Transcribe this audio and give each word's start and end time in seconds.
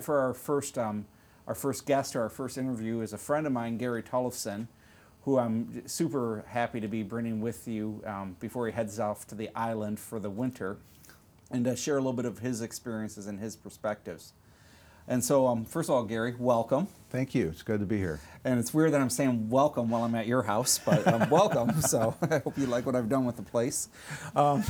For 0.00 0.18
our 0.18 0.32
first, 0.32 0.78
um, 0.78 1.06
our 1.46 1.54
first 1.54 1.84
guest 1.84 2.16
or 2.16 2.22
our 2.22 2.28
first 2.30 2.56
interview 2.56 3.00
is 3.00 3.12
a 3.12 3.18
friend 3.18 3.46
of 3.46 3.52
mine, 3.52 3.76
Gary 3.76 4.02
Tollefson, 4.02 4.68
who 5.24 5.38
I'm 5.38 5.86
super 5.86 6.44
happy 6.48 6.80
to 6.80 6.88
be 6.88 7.02
bringing 7.02 7.40
with 7.40 7.68
you 7.68 8.02
um, 8.06 8.36
before 8.40 8.66
he 8.66 8.72
heads 8.72 8.98
off 8.98 9.26
to 9.28 9.34
the 9.34 9.50
island 9.54 10.00
for 10.00 10.18
the 10.18 10.30
winter 10.30 10.78
and 11.50 11.64
to 11.66 11.76
share 11.76 11.96
a 11.96 12.00
little 12.00 12.14
bit 12.14 12.24
of 12.24 12.38
his 12.38 12.62
experiences 12.62 13.26
and 13.26 13.40
his 13.40 13.56
perspectives. 13.56 14.32
And 15.06 15.22
so, 15.22 15.48
um, 15.48 15.64
first 15.64 15.88
of 15.90 15.96
all, 15.96 16.04
Gary, 16.04 16.34
welcome. 16.38 16.88
Thank 17.10 17.34
you. 17.34 17.48
It's 17.48 17.62
good 17.62 17.80
to 17.80 17.86
be 17.86 17.98
here. 17.98 18.20
And 18.44 18.58
it's 18.58 18.72
weird 18.72 18.92
that 18.92 19.00
I'm 19.00 19.10
saying 19.10 19.50
welcome 19.50 19.90
while 19.90 20.04
I'm 20.04 20.14
at 20.14 20.26
your 20.26 20.42
house, 20.42 20.78
but 20.78 21.06
um, 21.06 21.28
welcome. 21.30 21.80
So 21.82 22.14
I 22.30 22.38
hope 22.38 22.56
you 22.56 22.66
like 22.66 22.86
what 22.86 22.94
I've 22.94 23.08
done 23.08 23.26
with 23.26 23.36
the 23.36 23.42
place. 23.42 23.88
A 24.34 24.40
um, 24.40 24.64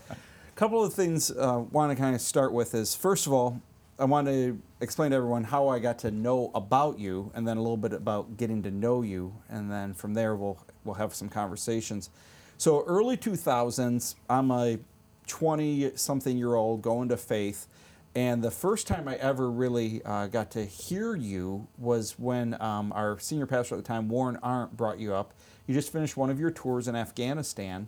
couple 0.54 0.82
of 0.82 0.94
things 0.94 1.30
I 1.32 1.42
uh, 1.42 1.58
want 1.58 1.90
to 1.90 1.96
kind 1.96 2.14
of 2.14 2.20
start 2.20 2.52
with 2.52 2.74
is 2.74 2.94
first 2.94 3.26
of 3.26 3.32
all, 3.32 3.60
I 4.00 4.04
want 4.04 4.28
to 4.28 4.58
explain 4.80 5.10
to 5.10 5.16
everyone 5.18 5.44
how 5.44 5.68
I 5.68 5.78
got 5.78 5.98
to 6.00 6.10
know 6.10 6.50
about 6.54 6.98
you, 6.98 7.30
and 7.34 7.46
then 7.46 7.58
a 7.58 7.60
little 7.60 7.76
bit 7.76 7.92
about 7.92 8.38
getting 8.38 8.62
to 8.62 8.70
know 8.70 9.02
you, 9.02 9.36
and 9.50 9.70
then 9.70 9.92
from 9.92 10.14
there 10.14 10.34
we'll 10.34 10.58
we'll 10.84 10.94
have 10.94 11.14
some 11.14 11.28
conversations. 11.28 12.08
So 12.56 12.82
early 12.86 13.18
2000s, 13.18 14.14
I'm 14.30 14.50
a 14.50 14.78
20 15.26 15.92
something 15.96 16.38
year 16.38 16.54
old 16.54 16.80
going 16.80 17.10
to 17.10 17.18
faith, 17.18 17.68
and 18.14 18.42
the 18.42 18.50
first 18.50 18.86
time 18.86 19.06
I 19.06 19.16
ever 19.16 19.50
really 19.50 20.00
uh, 20.06 20.28
got 20.28 20.50
to 20.52 20.64
hear 20.64 21.14
you 21.14 21.68
was 21.76 22.18
when 22.18 22.60
um, 22.62 22.92
our 22.92 23.18
senior 23.18 23.44
pastor 23.44 23.74
at 23.74 23.84
the 23.84 23.86
time, 23.86 24.08
Warren 24.08 24.38
Arndt, 24.42 24.78
brought 24.78 24.98
you 24.98 25.12
up. 25.12 25.34
You 25.66 25.74
just 25.74 25.92
finished 25.92 26.16
one 26.16 26.30
of 26.30 26.40
your 26.40 26.50
tours 26.50 26.88
in 26.88 26.96
Afghanistan, 26.96 27.86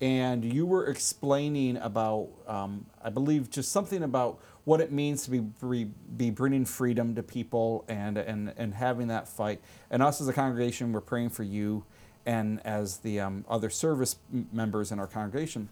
and 0.00 0.44
you 0.44 0.64
were 0.64 0.86
explaining 0.86 1.76
about, 1.76 2.28
um, 2.46 2.86
I 3.02 3.10
believe, 3.10 3.50
just 3.50 3.70
something 3.70 4.02
about 4.02 4.40
what 4.64 4.80
it 4.80 4.92
means 4.92 5.24
to 5.24 5.30
be, 5.30 5.84
be 6.16 6.30
bringing 6.30 6.64
freedom 6.64 7.14
to 7.14 7.22
people 7.22 7.84
and, 7.88 8.16
and, 8.16 8.52
and 8.56 8.74
having 8.74 9.08
that 9.08 9.28
fight. 9.28 9.60
And 9.90 10.02
us 10.02 10.20
as 10.20 10.28
a 10.28 10.32
congregation, 10.32 10.92
we're 10.92 11.00
praying 11.00 11.30
for 11.30 11.42
you 11.42 11.84
and 12.24 12.64
as 12.64 12.98
the 12.98 13.20
um, 13.20 13.44
other 13.48 13.70
service 13.70 14.16
members 14.52 14.92
in 14.92 14.98
our 14.98 15.06
congregation. 15.06 15.68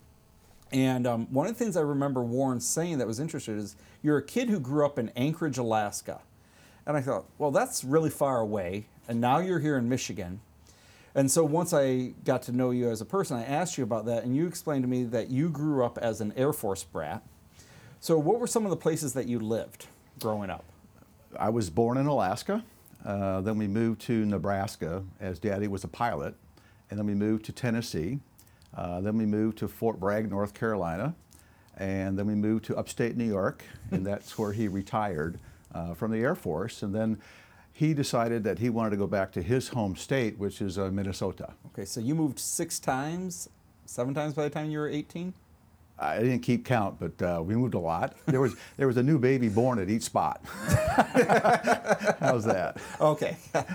And 0.73 1.07
um, 1.07 1.27
one 1.33 1.47
of 1.47 1.57
the 1.57 1.65
things 1.65 1.77
I 1.77 1.81
remember 1.81 2.23
Warren 2.23 2.61
saying 2.61 2.99
that 2.99 3.07
was 3.07 3.21
interesting 3.21 3.57
is 3.57 3.77
you're 4.03 4.19
a 4.19 4.23
kid 4.23 4.51
who 4.51 4.61
grew 4.61 4.85
up 4.85 4.99
in 4.99 5.11
Anchorage, 5.11 5.57
Alaska. 5.57 6.21
And 6.87 6.97
I 6.97 7.01
thought, 7.01 7.27
well, 7.39 7.51
that's 7.51 7.85
really 7.85 8.11
far 8.11 8.41
away. 8.41 8.87
And 9.09 9.21
now 9.21 9.39
you're 9.39 9.61
here 9.61 9.79
in 9.79 9.89
Michigan. 9.89 10.41
And 11.15 11.31
so 11.31 11.45
once 11.45 11.73
I 11.73 12.13
got 12.25 12.43
to 12.43 12.53
know 12.53 12.71
you 12.71 12.91
as 12.91 13.01
a 13.01 13.05
person, 13.05 13.37
I 13.37 13.45
asked 13.45 13.79
you 13.79 13.85
about 13.85 14.07
that, 14.07 14.25
and 14.25 14.37
you 14.37 14.47
explained 14.47 14.83
to 14.85 14.89
me 14.89 15.05
that 15.05 15.31
you 15.31 15.49
grew 15.49 15.85
up 15.85 15.99
as 15.99 16.21
an 16.21 16.33
Air 16.37 16.53
Force 16.53 16.85
brat. 16.85 17.23
So, 18.01 18.17
what 18.19 18.39
were 18.39 18.47
some 18.47 18.65
of 18.65 18.71
the 18.71 18.77
places 18.77 19.15
that 19.15 19.27
you 19.27 19.41
lived 19.41 19.87
growing 20.21 20.51
up? 20.51 20.65
I 21.39 21.49
was 21.49 21.71
born 21.71 21.99
in 21.99 22.07
Alaska. 22.07 22.63
Uh, 23.05 23.41
then 23.41 23.59
we 23.59 23.67
moved 23.67 24.01
to 24.03 24.25
Nebraska 24.25 25.05
as 25.21 25.39
daddy 25.39 25.69
was 25.69 25.85
a 25.85 25.89
pilot. 25.89 26.35
And 26.91 26.99
then 26.99 27.07
we 27.07 27.15
moved 27.15 27.45
to 27.47 27.53
Tennessee. 27.53 28.21
Uh, 28.75 29.01
then 29.01 29.17
we 29.17 29.27
moved 29.27 29.59
to 29.59 29.69
Fort 29.69 29.99
Bragg, 30.01 30.31
North 30.31 30.55
Carolina. 30.55 31.15
And 31.77 32.19
then 32.19 32.27
we 32.27 32.35
moved 32.35 32.65
to 32.67 32.77
upstate 32.77 33.17
New 33.17 33.25
York. 33.25 33.65
and 33.91 34.07
that's 34.07 34.39
where 34.39 34.53
he 34.53 34.69
retired 34.69 35.39
uh, 35.75 35.95
from 35.95 36.13
the 36.13 36.19
Air 36.19 36.35
Force. 36.35 36.83
And 36.83 36.95
then 36.95 37.19
he 37.79 37.95
decided 37.95 38.43
that 38.43 38.59
he 38.59 38.69
wanted 38.69 38.91
to 38.91 38.97
go 38.97 39.07
back 39.07 39.31
to 39.31 39.41
his 39.41 39.69
home 39.69 39.95
state, 39.95 40.37
which 40.37 40.61
is 40.61 40.81
uh, 40.81 40.91
Minnesota. 40.91 41.55
Okay, 41.67 41.85
so 41.85 42.01
you 42.01 42.13
moved 42.13 42.41
six 42.41 42.81
times, 42.81 43.49
seven 43.87 44.15
times 44.15 44.35
by 44.35 44.43
the 44.43 44.51
time 44.51 44.69
you 44.69 44.81
were 44.81 44.89
18? 44.89 45.33
I 45.97 46.19
didn't 46.19 46.41
keep 46.41 46.65
count, 46.65 46.99
but 46.99 47.23
uh, 47.23 47.41
we 47.41 47.55
moved 47.55 47.75
a 47.75 47.79
lot. 47.79 48.17
There 48.27 48.41
was 48.41 48.57
there 48.77 48.89
was 48.89 48.97
a 48.97 49.03
new 49.05 49.21
baby 49.21 49.49
born 49.49 49.79
at 49.79 49.89
each 49.89 50.03
spot. 50.03 50.41
How's 52.19 52.45
that? 52.47 52.79
Okay. 53.01 53.37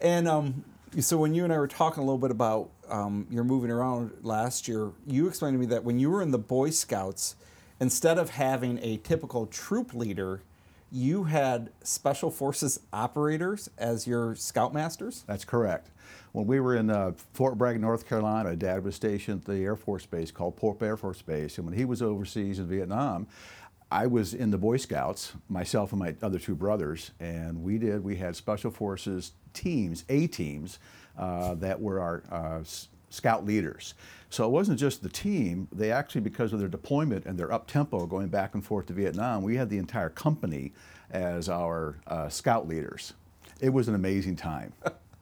And 0.00 0.26
um, 0.26 0.64
so 0.98 1.18
when 1.18 1.34
you 1.34 1.44
and 1.44 1.52
I 1.52 1.58
were 1.58 1.68
talking 1.68 2.02
a 2.02 2.06
little 2.06 2.18
bit 2.18 2.30
about 2.32 2.70
um, 2.88 3.26
your 3.30 3.44
moving 3.44 3.70
around 3.70 4.12
last 4.22 4.66
year, 4.66 4.92
you 5.06 5.28
explained 5.28 5.54
to 5.54 5.60
me 5.60 5.66
that 5.66 5.84
when 5.84 6.00
you 6.00 6.10
were 6.10 6.22
in 6.22 6.32
the 6.32 6.38
Boy 6.38 6.70
Scouts, 6.70 7.36
instead 7.78 8.18
of 8.18 8.30
having 8.30 8.80
a 8.82 8.96
typical 8.96 9.46
troop 9.46 9.94
leader, 9.94 10.40
you 10.92 11.24
had 11.24 11.70
special 11.82 12.30
forces 12.30 12.80
operators 12.92 13.70
as 13.78 14.06
your 14.06 14.34
scoutmasters? 14.34 15.24
That's 15.26 15.44
correct. 15.44 15.88
When 16.32 16.46
we 16.46 16.60
were 16.60 16.76
in 16.76 16.90
uh, 16.90 17.12
Fort 17.32 17.56
Bragg, 17.56 17.80
North 17.80 18.06
Carolina, 18.06 18.54
Dad 18.54 18.84
was 18.84 18.94
stationed 18.94 19.40
at 19.40 19.46
the 19.46 19.64
Air 19.64 19.76
Force 19.76 20.04
Base 20.04 20.30
called 20.30 20.56
Pope 20.56 20.82
Air 20.82 20.96
Force 20.96 21.22
Base. 21.22 21.56
And 21.56 21.66
when 21.66 21.76
he 21.76 21.86
was 21.86 22.02
overseas 22.02 22.58
in 22.58 22.66
Vietnam, 22.66 23.26
I 23.90 24.06
was 24.06 24.32
in 24.32 24.50
the 24.50 24.58
Boy 24.58 24.76
Scouts, 24.76 25.32
myself 25.48 25.92
and 25.92 25.98
my 25.98 26.14
other 26.22 26.38
two 26.38 26.54
brothers, 26.54 27.10
and 27.20 27.62
we 27.62 27.76
did, 27.76 28.02
we 28.02 28.16
had 28.16 28.36
special 28.36 28.70
forces 28.70 29.32
teams, 29.52 30.04
A 30.08 30.26
teams, 30.26 30.78
uh, 31.18 31.54
that 31.56 31.80
were 31.80 32.00
our 32.00 32.22
uh, 32.30 32.64
scout 33.10 33.44
leaders. 33.44 33.94
So 34.32 34.46
it 34.46 34.50
wasn't 34.50 34.78
just 34.78 35.02
the 35.02 35.10
team, 35.10 35.68
they 35.70 35.92
actually, 35.92 36.22
because 36.22 36.54
of 36.54 36.58
their 36.58 36.68
deployment 36.68 37.26
and 37.26 37.38
their 37.38 37.52
up 37.52 37.66
tempo 37.66 38.06
going 38.06 38.28
back 38.28 38.54
and 38.54 38.64
forth 38.64 38.86
to 38.86 38.94
Vietnam, 38.94 39.42
we 39.42 39.56
had 39.56 39.68
the 39.68 39.76
entire 39.76 40.08
company 40.08 40.72
as 41.10 41.50
our 41.50 41.98
uh, 42.06 42.30
scout 42.30 42.66
leaders. 42.66 43.12
It 43.60 43.74
was 43.74 43.88
an 43.88 43.94
amazing 43.94 44.36
time. 44.36 44.72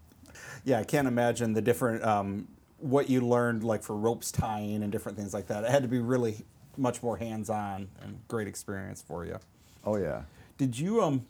yeah, 0.64 0.78
I 0.78 0.84
can't 0.84 1.08
imagine 1.08 1.54
the 1.54 1.60
different 1.60 2.04
um, 2.04 2.46
what 2.78 3.10
you 3.10 3.20
learned 3.20 3.64
like 3.64 3.82
for 3.82 3.96
ropes 3.96 4.30
tying 4.30 4.84
and 4.84 4.92
different 4.92 5.18
things 5.18 5.34
like 5.34 5.48
that. 5.48 5.64
It 5.64 5.70
had 5.70 5.82
to 5.82 5.88
be 5.88 5.98
really 5.98 6.44
much 6.76 7.02
more 7.02 7.16
hands-on 7.16 7.88
and 8.04 8.20
great 8.28 8.46
experience 8.46 9.02
for 9.02 9.26
you. 9.26 9.40
Oh 9.84 9.96
yeah. 9.96 10.22
Did 10.56 10.78
you 10.78 11.02
um 11.02 11.26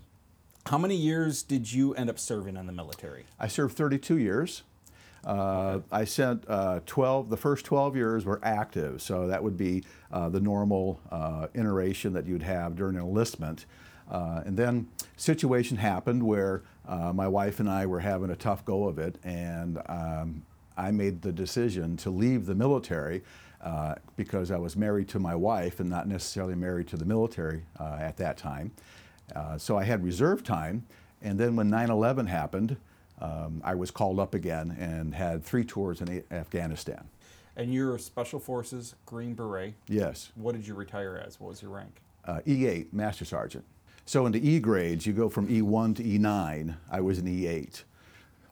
how 0.66 0.76
many 0.76 0.96
years 0.96 1.42
did 1.42 1.72
you 1.72 1.94
end 1.94 2.10
up 2.10 2.18
serving 2.18 2.58
in 2.58 2.66
the 2.66 2.72
military? 2.72 3.24
I 3.38 3.48
served 3.48 3.74
32 3.74 4.18
years. 4.18 4.64
Uh, 5.26 5.32
okay. 5.32 5.86
I 5.92 6.04
sent 6.04 6.44
uh, 6.48 6.80
12, 6.86 7.28
the 7.28 7.36
first 7.36 7.64
12 7.66 7.96
years 7.96 8.24
were 8.24 8.40
active, 8.42 9.02
so 9.02 9.26
that 9.26 9.42
would 9.42 9.56
be 9.56 9.84
uh, 10.10 10.28
the 10.28 10.40
normal 10.40 11.00
uh, 11.10 11.48
iteration 11.54 12.12
that 12.14 12.26
you'd 12.26 12.42
have 12.42 12.76
during 12.76 12.96
enlistment. 12.96 13.66
Uh, 14.10 14.42
and 14.44 14.56
then 14.56 14.88
situation 15.16 15.76
happened 15.76 16.22
where 16.22 16.62
uh, 16.88 17.12
my 17.12 17.28
wife 17.28 17.60
and 17.60 17.70
I 17.70 17.86
were 17.86 18.00
having 18.00 18.30
a 18.30 18.36
tough 18.36 18.64
go 18.64 18.88
of 18.88 18.98
it, 18.98 19.18
and 19.22 19.80
um, 19.86 20.42
I 20.76 20.90
made 20.90 21.22
the 21.22 21.32
decision 21.32 21.96
to 21.98 22.10
leave 22.10 22.46
the 22.46 22.54
military 22.54 23.22
uh, 23.62 23.94
because 24.16 24.50
I 24.50 24.56
was 24.56 24.76
married 24.76 25.08
to 25.10 25.18
my 25.18 25.34
wife 25.34 25.80
and 25.80 25.90
not 25.90 26.08
necessarily 26.08 26.54
married 26.54 26.88
to 26.88 26.96
the 26.96 27.04
military 27.04 27.62
uh, 27.78 27.98
at 28.00 28.16
that 28.16 28.38
time. 28.38 28.72
Uh, 29.36 29.58
so 29.58 29.78
I 29.78 29.84
had 29.84 30.02
reserve 30.02 30.42
time, 30.42 30.84
and 31.22 31.38
then 31.38 31.54
when 31.54 31.70
9/11 31.70 32.26
happened, 32.26 32.76
um, 33.20 33.60
I 33.64 33.74
was 33.74 33.90
called 33.90 34.18
up 34.18 34.34
again 34.34 34.76
and 34.78 35.14
had 35.14 35.44
three 35.44 35.64
tours 35.64 36.00
in 36.00 36.24
Afghanistan. 36.30 37.08
And 37.56 37.74
you're 37.74 37.98
Special 37.98 38.40
Forces 38.40 38.94
Green 39.06 39.34
Beret. 39.34 39.74
Yes. 39.88 40.32
What 40.34 40.54
did 40.54 40.66
you 40.66 40.74
retire 40.74 41.22
as? 41.26 41.38
What 41.38 41.48
was 41.48 41.62
your 41.62 41.72
rank? 41.72 42.00
Uh, 42.24 42.40
E8, 42.46 42.92
Master 42.92 43.24
Sergeant. 43.24 43.64
So 44.06 44.26
into 44.26 44.38
E 44.38 44.58
grades, 44.58 45.06
you 45.06 45.12
go 45.12 45.28
from 45.28 45.48
E1 45.48 45.96
to 45.96 46.02
E9. 46.02 46.76
I 46.90 47.00
was 47.00 47.18
an 47.18 47.26
E8. 47.26 47.82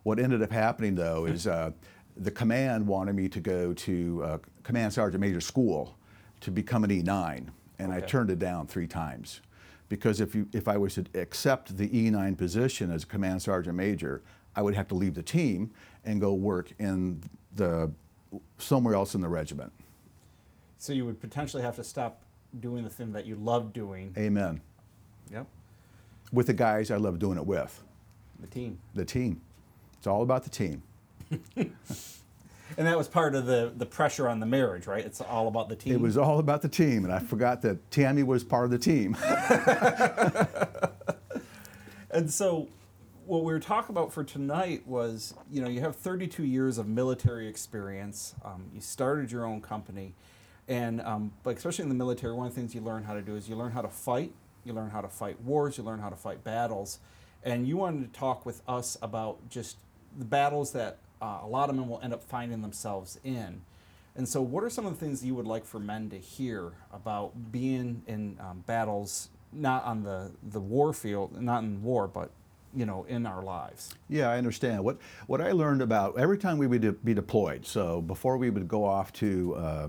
What 0.03 0.19
ended 0.19 0.43
up 0.43 0.53
happening 0.53 0.95
though 0.95 1.27
is 1.27 1.47
uh, 1.47 1.73
the 2.17 2.31
command 2.31 2.87
wanted 2.87 3.15
me 3.15 3.29
to 3.29 3.41
go 3.41 3.73
to 3.73 4.23
uh, 4.25 4.39
Command 4.63 4.93
Sergeant 4.93 5.21
Major 5.21 5.41
School 5.41 5.97
to 6.41 6.51
become 6.51 6.85
an 6.85 6.91
E9, 6.91 7.49
and 7.79 7.93
okay. 7.93 7.97
I 7.97 8.01
turned 8.07 8.31
it 8.31 8.39
down 8.39 8.67
three 8.67 8.87
times. 8.87 9.41
Because 9.89 10.21
if, 10.21 10.35
you, 10.35 10.47
if 10.53 10.69
I 10.69 10.77
was 10.77 10.95
to 10.95 11.07
accept 11.15 11.77
the 11.77 11.89
E9 11.89 12.37
position 12.37 12.91
as 12.91 13.05
Command 13.05 13.41
Sergeant 13.41 13.77
Major, 13.77 14.23
I 14.59 14.61
would 14.61 14.75
have 14.75 14.89
to 14.89 14.97
leave 14.97 15.15
the 15.15 15.23
team 15.23 15.71
and 16.05 16.21
go 16.21 16.35
work 16.35 16.73
in 16.81 17.23
the 17.55 17.93
somewhere 18.59 18.97
else 18.97 19.15
in 19.15 19.21
the 19.21 19.29
regiment. 19.29 19.73
So 20.79 20.93
you 20.93 21.07
would 21.07 21.21
potentially 21.21 21.63
have 21.63 21.77
to 21.77 21.85
stop 21.85 22.23
doing 22.59 22.83
the 22.83 22.91
thing 22.91 23.13
that 23.13 23.25
you 23.25 23.37
love 23.37 23.73
doing. 23.73 24.13
Amen. 24.19 24.61
Yep. 25.31 25.47
With 26.33 26.49
the 26.49 26.55
guys 26.55 26.91
I 26.91 26.97
love 26.97 27.21
doing 27.21 27.39
it 27.39 27.47
with. 27.47 27.85
The 28.41 28.49
team. 28.49 28.81
The 28.95 29.05
team. 29.05 29.43
It's 29.97 30.09
all 30.09 30.23
about 30.23 30.43
the 30.43 30.51
team. 30.51 30.83
and 31.57 31.73
that 32.77 32.99
was 32.99 33.07
part 33.07 33.37
of 33.37 33.47
the, 33.47 33.73
the 33.77 33.87
pressure 33.87 34.29
on 34.29 34.41
the 34.41 34.47
marriage, 34.47 34.89
right? 34.89 35.05
It's 35.05 35.21
all 35.21 35.47
about 35.47 35.69
the 35.69 35.77
team. 35.77 35.93
It 35.93 36.01
was 36.01 36.19
all 36.19 36.41
about 36.41 36.63
the 36.63 36.69
team, 36.69 37.05
and 37.05 37.13
I 37.13 37.21
forgot 37.21 37.63
that 37.63 37.93
Tammy 37.93 38.25
was 38.25 38.43
part 38.43 38.65
of 38.65 38.73
the 38.73 38.79
team. 38.79 39.17
and 42.11 42.29
so, 42.29 42.67
what 43.29 43.45
we 43.45 43.53
were 43.53 43.61
talking 43.61 43.95
about 43.95 44.13
for 44.13 44.25
tonight 44.25 44.87
was, 44.87 45.35
you 45.51 45.61
know, 45.61 45.69
you 45.69 45.81
have 45.81 45.95
32 45.95 46.45
years 46.45 46.79
of 46.79 46.89
military 46.89 47.47
experience. 47.47 48.35
Um, 48.45 48.71
you 48.75 48.81
started 48.81 49.31
your 49.31 49.45
own 49.45 49.61
company, 49.61 50.15
and 50.67 51.01
um, 51.03 51.33
but 51.43 51.57
especially 51.57 51.85
in 51.85 51.91
the 51.91 51.95
military, 51.95 52.33
one 52.33 52.47
of 52.47 52.55
the 52.55 52.61
things 52.61 52.75
you 52.75 52.81
learn 52.81 53.05
how 53.05 53.15
to 53.15 53.23
do 53.23 53.37
is 53.37 53.49
you 53.49 53.55
learn 53.55 53.73
how 53.73 53.83
to 53.83 53.89
fight 53.89 54.33
you 54.69 54.75
learn 54.75 54.91
how 54.91 55.01
to 55.01 55.09
fight 55.09 55.41
wars, 55.41 55.79
you 55.79 55.85
learn 55.85 55.99
how 55.99 56.11
to 56.11 56.17
fight 56.17 56.45
battles. 56.45 56.99
And 57.43 57.67
you 57.67 57.77
wanted 57.77 58.13
to 58.13 58.19
talk 58.19 58.45
with 58.45 58.63
us 58.69 58.99
about 59.01 59.49
just 59.49 59.79
the 60.17 60.25
battles 60.25 60.73
that 60.73 60.99
uh, 61.21 61.39
a 61.43 61.47
lot 61.47 61.71
of 61.71 61.77
men 61.77 61.89
will 61.89 62.01
end 62.03 62.13
up 62.13 62.23
finding 62.23 62.63
themselves 62.63 63.19
in. 63.25 63.63
And 64.15 64.29
so, 64.29 64.43
what 64.43 64.65
are 64.65 64.71
some 64.71 64.85
of 64.85 64.99
the 64.99 65.05
things 65.05 65.25
you 65.25 65.35
would 65.35 65.47
like 65.47 65.65
for 65.65 65.79
men 65.79 66.11
to 66.11 66.19
hear 66.19 66.73
about 66.93 67.53
being 67.53 68.03
in 68.07 68.37
um, 68.41 68.65
battles 68.67 69.31
not 69.53 69.85
on 69.85 70.03
the 70.03 70.33
the 70.43 70.61
war 70.61 70.93
field, 70.93 71.41
not 71.41 71.63
in 71.63 71.83
war, 71.83 72.07
but 72.09 72.31
you 72.75 72.87
know, 72.87 73.05
in 73.09 73.27
our 73.27 73.43
lives. 73.43 73.95
Yeah, 74.09 74.31
I 74.31 74.39
understand. 74.39 74.85
What 74.85 74.99
what 75.27 75.41
I 75.41 75.53
learned 75.53 75.83
about 75.83 76.19
every 76.19 76.39
time 76.39 76.59
we 76.59 76.67
would 76.67 76.83
de- 76.83 76.93
be 76.93 77.15
deployed. 77.15 77.67
So 77.67 78.01
before 78.03 78.37
we 78.37 78.51
would 78.51 78.69
go 78.69 78.85
off 78.85 79.13
to 79.15 79.55
uh, 79.57 79.89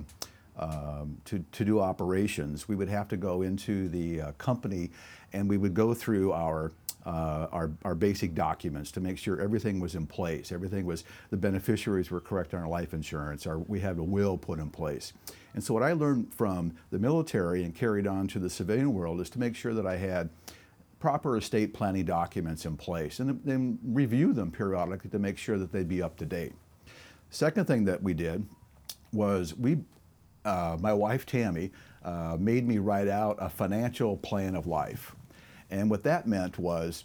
um, 0.59 1.17
to, 1.23 1.43
to 1.53 1.63
do 1.63 1.79
operations, 1.79 2.67
we 2.67 2.75
would 2.75 2.89
have 2.89 3.07
to 3.09 3.17
go 3.17 3.43
into 3.43 3.87
the 3.87 4.21
uh, 4.21 4.31
company 4.33 4.91
and 5.31 5.49
we 5.49 5.57
would 5.57 5.73
go 5.73 5.93
through 5.93 6.33
our, 6.33 6.73
uh, 7.05 7.47
our, 7.51 7.71
our 7.85 7.95
basic 7.95 8.35
documents 8.35 8.91
to 8.91 8.99
make 8.99 9.17
sure 9.17 9.39
everything 9.39 9.79
was 9.79 9.95
in 9.95 10.05
place. 10.05 10.51
Everything 10.51 10.85
was, 10.85 11.05
the 11.29 11.37
beneficiaries 11.37 12.11
were 12.11 12.19
correct 12.19 12.53
on 12.53 12.61
our 12.61 12.67
life 12.67 12.93
insurance, 12.93 13.47
our, 13.47 13.57
we 13.57 13.79
had 13.79 13.97
a 13.97 14.03
will 14.03 14.37
put 14.37 14.59
in 14.59 14.69
place. 14.69 15.13
And 15.53 15.63
so 15.63 15.73
what 15.73 15.81
I 15.81 15.93
learned 15.93 16.33
from 16.33 16.73
the 16.91 16.99
military 16.99 17.63
and 17.63 17.73
carried 17.73 18.05
on 18.05 18.27
to 18.27 18.39
the 18.39 18.49
civilian 18.49 18.93
world 18.93 19.21
is 19.21 19.29
to 19.31 19.39
make 19.39 19.55
sure 19.55 19.73
that 19.73 19.85
I 19.87 19.95
had 19.95 20.29
proper 20.99 21.37
estate 21.37 21.73
planning 21.73 22.05
documents 22.05 22.65
in 22.65 22.75
place 22.75 23.19
and 23.19 23.39
then 23.43 23.79
review 23.83 24.33
them 24.33 24.51
periodically 24.51 25.09
to 25.09 25.19
make 25.19 25.37
sure 25.37 25.57
that 25.57 25.71
they'd 25.71 25.87
be 25.87 26.01
up 26.01 26.17
to 26.17 26.25
date. 26.25 26.53
Second 27.29 27.65
thing 27.65 27.85
that 27.85 28.01
we 28.03 28.13
did 28.13 28.45
was 29.13 29.55
we 29.55 29.79
uh, 30.45 30.77
my 30.79 30.93
wife 30.93 31.25
Tammy 31.25 31.71
uh, 32.03 32.37
made 32.39 32.67
me 32.67 32.77
write 32.77 33.07
out 33.07 33.37
a 33.39 33.49
financial 33.49 34.17
plan 34.17 34.55
of 34.55 34.65
life. 34.65 35.15
And 35.69 35.89
what 35.89 36.03
that 36.03 36.27
meant 36.27 36.57
was 36.57 37.03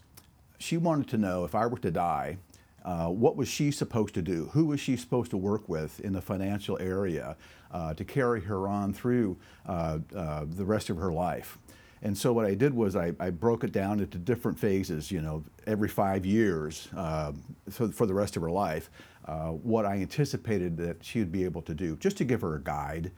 she 0.58 0.76
wanted 0.76 1.08
to 1.08 1.19
know 1.19 1.44
if 1.44 1.55
I 1.55 1.67
were 1.67 1.79
to 1.79 1.91
die, 1.91 2.38
uh, 2.85 3.08
what 3.08 3.37
was 3.37 3.49
she 3.49 3.70
supposed 3.70 4.14
to 4.14 4.23
do? 4.23 4.50
Who 4.52 4.67
was 4.67 4.81
she 4.81 4.96
supposed 4.96 5.31
to 5.31 5.37
work 5.37 5.69
with 5.69 6.00
in 6.00 6.12
the 6.12 6.20
financial 6.20 6.79
area 6.79 7.37
uh, 7.70 7.94
to 7.94 8.05
carry 8.05 8.43
her 8.43 8.69
on 8.69 8.93
through 8.93 9.37
uh, 9.67 9.99
uh, 10.14 10.44
the 10.46 10.64
rest 10.64 10.91
of 10.91 10.96
her 10.99 11.12
life? 11.12 11.58
And 12.04 12.16
so 12.16 12.34
what 12.34 12.44
I 12.44 12.54
did 12.54 12.74
was 12.74 12.96
I, 12.96 13.12
I, 13.18 13.30
broke 13.30 13.64
it 13.64 13.72
down 13.72 13.98
into 13.98 14.18
different 14.18 14.58
phases, 14.58 15.10
you 15.10 15.22
know, 15.22 15.42
every 15.66 15.88
five 15.88 16.26
years 16.26 16.88
uh, 16.94 17.32
so 17.70 17.90
for 17.90 18.04
the 18.04 18.12
rest 18.12 18.36
of 18.36 18.42
her 18.42 18.50
life, 18.50 18.90
uh, 19.24 19.48
what 19.48 19.86
I 19.86 19.94
anticipated 19.94 20.76
that 20.76 21.02
she 21.02 21.18
would 21.18 21.32
be 21.32 21.44
able 21.44 21.62
to 21.62 21.72
do, 21.72 21.96
just 21.96 22.18
to 22.18 22.24
give 22.24 22.42
her 22.42 22.56
a 22.56 22.60
guide. 22.60 23.10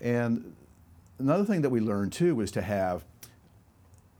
And 0.00 0.54
another 1.18 1.44
thing 1.44 1.60
that 1.60 1.68
we 1.68 1.80
learned 1.80 2.14
too 2.14 2.34
was 2.34 2.50
to 2.52 2.62
have 2.62 3.04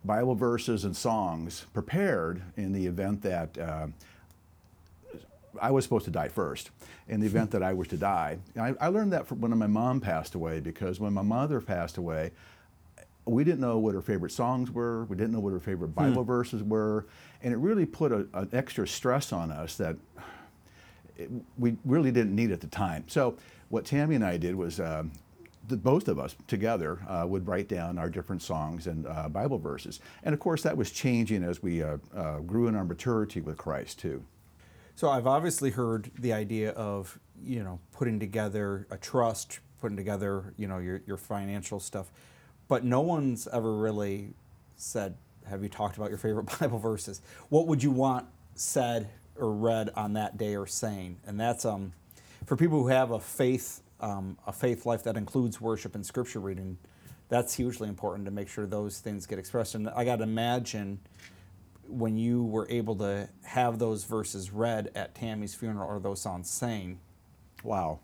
Bible 0.05 0.35
verses 0.35 0.85
and 0.85 0.95
songs 0.95 1.65
prepared 1.73 2.43
in 2.59 2.73
the 2.73 2.87
event 2.87 3.23
that 3.23 3.57
uh, 3.57 3.87
I 5.61 5.71
was 5.71 5.85
supposed 5.85 6.05
to 6.05 6.11
die 6.11 6.29
first. 6.29 6.71
In 7.09 7.21
the 7.21 7.27
event 7.27 7.51
that 7.53 7.63
I 7.63 7.73
was 7.73 7.89
to 7.89 7.97
die, 7.97 8.39
I, 8.61 8.75
I 8.79 8.89
learned 8.89 9.13
that 9.15 9.27
from 9.27 9.41
when 9.41 9.57
my 9.57 9.67
mom 9.67 10.01
passed 10.01 10.35
away 10.35 10.61
because 10.61 11.01
when 11.01 11.15
my 11.15 11.23
mother 11.23 11.63
passed 11.63 11.97
away, 11.97 12.33
we 13.27 13.45
didn't 13.45 13.61
know 13.61 13.79
what 13.79 13.95
her 13.95 14.01
favorite 14.01 14.33
songs 14.33 14.71
were. 14.71 15.05
We 15.05 15.17
didn't 15.17 15.33
know 15.33 15.41
what 15.41 15.53
her 15.53 15.61
favorite 15.61 15.89
hmm. 15.89 15.95
Bible 15.95 16.23
hmm. 16.23 16.29
verses 16.29 16.63
were, 16.63 17.07
and 17.43 17.53
it 17.53 17.59
really 17.59 17.87
put 17.87 18.13
a, 18.13 18.27
an 18.35 18.49
extra 18.53 18.87
stress 18.87 19.33
on 19.33 19.51
us 19.51 19.77
that 19.77 19.97
it, 21.17 21.31
we 21.59 21.77
really 21.85 22.11
didn't 22.11 22.35
need 22.35 22.53
at 22.53 22.61
the 22.61 22.69
time. 22.69 23.05
So 23.09 23.37
what 23.69 23.85
Tammy 23.85 24.15
and 24.15 24.25
I 24.25 24.37
did 24.37 24.55
was. 24.55 24.81
Uh, 24.81 25.05
the, 25.69 25.77
both 25.77 26.07
of 26.07 26.21
us 26.21 26.37
together 26.47 27.01
uh, 27.09 27.27
would 27.27 27.47
write 27.49 27.67
down 27.67 27.99
our 27.99 28.09
different 28.09 28.41
songs 28.41 28.87
and 28.87 29.05
uh, 29.07 29.29
Bible 29.29 29.59
verses. 29.59 29.99
And 30.23 30.33
of 30.33 30.39
course, 30.39 30.63
that 30.63 30.77
was 30.77 30.93
changing 30.93 31.43
as 31.43 31.61
we 31.61 31.83
uh, 31.83 31.97
uh, 32.15 32.39
grew 32.39 32.69
in 32.69 32.77
our 32.77 32.85
maturity 32.85 33.41
with 33.41 33.57
Christ, 33.57 33.99
too. 33.99 34.25
So 34.95 35.11
I've 35.11 35.27
obviously 35.27 35.71
heard 35.71 36.11
the 36.19 36.33
idea 36.33 36.71
of, 36.71 37.19
you 37.43 37.63
know, 37.63 37.81
putting 37.93 38.19
together 38.21 38.87
a 38.91 38.97
trust, 38.97 39.61
putting 39.81 39.97
together, 39.97 40.55
you 40.57 40.69
know, 40.69 40.79
your, 40.79 41.03
your 41.07 41.17
financial 41.17 41.81
stuff 41.81 42.11
but 42.69 42.85
no 42.85 43.01
one's 43.01 43.47
ever 43.49 43.75
really 43.77 44.35
said, 44.77 45.17
Have 45.49 45.63
you 45.63 45.69
talked 45.69 45.97
about 45.97 46.09
your 46.09 46.19
favorite 46.19 46.45
Bible 46.61 46.79
verses? 46.79 47.23
What 47.49 47.67
would 47.67 47.83
you 47.83 47.91
want 47.91 48.27
said 48.55 49.09
or 49.37 49.53
read 49.53 49.91
on 49.95 50.15
that 50.15 50.39
day 50.39 50.57
or 50.57 50.67
saying? 50.67 51.19
And 51.27 51.39
that's 51.39 51.65
um, 51.65 51.93
for 52.45 52.57
people 52.57 52.83
who 52.83 52.89
have 52.89 53.11
a 53.11 53.21
faith, 53.21 53.83
um, 54.01 54.37
a 54.47 54.53
faith 54.53 54.87
life 54.87 55.03
that 55.05 55.17
includes 55.17 55.61
worship 55.61 55.95
and 55.95 56.05
scripture 56.05 56.41
reading. 56.41 56.79
That's 57.29 57.55
hugely 57.55 57.89
important 57.89 58.25
to 58.27 58.31
make 58.31 58.49
sure 58.49 58.67
those 58.67 59.01
things 59.01 59.27
get 59.27 59.39
expressed. 59.39 59.75
And 59.75 59.89
I 59.91 60.05
got 60.05 60.17
to 60.17 60.23
imagine 60.23 61.01
when 61.89 62.17
you 62.17 62.45
were 62.45 62.67
able 62.71 62.97
to 62.97 63.29
have 63.43 63.79
those 63.79 64.05
verses 64.05 64.53
read 64.53 64.91
at 64.95 65.15
Tammy's 65.15 65.55
funeral 65.55 65.89
or 65.89 65.99
those 65.99 66.21
songs 66.21 66.49
sang. 66.51 66.99
Wow. 67.63 68.01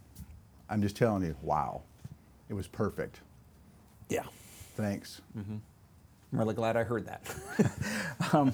I'm 0.68 0.82
just 0.82 0.96
telling 0.96 1.22
you, 1.22 1.36
wow. 1.42 1.82
It 2.48 2.54
was 2.54 2.66
perfect. 2.66 3.20
Yeah. 4.08 4.24
Thanks. 4.76 5.20
Mm-hmm. 5.36 5.56
I'm 6.32 6.38
really 6.38 6.54
glad 6.54 6.76
I 6.76 6.84
heard 6.84 7.06
that. 7.06 7.22
um, 8.32 8.52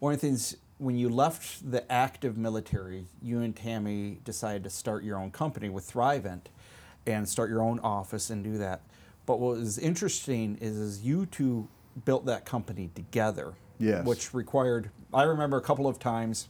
one 0.00 0.14
of 0.14 0.20
the 0.20 0.26
things, 0.26 0.56
when 0.78 0.96
you 0.96 1.08
left 1.08 1.70
the 1.70 1.90
active 1.90 2.36
military, 2.36 3.06
you 3.22 3.40
and 3.40 3.54
Tammy 3.54 4.18
decided 4.24 4.64
to 4.64 4.70
start 4.70 5.04
your 5.04 5.18
own 5.18 5.30
company 5.30 5.68
with 5.68 5.90
Thrivent 5.90 6.46
and 7.06 7.28
start 7.28 7.50
your 7.50 7.62
own 7.62 7.78
office 7.80 8.30
and 8.30 8.42
do 8.42 8.58
that. 8.58 8.80
But 9.26 9.38
what 9.38 9.58
was 9.58 9.78
interesting 9.78 10.58
is, 10.60 10.76
is 10.76 11.02
you 11.02 11.26
two 11.26 11.68
built 12.04 12.26
that 12.26 12.44
company 12.44 12.90
together. 12.94 13.54
Yes. 13.78 14.04
Which 14.04 14.34
required, 14.34 14.90
I 15.14 15.22
remember 15.22 15.56
a 15.56 15.62
couple 15.62 15.86
of 15.86 15.98
times, 15.98 16.48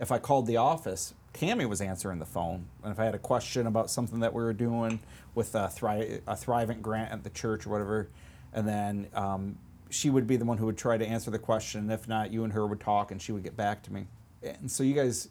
if 0.00 0.10
I 0.10 0.18
called 0.18 0.46
the 0.46 0.56
office, 0.56 1.14
Tammy 1.32 1.64
was 1.66 1.80
answering 1.80 2.18
the 2.18 2.26
phone. 2.26 2.66
And 2.82 2.92
if 2.92 2.98
I 2.98 3.04
had 3.04 3.14
a 3.14 3.18
question 3.18 3.66
about 3.66 3.90
something 3.90 4.20
that 4.20 4.32
we 4.32 4.42
were 4.42 4.52
doing 4.52 5.00
with 5.34 5.54
a, 5.54 5.68
Thri- 5.68 6.20
a 6.26 6.34
Thrivent 6.34 6.82
grant 6.82 7.12
at 7.12 7.24
the 7.24 7.30
church 7.30 7.66
or 7.66 7.70
whatever, 7.70 8.08
and 8.52 8.68
then 8.68 9.08
um, 9.14 9.58
she 9.90 10.10
would 10.10 10.26
be 10.26 10.36
the 10.36 10.44
one 10.44 10.58
who 10.58 10.66
would 10.66 10.78
try 10.78 10.96
to 10.96 11.06
answer 11.06 11.30
the 11.30 11.38
question. 11.38 11.82
And 11.82 11.92
If 11.92 12.08
not, 12.08 12.30
you 12.30 12.44
and 12.44 12.52
her 12.52 12.66
would 12.66 12.80
talk, 12.80 13.10
and 13.10 13.20
she 13.20 13.32
would 13.32 13.42
get 13.42 13.56
back 13.56 13.82
to 13.84 13.92
me. 13.92 14.06
And 14.42 14.70
so 14.70 14.82
you 14.82 14.94
guys 14.94 15.28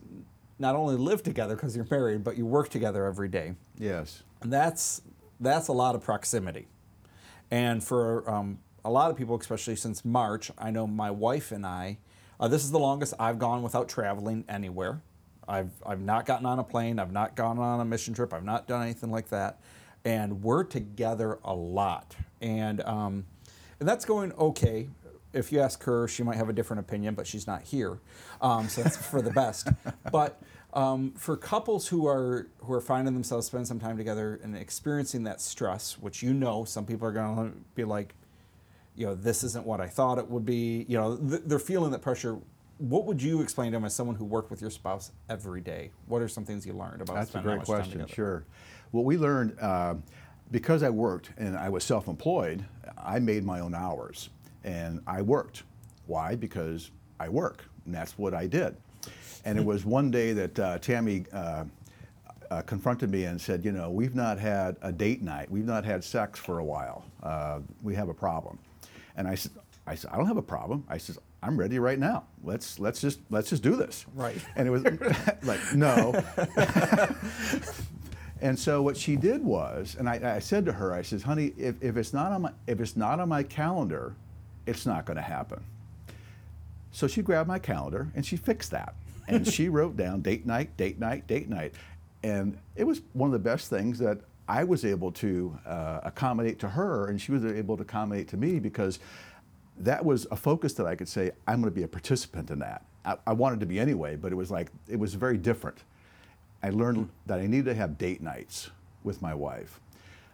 not 0.57 0.75
only 0.75 0.95
live 0.95 1.21
together 1.23 1.55
because 1.55 1.75
you're 1.75 1.87
married, 1.89 2.23
but 2.23 2.37
you 2.37 2.45
work 2.45 2.69
together 2.69 3.05
every 3.05 3.27
day. 3.27 3.55
Yes. 3.77 4.23
And 4.41 4.51
that's 4.51 5.01
that's 5.39 5.67
a 5.67 5.73
lot 5.73 5.95
of 5.95 6.01
proximity. 6.01 6.67
And 7.49 7.83
for 7.83 8.29
um, 8.29 8.59
a 8.85 8.89
lot 8.89 9.11
of 9.11 9.17
people, 9.17 9.37
especially 9.37 9.75
since 9.75 10.05
March, 10.05 10.51
I 10.57 10.71
know 10.71 10.87
my 10.87 11.11
wife 11.11 11.51
and 11.51 11.65
I. 11.65 11.97
Uh, 12.39 12.47
this 12.47 12.63
is 12.63 12.71
the 12.71 12.79
longest 12.79 13.13
I've 13.19 13.37
gone 13.37 13.61
without 13.61 13.89
traveling 13.89 14.45
anywhere. 14.47 15.01
I've 15.47 15.71
I've 15.85 16.01
not 16.01 16.25
gotten 16.25 16.45
on 16.45 16.59
a 16.59 16.63
plane. 16.63 16.99
I've 16.99 17.11
not 17.11 17.35
gone 17.35 17.57
on 17.59 17.79
a 17.79 17.85
mission 17.85 18.13
trip. 18.13 18.33
I've 18.33 18.43
not 18.43 18.67
done 18.67 18.81
anything 18.83 19.11
like 19.11 19.29
that. 19.29 19.59
And 20.03 20.43
we're 20.43 20.63
together 20.63 21.39
a 21.43 21.53
lot. 21.53 22.15
And 22.41 22.81
um, 22.81 23.25
and 23.79 23.87
that's 23.87 24.05
going 24.05 24.31
okay. 24.33 24.89
If 25.33 25.51
you 25.51 25.61
ask 25.61 25.83
her, 25.83 26.07
she 26.07 26.23
might 26.23 26.35
have 26.35 26.49
a 26.49 26.53
different 26.53 26.81
opinion, 26.81 27.15
but 27.15 27.25
she's 27.25 27.47
not 27.47 27.61
here, 27.63 27.99
um, 28.41 28.67
so 28.67 28.83
that's 28.83 28.97
for 28.97 29.21
the 29.21 29.31
best. 29.31 29.69
But 30.11 30.41
um, 30.73 31.13
for 31.13 31.37
couples 31.37 31.87
who 31.87 32.05
are 32.07 32.47
who 32.59 32.73
are 32.73 32.81
finding 32.81 33.13
themselves 33.13 33.47
spending 33.47 33.65
some 33.65 33.79
time 33.79 33.97
together 33.97 34.39
and 34.43 34.55
experiencing 34.55 35.23
that 35.23 35.41
stress, 35.41 35.97
which 35.97 36.21
you 36.21 36.33
know, 36.33 36.65
some 36.65 36.85
people 36.85 37.07
are 37.07 37.11
going 37.11 37.51
to 37.51 37.57
be 37.75 37.83
like, 37.83 38.13
you 38.95 39.05
know, 39.05 39.15
this 39.15 39.43
isn't 39.43 39.65
what 39.65 39.81
I 39.81 39.87
thought 39.87 40.17
it 40.17 40.29
would 40.29 40.45
be. 40.45 40.85
You 40.87 40.97
know, 40.97 41.17
th- 41.17 41.41
they're 41.45 41.59
feeling 41.59 41.91
that 41.91 42.01
pressure 42.01 42.37
what 42.81 43.05
would 43.05 43.21
you 43.21 43.41
explain 43.41 43.71
to 43.71 43.77
them 43.77 43.85
as 43.85 43.93
someone 43.93 44.15
who 44.15 44.25
worked 44.25 44.49
with 44.49 44.59
your 44.59 44.71
spouse 44.71 45.11
every 45.29 45.61
day? 45.61 45.91
What 46.07 46.21
are 46.21 46.27
some 46.27 46.45
things 46.45 46.65
you 46.65 46.73
learned 46.73 47.01
about? 47.01 47.15
That's 47.15 47.35
a 47.35 47.39
great 47.39 47.63
question. 47.63 48.05
Sure. 48.07 48.43
What 48.89 49.05
we 49.05 49.17
learned 49.17 49.55
uh, 49.61 49.95
because 50.49 50.81
I 50.81 50.89
worked 50.89 51.29
and 51.37 51.55
I 51.55 51.69
was 51.69 51.83
self-employed, 51.83 52.65
I 52.97 53.19
made 53.19 53.45
my 53.45 53.59
own 53.59 53.75
hours 53.75 54.29
and 54.63 54.99
I 55.05 55.21
worked. 55.21 55.63
Why? 56.07 56.35
Because 56.35 56.89
I 57.19 57.29
work, 57.29 57.63
and 57.85 57.93
that's 57.93 58.17
what 58.17 58.33
I 58.33 58.47
did. 58.47 58.75
And 59.45 59.59
it 59.59 59.65
was 59.73 59.85
one 59.85 60.09
day 60.09 60.33
that 60.33 60.59
uh, 60.59 60.77
Tammy. 60.79 61.25
Uh, 61.31 61.65
uh, 62.49 62.61
confronted 62.63 63.09
me 63.09 63.23
and 63.23 63.39
said, 63.39 63.63
You 63.63 63.71
know, 63.71 63.89
we've 63.89 64.13
not 64.13 64.37
had 64.37 64.75
a 64.81 64.91
date 64.91 65.21
night. 65.21 65.49
We've 65.49 65.63
not 65.63 65.85
had 65.85 66.03
sex 66.03 66.37
for 66.37 66.59
a 66.59 66.65
while. 66.65 67.05
Uh, 67.23 67.61
we 67.81 67.95
have 67.95 68.09
a 68.09 68.13
problem. 68.13 68.59
And 69.15 69.25
I 69.25 69.35
said, 69.35 69.53
I 69.87 69.95
said, 69.95 70.11
I 70.11 70.17
don't 70.17 70.27
have 70.27 70.35
a 70.35 70.41
problem. 70.41 70.83
I 70.89 70.97
said, 70.97 71.15
I'm 71.43 71.57
ready 71.57 71.79
right 71.79 71.97
now. 71.97 72.25
Let's 72.43 72.79
let's 72.79 73.01
just 73.01 73.19
let's 73.29 73.49
just 73.49 73.63
do 73.63 73.75
this. 73.75 74.05
Right. 74.13 74.37
And 74.55 74.67
it 74.67 74.71
was 74.71 74.83
like 75.43 75.59
no. 75.73 76.13
and 78.41 78.57
so 78.57 78.81
what 78.81 78.95
she 78.95 79.15
did 79.15 79.43
was, 79.43 79.95
and 79.97 80.07
I, 80.07 80.35
I, 80.35 80.39
said 80.39 80.65
to 80.65 80.73
her, 80.73 80.93
I 80.93 81.01
says, 81.01 81.23
honey, 81.23 81.53
if, 81.57 81.81
if 81.81 81.97
it's 81.97 82.13
not 82.13 82.31
on 82.31 82.43
my 82.43 82.51
if 82.67 82.79
it's 82.79 82.95
not 82.95 83.19
on 83.19 83.29
my 83.29 83.43
calendar, 83.43 84.13
it's 84.67 84.85
not 84.85 85.05
going 85.05 85.17
to 85.17 85.23
happen. 85.23 85.63
So 86.91 87.07
she 87.07 87.21
grabbed 87.21 87.47
my 87.47 87.59
calendar 87.59 88.07
and 88.15 88.25
she 88.25 88.37
fixed 88.37 88.71
that, 88.71 88.93
and 89.27 89.47
she 89.47 89.69
wrote 89.69 89.97
down 89.97 90.21
date 90.21 90.45
night, 90.45 90.75
date 90.77 90.99
night, 90.99 91.25
date 91.25 91.49
night, 91.49 91.73
and 92.21 92.57
it 92.75 92.83
was 92.83 93.01
one 93.13 93.27
of 93.27 93.33
the 93.33 93.39
best 93.39 93.69
things 93.69 93.97
that 93.99 94.19
I 94.47 94.63
was 94.63 94.83
able 94.83 95.11
to 95.13 95.57
uh, 95.65 96.01
accommodate 96.03 96.59
to 96.59 96.69
her, 96.69 97.07
and 97.07 97.19
she 97.19 97.31
was 97.31 97.45
able 97.45 97.77
to 97.77 97.83
accommodate 97.83 98.27
to 98.29 98.37
me 98.37 98.59
because 98.59 98.99
that 99.85 100.03
was 100.05 100.27
a 100.31 100.35
focus 100.35 100.73
that 100.73 100.85
I 100.85 100.95
could 100.95 101.07
say, 101.07 101.31
I'm 101.47 101.61
going 101.61 101.71
to 101.71 101.75
be 101.75 101.83
a 101.83 101.87
participant 101.87 102.49
in 102.51 102.59
that. 102.59 102.85
I, 103.05 103.17
I, 103.27 103.33
wanted 103.33 103.59
to 103.61 103.65
be 103.65 103.79
anyway, 103.79 104.15
but 104.15 104.31
it 104.31 104.35
was 104.35 104.51
like, 104.51 104.71
it 104.87 104.99
was 104.99 105.13
very 105.15 105.37
different. 105.37 105.79
I 106.63 106.69
learned 106.69 107.09
that 107.25 107.39
I 107.39 107.47
needed 107.47 107.65
to 107.65 107.75
have 107.75 107.97
date 107.97 108.21
nights 108.21 108.69
with 109.03 109.21
my 109.21 109.33
wife. 109.33 109.79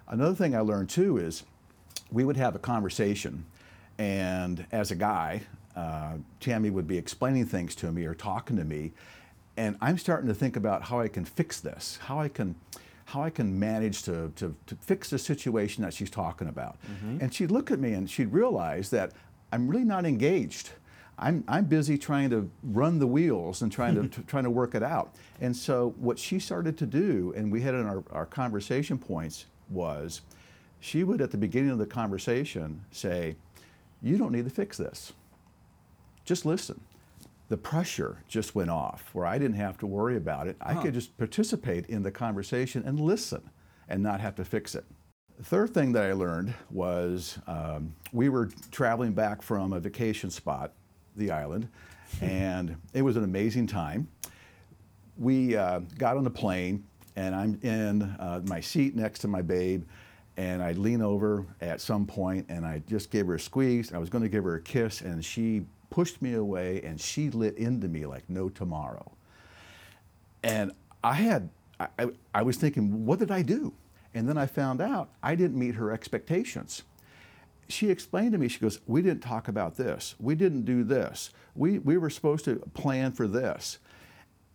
Another 0.07 0.35
thing 0.35 0.55
I 0.55 0.59
learned 0.59 0.89
too 0.89 1.17
is 1.17 1.43
we 2.11 2.23
would 2.25 2.37
have 2.37 2.55
a 2.55 2.59
conversation, 2.59 3.45
And 3.97 4.65
as 4.71 4.91
a 4.91 4.95
guy, 4.95 5.41
uh, 5.75 6.13
Tammy 6.39 6.69
would 6.69 6.87
be 6.87 6.97
explaining 6.97 7.45
things 7.45 7.75
to 7.75 7.91
me 7.91 8.05
or 8.05 8.13
talking 8.13 8.57
to 8.57 8.63
me, 8.63 8.91
and 9.57 9.75
I'm 9.81 9.97
starting 9.97 10.27
to 10.27 10.35
think 10.35 10.55
about 10.55 10.83
how 10.83 10.99
I 10.99 11.07
can 11.07 11.25
fix 11.25 11.59
this, 11.59 11.97
how 12.03 12.19
I 12.19 12.29
can, 12.29 12.55
how 13.05 13.23
I 13.23 13.31
can 13.31 13.59
manage 13.59 14.03
to, 14.03 14.31
to, 14.35 14.55
to 14.67 14.75
fix 14.75 15.09
the 15.09 15.17
situation 15.17 15.83
that 15.83 15.93
she's 15.93 16.11
talking 16.11 16.47
about. 16.47 16.77
And 17.21 17.33
she'd 17.33 17.51
look 17.51 17.71
at 17.71 17.79
me 17.79 17.93
and 17.93 18.09
she'd 18.09 18.31
realize 18.31 18.91
that 18.91 19.13
I'm 19.51 19.67
really 19.67 19.85
not 19.85 20.05
engaged. 20.05 20.71
I'm, 21.19 21.43
I'm 21.47 21.65
busy 21.65 21.97
trying 21.97 22.29
to 22.29 22.49
run 22.63 22.99
the 22.99 23.07
wheels 23.07 23.61
and 23.61 23.71
trying 23.71 23.95
to, 23.95 24.01
mm-hmm. 24.01 24.21
to 24.21 24.27
trying 24.27 24.43
to 24.43 24.51
work 24.51 24.75
it 24.75 24.83
out. 24.83 25.15
And 25.41 25.55
so 25.55 25.95
what 25.97 26.19
she 26.19 26.39
started 26.39 26.77
to 26.77 26.85
do, 26.85 27.33
and 27.35 27.51
we 27.51 27.61
had 27.61 27.73
in 27.73 27.85
our, 27.87 28.03
our 28.11 28.25
conversation 28.25 28.97
points, 28.97 29.45
was 29.69 30.21
she 30.79 31.03
would 31.03 31.21
at 31.21 31.31
the 31.31 31.37
beginning 31.37 31.71
of 31.71 31.79
the 31.79 31.87
conversation 31.87 32.81
say, 32.91 33.35
"You 34.01 34.17
don't 34.17 34.31
need 34.31 34.45
to 34.45 34.51
fix 34.51 34.77
this. 34.77 35.13
Just 36.23 36.45
listen." 36.45 36.81
The 37.49 37.57
pressure 37.57 38.17
just 38.27 38.55
went 38.55 38.69
off 38.69 39.09
where 39.13 39.25
I 39.25 39.37
didn't 39.37 39.55
have 39.55 39.77
to 39.79 39.87
worry 39.87 40.17
about 40.17 40.47
it. 40.47 40.57
I 40.59 40.71
uh-huh. 40.71 40.81
could 40.81 40.93
just 40.93 41.17
participate 41.17 41.87
in 41.87 42.03
the 42.03 42.11
conversation 42.11 42.83
and 42.85 42.99
listen 42.99 43.49
and 43.87 44.03
not 44.03 44.19
have 44.19 44.35
to 44.35 44.45
fix 44.45 44.75
it. 44.75 44.83
The 45.37 45.43
third 45.43 45.71
thing 45.71 45.91
that 45.91 46.03
I 46.03 46.13
learned 46.13 46.55
was 46.71 47.37
um, 47.45 47.93
we 48.11 48.27
were 48.27 48.49
traveling 48.71 49.13
back 49.13 49.43
from 49.43 49.71
a 49.71 49.79
vacation 49.79 50.31
spot, 50.31 50.71
the 51.15 51.29
island, 51.29 51.69
and 52.21 52.75
it 52.93 53.03
was 53.03 53.17
an 53.17 53.23
amazing 53.23 53.67
time. 53.67 54.07
We 55.15 55.55
uh, 55.55 55.81
got 55.99 56.17
on 56.17 56.23
the 56.23 56.31
plane, 56.31 56.83
and 57.15 57.35
I'm 57.35 57.59
in 57.61 58.01
uh, 58.01 58.41
my 58.45 58.59
seat 58.59 58.95
next 58.95 59.19
to 59.19 59.27
my 59.27 59.43
babe, 59.43 59.83
and 60.37 60.63
I 60.63 60.71
lean 60.71 61.03
over 61.03 61.45
at 61.61 61.81
some 61.81 62.07
point, 62.07 62.47
and 62.49 62.65
I 62.65 62.81
just 62.87 63.11
gave 63.11 63.27
her 63.27 63.35
a 63.35 63.39
squeeze. 63.39 63.93
I 63.93 63.99
was 63.99 64.09
going 64.09 64.23
to 64.23 64.29
give 64.29 64.43
her 64.43 64.55
a 64.55 64.61
kiss, 64.61 65.01
and 65.01 65.23
she 65.23 65.67
pushed 65.91 66.19
me 66.19 66.33
away, 66.33 66.81
and 66.81 66.99
she 66.99 67.29
lit 67.29 67.59
into 67.59 67.87
me 67.87 68.07
like 68.07 68.27
no 68.27 68.49
tomorrow. 68.49 69.11
And 70.43 70.71
I 71.03 71.13
had, 71.13 71.49
I, 71.79 71.87
I, 71.99 72.07
I 72.33 72.41
was 72.41 72.57
thinking, 72.57 73.05
what 73.05 73.19
did 73.19 73.29
I 73.29 73.43
do? 73.43 73.71
And 74.17 74.27
then 74.27 74.37
I 74.37 74.47
found 74.47 74.81
out 74.81 75.09
I 75.21 75.35
didn't 75.35 75.59
meet 75.59 75.75
her 75.75 75.91
expectations. 75.91 76.83
She 77.69 77.89
explained 77.89 78.31
to 78.31 78.37
me, 78.37 78.47
she 78.47 78.59
goes, 78.59 78.79
We 78.87 79.01
didn't 79.01 79.21
talk 79.21 79.47
about 79.47 79.77
this. 79.77 80.15
We 80.19 80.35
didn't 80.35 80.65
do 80.65 80.83
this. 80.83 81.29
We, 81.55 81.79
we 81.79 81.97
were 81.97 82.09
supposed 82.09 82.45
to 82.45 82.55
plan 82.73 83.11
for 83.11 83.27
this. 83.27 83.77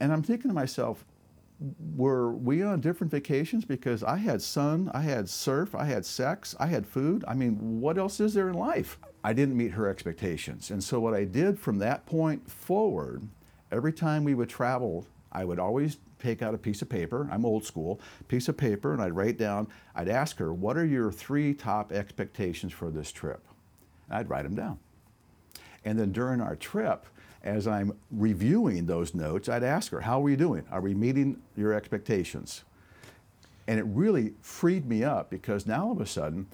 And 0.00 0.12
I'm 0.12 0.22
thinking 0.22 0.50
to 0.50 0.54
myself, 0.54 1.04
were 1.94 2.32
we 2.32 2.62
on 2.62 2.80
different 2.80 3.12
vacations? 3.12 3.64
Because 3.64 4.02
I 4.02 4.16
had 4.16 4.42
sun, 4.42 4.90
I 4.92 5.02
had 5.02 5.28
surf, 5.28 5.76
I 5.76 5.84
had 5.84 6.04
sex, 6.04 6.56
I 6.58 6.66
had 6.66 6.86
food. 6.86 7.24
I 7.28 7.34
mean, 7.34 7.80
what 7.80 7.98
else 7.98 8.18
is 8.18 8.34
there 8.34 8.48
in 8.48 8.54
life? 8.54 8.98
I 9.22 9.32
didn't 9.32 9.56
meet 9.56 9.72
her 9.72 9.88
expectations. 9.88 10.72
And 10.72 10.82
so, 10.82 10.98
what 10.98 11.14
I 11.14 11.24
did 11.24 11.58
from 11.58 11.78
that 11.78 12.04
point 12.04 12.50
forward, 12.50 13.28
every 13.70 13.92
time 13.92 14.24
we 14.24 14.34
would 14.34 14.48
travel, 14.48 15.06
I 15.30 15.44
would 15.44 15.60
always 15.60 15.98
take 16.22 16.42
out 16.42 16.54
a 16.54 16.58
piece 16.58 16.82
of 16.82 16.88
paper. 16.88 17.28
I'm 17.30 17.44
old 17.44 17.64
school, 17.64 18.00
piece 18.28 18.48
of 18.48 18.56
paper, 18.56 18.92
and 18.92 19.02
I'd 19.02 19.14
write 19.14 19.38
down, 19.38 19.66
I'd 19.94 20.08
ask 20.08 20.38
her, 20.38 20.52
What 20.52 20.76
are 20.76 20.86
your 20.86 21.10
three 21.10 21.52
top 21.52 21.92
expectations 21.92 22.72
for 22.72 22.90
this 22.90 23.10
trip? 23.10 23.42
And 24.08 24.18
I'd 24.18 24.30
write 24.30 24.44
them 24.44 24.54
down. 24.54 24.78
And 25.84 25.98
then 25.98 26.12
during 26.12 26.40
our 26.40 26.56
trip, 26.56 27.06
as 27.42 27.66
I'm 27.66 27.98
reviewing 28.12 28.86
those 28.86 29.14
notes, 29.14 29.48
I'd 29.48 29.64
ask 29.64 29.90
her, 29.90 30.00
How 30.00 30.20
are 30.20 30.22
we 30.22 30.36
doing? 30.36 30.64
Are 30.70 30.80
we 30.80 30.94
meeting 30.94 31.42
your 31.56 31.72
expectations? 31.72 32.62
And 33.66 33.78
it 33.78 33.84
really 33.84 34.34
freed 34.40 34.86
me 34.86 35.04
up 35.04 35.30
because 35.30 35.66
now 35.66 35.86
all 35.86 35.92
of 35.92 36.00
a 36.00 36.06
sudden, 36.06 36.46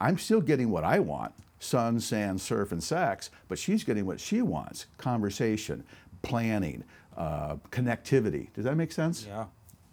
I'm 0.00 0.18
still 0.18 0.40
getting 0.40 0.70
what 0.70 0.84
I 0.84 0.98
want 0.98 1.32
sun, 1.60 1.98
sand, 1.98 2.38
surf, 2.42 2.72
and 2.72 2.82
sex, 2.82 3.30
but 3.48 3.58
she's 3.58 3.84
getting 3.84 4.04
what 4.04 4.20
she 4.20 4.42
wants 4.42 4.84
conversation, 4.98 5.82
planning, 6.20 6.84
uh, 7.16 7.56
connectivity. 7.70 8.52
Does 8.54 8.64
that 8.64 8.76
make 8.76 8.92
sense? 8.92 9.26
Yeah. 9.26 9.46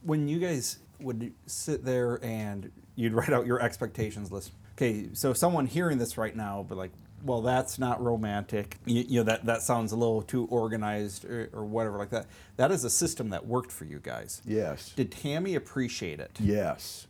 When 0.03 0.27
you 0.27 0.39
guys 0.39 0.79
would 0.99 1.33
sit 1.45 1.85
there 1.85 2.23
and 2.23 2.71
you'd 2.95 3.13
write 3.13 3.31
out 3.33 3.45
your 3.45 3.61
expectations 3.61 4.31
list. 4.31 4.51
Okay, 4.75 5.09
so 5.13 5.33
someone 5.33 5.67
hearing 5.67 5.97
this 5.97 6.17
right 6.17 6.35
now, 6.35 6.65
but 6.67 6.77
like, 6.77 6.91
well, 7.23 7.41
that's 7.41 7.77
not 7.77 8.01
romantic. 8.03 8.77
You, 8.85 9.03
you 9.07 9.19
know 9.19 9.23
that 9.23 9.45
that 9.45 9.61
sounds 9.61 9.91
a 9.91 9.95
little 9.95 10.21
too 10.23 10.45
organized 10.45 11.25
or, 11.25 11.49
or 11.53 11.65
whatever 11.65 11.97
like 11.97 12.09
that. 12.09 12.25
That 12.57 12.71
is 12.71 12.83
a 12.83 12.89
system 12.89 13.29
that 13.29 13.45
worked 13.45 13.71
for 13.71 13.85
you 13.85 13.99
guys. 13.99 14.41
Yes. 14.45 14.91
Did 14.95 15.11
Tammy 15.11 15.55
appreciate 15.55 16.19
it? 16.19 16.31
Yes. 16.39 17.07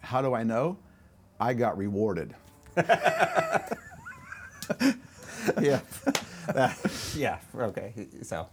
How 0.00 0.22
do 0.22 0.34
I 0.34 0.42
know? 0.42 0.78
I 1.38 1.54
got 1.54 1.78
rewarded. 1.78 2.34
yeah. 2.76 3.68
That- 6.52 7.12
yeah. 7.16 7.38
Okay. 7.54 8.08
So 8.22 8.48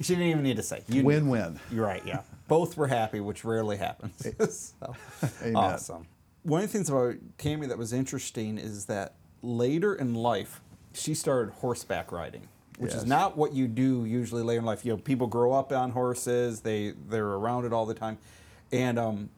she 0.00 0.14
didn't 0.14 0.28
even 0.28 0.42
need 0.42 0.56
to 0.56 0.62
say. 0.62 0.82
You. 0.88 1.04
Win 1.04 1.28
win. 1.28 1.58
You're 1.70 1.86
right. 1.86 2.02
Yeah. 2.06 2.20
Both 2.46 2.76
were 2.76 2.86
happy, 2.86 3.20
which 3.20 3.44
rarely 3.44 3.76
happens. 3.76 4.26
so, 4.80 4.94
Amen. 5.42 5.56
awesome. 5.56 6.06
One 6.44 6.62
of 6.62 6.70
the 6.70 6.72
things 6.72 6.88
about 6.88 7.16
Tammy 7.36 7.66
that 7.66 7.76
was 7.76 7.92
interesting 7.92 8.58
is 8.58 8.86
that 8.86 9.14
later 9.42 9.94
in 9.94 10.14
life, 10.14 10.60
she 10.92 11.14
started 11.14 11.52
horseback 11.54 12.10
riding, 12.12 12.48
which 12.78 12.94
is 12.94 13.04
not 13.04 13.36
what 13.36 13.52
you 13.52 13.66
do 13.66 14.04
usually 14.04 14.42
later 14.42 14.60
in 14.60 14.64
life. 14.64 14.84
You 14.84 14.92
know, 14.92 14.98
people 14.98 15.26
grow 15.26 15.52
up 15.52 15.72
on 15.72 15.90
horses; 15.90 16.60
they 16.60 16.94
they're 17.08 17.26
around 17.26 17.66
it 17.66 17.72
all 17.72 17.86
the 17.86 17.94
time, 17.94 18.18
and 18.72 18.98
um, 18.98 19.30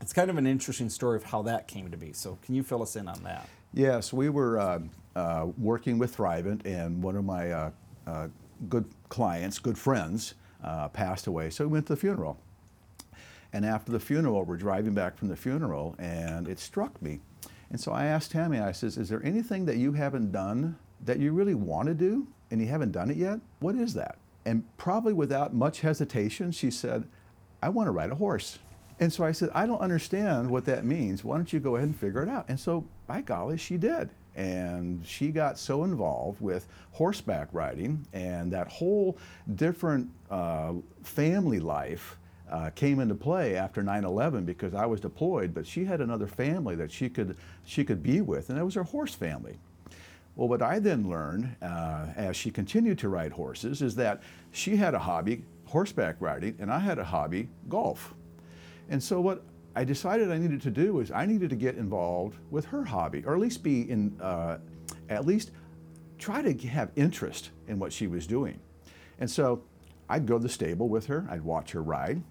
it's 0.00 0.12
kind 0.12 0.28
of 0.28 0.36
an 0.36 0.46
interesting 0.46 0.90
story 0.90 1.16
of 1.16 1.24
how 1.24 1.42
that 1.42 1.68
came 1.68 1.90
to 1.90 1.96
be. 1.96 2.12
So, 2.12 2.38
can 2.42 2.54
you 2.54 2.62
fill 2.62 2.82
us 2.82 2.96
in 2.96 3.08
on 3.08 3.22
that? 3.22 3.48
Yes, 3.72 4.12
we 4.12 4.28
were 4.28 4.58
uh, 4.58 4.80
uh, 5.16 5.46
working 5.56 5.98
with 5.98 6.16
Thrivent, 6.16 6.66
and 6.66 7.02
one 7.02 7.16
of 7.16 7.24
my 7.24 7.50
uh, 7.50 7.70
uh, 8.06 8.28
good 8.68 8.84
clients, 9.08 9.58
good 9.58 9.78
friends, 9.78 10.34
uh, 10.62 10.88
passed 10.88 11.26
away. 11.26 11.50
So 11.50 11.64
we 11.64 11.72
went 11.72 11.86
to 11.86 11.94
the 11.94 12.00
funeral. 12.00 12.38
And 13.52 13.66
after 13.66 13.92
the 13.92 14.00
funeral, 14.00 14.44
we're 14.44 14.56
driving 14.56 14.94
back 14.94 15.18
from 15.18 15.28
the 15.28 15.36
funeral, 15.36 15.94
and 15.98 16.48
it 16.48 16.58
struck 16.58 17.00
me. 17.02 17.20
And 17.70 17.80
so 17.80 17.92
I 17.92 18.04
asked 18.06 18.32
Tammy, 18.32 18.58
I 18.58 18.72
says, 18.72 18.96
Is 18.96 19.08
there 19.08 19.22
anything 19.24 19.66
that 19.66 19.76
you 19.76 19.92
haven't 19.92 20.32
done 20.32 20.76
that 21.04 21.18
you 21.18 21.32
really 21.32 21.54
want 21.54 21.88
to 21.88 21.94
do 21.94 22.26
and 22.50 22.60
you 22.60 22.66
haven't 22.68 22.92
done 22.92 23.10
it 23.10 23.16
yet? 23.16 23.40
What 23.60 23.74
is 23.74 23.94
that? 23.94 24.16
And 24.44 24.64
probably 24.76 25.12
without 25.12 25.54
much 25.54 25.80
hesitation, 25.80 26.50
she 26.52 26.70
said, 26.70 27.04
I 27.62 27.68
want 27.68 27.86
to 27.86 27.92
ride 27.92 28.10
a 28.10 28.14
horse. 28.14 28.58
And 29.00 29.12
so 29.12 29.24
I 29.24 29.32
said, 29.32 29.50
I 29.54 29.66
don't 29.66 29.80
understand 29.80 30.50
what 30.50 30.64
that 30.66 30.84
means. 30.84 31.24
Why 31.24 31.36
don't 31.36 31.52
you 31.52 31.60
go 31.60 31.76
ahead 31.76 31.88
and 31.88 31.96
figure 31.96 32.22
it 32.22 32.28
out? 32.28 32.46
And 32.48 32.58
so, 32.58 32.84
by 33.06 33.20
golly, 33.20 33.56
she 33.56 33.76
did. 33.76 34.10
And 34.34 35.04
she 35.06 35.28
got 35.28 35.58
so 35.58 35.84
involved 35.84 36.40
with 36.40 36.66
horseback 36.92 37.48
riding 37.52 38.06
and 38.12 38.52
that 38.52 38.68
whole 38.68 39.18
different 39.54 40.08
uh, 40.30 40.72
family 41.02 41.60
life 41.60 42.16
uh, 42.50 42.70
came 42.74 43.00
into 43.00 43.14
play 43.14 43.56
after 43.56 43.82
9/11 43.82 44.44
because 44.44 44.74
I 44.74 44.84
was 44.84 45.00
deployed, 45.00 45.54
but 45.54 45.66
she 45.66 45.84
had 45.84 46.00
another 46.00 46.26
family 46.26 46.74
that 46.76 46.92
she 46.92 47.08
could 47.08 47.36
she 47.64 47.82
could 47.82 48.02
be 48.02 48.20
with, 48.20 48.50
and 48.50 48.58
that 48.58 48.64
was 48.64 48.74
her 48.74 48.82
horse 48.82 49.14
family. 49.14 49.58
Well, 50.36 50.48
what 50.48 50.62
I 50.62 50.78
then 50.78 51.08
learned 51.08 51.56
uh, 51.62 52.06
as 52.16 52.36
she 52.36 52.50
continued 52.50 52.98
to 53.00 53.08
ride 53.08 53.32
horses 53.32 53.82
is 53.82 53.94
that 53.96 54.22
she 54.50 54.76
had 54.76 54.94
a 54.94 54.98
hobby, 54.98 55.44
horseback 55.66 56.16
riding, 56.20 56.56
and 56.58 56.70
I 56.70 56.78
had 56.78 56.98
a 56.98 57.04
hobby, 57.04 57.48
golf. 57.68 58.14
And 58.88 59.02
so 59.02 59.20
what 59.20 59.42
I 59.74 59.84
decided 59.84 60.30
I 60.30 60.38
needed 60.38 60.60
to 60.62 60.70
do 60.70 60.94
was 60.94 61.10
I 61.10 61.26
needed 61.26 61.50
to 61.50 61.56
get 61.56 61.76
involved 61.76 62.38
with 62.50 62.66
her 62.66 62.84
hobby, 62.84 63.24
or 63.24 63.34
at 63.34 63.40
least 63.40 63.62
be 63.62 63.90
in, 63.90 64.20
uh, 64.20 64.58
at 65.08 65.26
least 65.26 65.50
try 66.18 66.42
to 66.42 66.68
have 66.68 66.90
interest 66.96 67.50
in 67.68 67.78
what 67.78 67.92
she 67.92 68.06
was 68.06 68.26
doing. 68.26 68.60
And 69.18 69.30
so 69.30 69.62
I'd 70.08 70.26
go 70.26 70.36
to 70.36 70.42
the 70.42 70.48
stable 70.48 70.88
with 70.88 71.06
her, 71.06 71.26
I'd 71.30 71.42
watch 71.42 71.72
her 71.72 71.82
ride, 71.82 72.22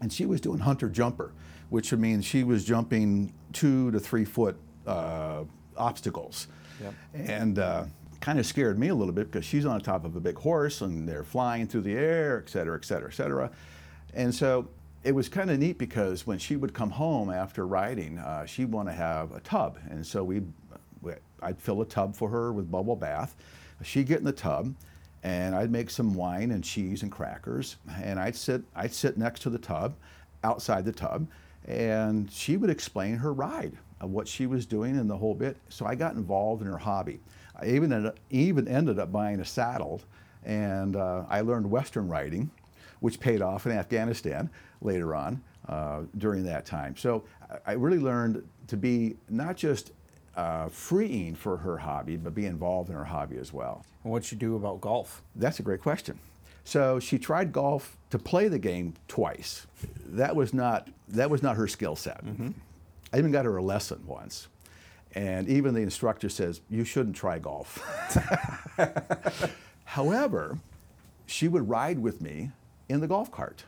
and 0.00 0.12
she 0.12 0.26
was 0.26 0.40
doing 0.40 0.58
hunter 0.58 0.88
jumper, 0.88 1.32
which 1.70 1.92
means 1.92 2.24
she 2.24 2.44
was 2.44 2.64
jumping 2.64 3.32
two 3.52 3.90
to 3.92 4.00
three 4.00 4.24
foot 4.24 4.56
uh, 4.86 5.44
obstacles. 5.76 6.48
Yep. 6.80 6.94
And 7.14 7.58
uh, 7.58 7.84
kind 8.20 8.38
of 8.38 8.46
scared 8.46 8.78
me 8.78 8.88
a 8.88 8.94
little 8.94 9.14
bit 9.14 9.30
because 9.30 9.44
she's 9.44 9.66
on 9.66 9.80
top 9.80 10.04
of 10.04 10.16
a 10.16 10.20
big 10.20 10.36
horse 10.36 10.80
and 10.80 11.08
they're 11.08 11.24
flying 11.24 11.66
through 11.66 11.82
the 11.82 11.94
air, 11.94 12.42
et 12.44 12.50
cetera, 12.50 12.76
et 12.76 12.84
cetera, 12.84 13.08
et 13.08 13.14
cetera. 13.14 13.50
And 14.14 14.34
so 14.34 14.68
it 15.04 15.12
was 15.12 15.28
kind 15.28 15.50
of 15.50 15.58
neat 15.58 15.78
because 15.78 16.26
when 16.26 16.38
she 16.38 16.56
would 16.56 16.72
come 16.72 16.90
home 16.90 17.30
after 17.30 17.66
riding, 17.66 18.18
uh, 18.18 18.46
she'd 18.46 18.70
want 18.70 18.88
to 18.88 18.92
have 18.92 19.32
a 19.32 19.40
tub. 19.40 19.78
And 19.90 20.06
so 20.06 20.22
we, 20.22 20.42
I'd 21.42 21.58
fill 21.58 21.82
a 21.82 21.86
tub 21.86 22.14
for 22.14 22.28
her 22.28 22.52
with 22.52 22.70
bubble 22.70 22.96
bath. 22.96 23.34
She'd 23.82 24.06
get 24.06 24.18
in 24.18 24.24
the 24.24 24.32
tub 24.32 24.74
and 25.24 25.54
I'd 25.54 25.70
make 25.70 25.90
some 25.90 26.14
wine 26.14 26.50
and 26.50 26.62
cheese 26.62 27.02
and 27.02 27.10
crackers. 27.10 27.76
And 28.02 28.18
I'd 28.18 28.36
sit, 28.36 28.62
I'd 28.74 28.92
sit 28.92 29.16
next 29.16 29.40
to 29.42 29.50
the 29.50 29.58
tub, 29.58 29.94
outside 30.44 30.84
the 30.84 30.92
tub, 30.92 31.26
and 31.66 32.30
she 32.30 32.56
would 32.56 32.70
explain 32.70 33.16
her 33.16 33.32
ride 33.32 33.76
what 34.00 34.26
she 34.26 34.46
was 34.46 34.66
doing 34.66 34.98
and 34.98 35.08
the 35.08 35.16
whole 35.16 35.34
bit. 35.34 35.56
So 35.68 35.86
I 35.86 35.94
got 35.94 36.14
involved 36.14 36.62
in 36.62 36.68
her 36.68 36.78
hobby. 36.78 37.20
I 37.54 37.66
even 37.66 37.92
ended 37.92 38.14
even 38.30 38.66
ended 38.66 38.98
up 38.98 39.12
buying 39.12 39.40
a 39.40 39.44
saddle, 39.44 40.00
and 40.44 40.96
uh, 40.96 41.24
I 41.28 41.42
learned 41.42 41.70
Western 41.70 42.08
riding, 42.08 42.50
which 43.02 43.18
paid 43.20 43.42
off 43.42 43.66
in 43.66 43.72
Afghanistan 43.72 44.48
later 44.80 45.14
on 45.14 45.42
uh, 45.68 46.02
during 46.18 46.44
that 46.44 46.64
time. 46.64 46.96
So 46.96 47.24
I- 47.66 47.72
really 47.72 47.98
learned 47.98 48.42
to 48.68 48.76
be 48.76 49.16
not 49.28 49.56
just 49.56 49.90
uh, 50.36 50.68
freeing 50.68 51.34
for 51.34 51.56
her 51.58 51.76
hobby, 51.76 52.16
but 52.16 52.32
be 52.34 52.46
involved 52.46 52.88
in 52.90 52.94
her 52.96 53.04
hobby 53.04 53.36
as 53.38 53.52
well. 53.52 53.84
And 54.04 54.12
what'd 54.12 54.30
you 54.32 54.38
do 54.38 54.54
about 54.56 54.80
golf? 54.80 55.20
That's 55.36 55.58
a 55.58 55.62
great 55.62 55.82
question. 55.82 56.18
So 56.64 57.00
she 57.00 57.18
tried 57.18 57.52
golf 57.52 57.96
to 58.10 58.18
play 58.20 58.46
the 58.46 58.58
game 58.58 58.94
twice. 59.08 59.66
That 60.06 60.36
was 60.36 60.54
not 60.54 60.88
that 61.08 61.28
was 61.28 61.42
not 61.42 61.56
her 61.56 61.66
skill 61.66 61.96
set. 61.96 62.20
I 63.12 63.18
even 63.18 63.32
got 63.32 63.44
her 63.46 63.56
a 63.56 63.62
lesson 63.62 64.00
once, 64.06 64.46
and 65.16 65.48
even 65.48 65.74
the 65.74 65.80
instructor 65.82 66.28
says 66.28 66.60
you 66.70 66.84
shouldn't 66.84 67.16
try 67.16 67.40
golf. 67.40 67.82
However, 69.84 70.58
she 71.26 71.48
would 71.48 71.68
ride 71.68 71.98
with 71.98 72.20
me 72.20 72.52
in 72.92 73.00
the 73.00 73.08
golf 73.08 73.30
cart. 73.30 73.64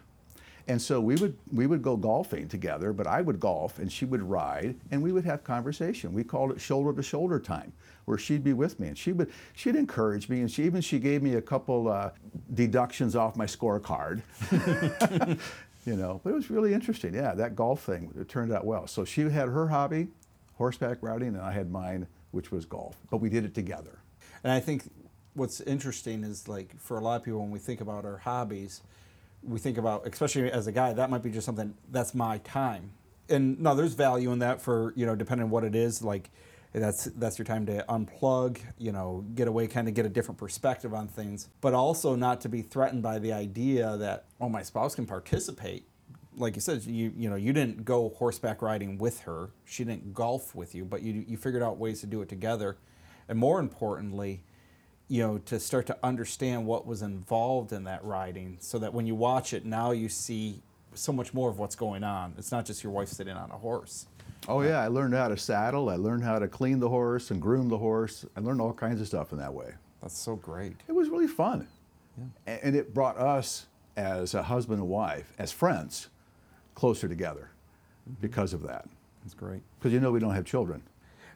And 0.67 0.81
so 0.81 1.01
we 1.01 1.17
would 1.17 1.37
we 1.53 1.67
would 1.67 1.83
go 1.83 1.97
golfing 1.97 2.49
together, 2.49 2.93
but 2.93 3.07
I 3.07 3.21
would 3.21 3.39
golf 3.39 3.79
and 3.79 3.93
she 3.93 4.05
would 4.07 4.23
ride 4.23 4.77
and 4.91 5.03
we 5.03 5.13
would 5.13 5.25
have 5.25 5.45
conversation. 5.45 6.13
We 6.15 6.25
called 6.25 6.53
it 6.53 6.61
shoulder 6.61 6.93
to 6.95 7.03
shoulder 7.03 7.39
time, 7.39 7.73
where 8.07 8.17
she'd 8.17 8.43
be 8.43 8.55
with 8.55 8.81
me 8.81 8.89
and 8.89 8.97
she 8.97 9.13
would 9.13 9.31
she'd 9.55 9.77
encourage 9.77 10.29
me 10.29 10.41
and 10.41 10.51
she 10.51 10.65
even 10.65 10.81
she 10.81 10.99
gave 10.99 11.23
me 11.23 11.35
a 11.35 11.43
couple 11.43 11.89
uh, 11.89 12.11
deductions 12.55 13.15
off 13.15 13.37
my 13.37 13.45
scorecard. 13.45 14.23
you 15.87 15.97
know, 15.97 16.21
but 16.25 16.31
it 16.31 16.35
was 16.35 16.51
really 16.51 16.73
interesting. 16.73 17.13
Yeah, 17.13 17.35
that 17.35 17.55
golf 17.55 17.83
thing 17.83 18.11
it 18.19 18.29
turned 18.31 18.53
out 18.53 18.65
well. 18.65 18.87
So 18.87 19.05
she 19.05 19.23
had 19.23 19.49
her 19.51 19.69
hobby, 19.69 20.09
horseback 20.57 20.99
riding, 21.03 21.29
and 21.29 21.43
I 21.43 21.53
had 21.53 21.71
mine, 21.71 22.07
which 22.31 22.51
was 22.51 22.65
golf. 22.65 22.97
But 23.11 23.19
we 23.19 23.29
did 23.29 23.45
it 23.45 23.55
together. 23.55 23.99
And 24.43 24.51
I 24.51 24.61
think 24.61 24.91
what's 25.35 25.61
interesting 25.61 26.25
is 26.25 26.49
like 26.49 26.79
for 26.81 26.97
a 26.97 27.01
lot 27.01 27.17
of 27.17 27.23
people 27.23 27.41
when 27.41 27.51
we 27.51 27.59
think 27.59 27.83
about 27.83 28.07
our 28.07 28.17
hobbies, 28.17 28.81
we 29.47 29.59
think 29.59 29.79
about 29.79 30.07
especially 30.07 30.51
as 30.51 30.67
a 30.67 30.73
guy 30.73 30.93
that 30.93 31.11
might 31.11 31.23
be 31.23 31.31
just 31.31 31.47
something 31.47 31.75
that's 31.91 32.15
my 32.15 32.39
time. 32.39 32.93
And 33.29 33.59
no, 33.61 33.75
there's 33.75 33.95
value 33.95 34.33
in 34.33 34.41
that 34.41 34.61
for 34.61 34.93
you 34.97 35.07
know 35.07 35.15
depending 35.15 35.45
on 35.45 35.51
what 35.51 35.65
it 35.65 35.75
is 35.75 36.03
like. 36.03 36.31
That's 36.77 37.05
that's 37.05 37.39
your 37.39 37.45
time 37.45 37.67
to 37.67 37.85
unplug, 37.89 38.59
you 38.79 38.91
know, 38.91 39.25
get 39.37 39.47
away, 39.47 39.69
kind 39.69 39.87
of 39.87 39.95
get 39.95 40.07
a 40.07 40.09
different 40.09 40.39
perspective 40.39 40.93
on 40.93 41.07
things, 41.07 41.49
but 41.61 41.73
also 41.73 42.17
not 42.17 42.41
to 42.41 42.49
be 42.49 42.63
threatened 42.63 43.01
by 43.01 43.21
the 43.21 43.33
idea 43.33 43.97
that 43.99 44.25
oh 44.41 44.49
my 44.49 44.63
spouse 44.63 44.97
can 44.97 45.07
participate 45.07 45.87
like 46.37 46.55
you 46.57 46.61
said, 46.61 46.85
you 46.85 47.13
you 47.17 47.31
know 47.31 47.37
you 47.37 47.53
didn't 47.53 47.85
go 47.85 48.11
horseback 48.17 48.63
riding 48.63 48.99
with 48.99 49.21
her. 49.21 49.51
She 49.65 49.85
didn't 49.85 50.15
golf 50.15 50.55
with 50.55 50.75
you, 50.75 50.85
but 50.85 51.03
you 51.03 51.25
you 51.27 51.37
figured 51.37 51.63
out 51.63 51.79
ways 51.79 52.01
to 52.01 52.07
do 52.07 52.23
it 52.23 52.29
together, 52.29 52.77
and 53.29 53.39
more 53.39 53.61
importantly, 53.61 54.43
you 55.09 55.23
know 55.23 55.39
to 55.39 55.61
start 55.61 55.87
to 55.87 55.97
understand 56.03 56.67
what 56.67 56.87
was 56.87 57.03
involved 57.03 57.73
in 57.73 57.85
that 57.85 58.05
riding, 58.05 58.57
so 58.61 58.79
that 58.79 58.93
when 58.93 59.07
you 59.07 59.15
watch 59.15 59.53
it 59.53 59.65
now 59.65 59.91
you 59.91 60.09
see 60.09 60.63
so 60.95 61.13
much 61.13 61.35
more 61.35 61.51
of 61.51 61.59
what's 61.59 61.75
going 61.75 62.05
on. 62.05 62.35
It's 62.39 62.53
not 62.53 62.65
just 62.65 62.85
your 62.85 62.93
wife 62.93 63.09
sitting 63.09 63.35
on 63.35 63.51
a 63.51 63.57
horse. 63.57 64.07
Oh 64.47 64.63
yeah, 64.63 64.81
I 64.81 64.89
learned 64.89 65.15
how 65.15 65.29
to 65.29 65.37
saddle. 65.37 65.89
I 65.91 65.97
learned 65.97 66.23
how 66.23 66.39
to 66.39 66.49
clean 66.49 66.79
the 66.79 66.89
horse 66.89 67.31
and 67.31 67.41
groom 67.41 67.69
the 67.69 67.79
horse. 67.79 68.25
I 68.37 68.41
learned 68.41 68.61
all 68.61 68.73
kinds 68.73 69.01
of 69.01 69.07
stuff 69.07 69.33
in 69.33 69.39
that 69.39 69.53
way. 69.53 69.73
That's 70.03 70.19
so 70.19 70.37
great. 70.37 70.77
It 70.87 70.93
was 70.93 71.09
really 71.09 71.27
fun, 71.27 71.67
A- 72.47 72.65
and 72.65 72.77
it 72.77 72.93
brought 72.93 73.17
us 73.19 73.67
as 73.97 74.35
a 74.35 74.43
husband 74.43 74.81
and 74.81 74.89
wife, 74.89 75.33
as 75.39 75.51
friends, 75.53 76.09
closer 76.75 77.09
together 77.09 77.51
mm-hmm. 78.09 78.21
because 78.21 78.53
of 78.53 78.63
that. 78.63 78.87
That's 79.23 79.35
great. 79.35 79.63
Because 79.79 79.93
you 79.93 80.01
know 80.01 80.13
we 80.13 80.21
don't 80.21 80.35
have 80.35 80.45
children. 80.45 80.83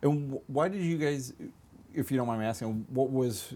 And 0.03 0.39
why 0.47 0.69
did 0.69 0.83
you 0.83 0.99
guys, 0.99 1.33
if 1.99 2.11
you 2.11 2.17
don't 2.17 2.26
mind 2.26 2.40
me 2.40 2.47
asking, 2.47 2.87
what 2.88 3.11
was? 3.11 3.55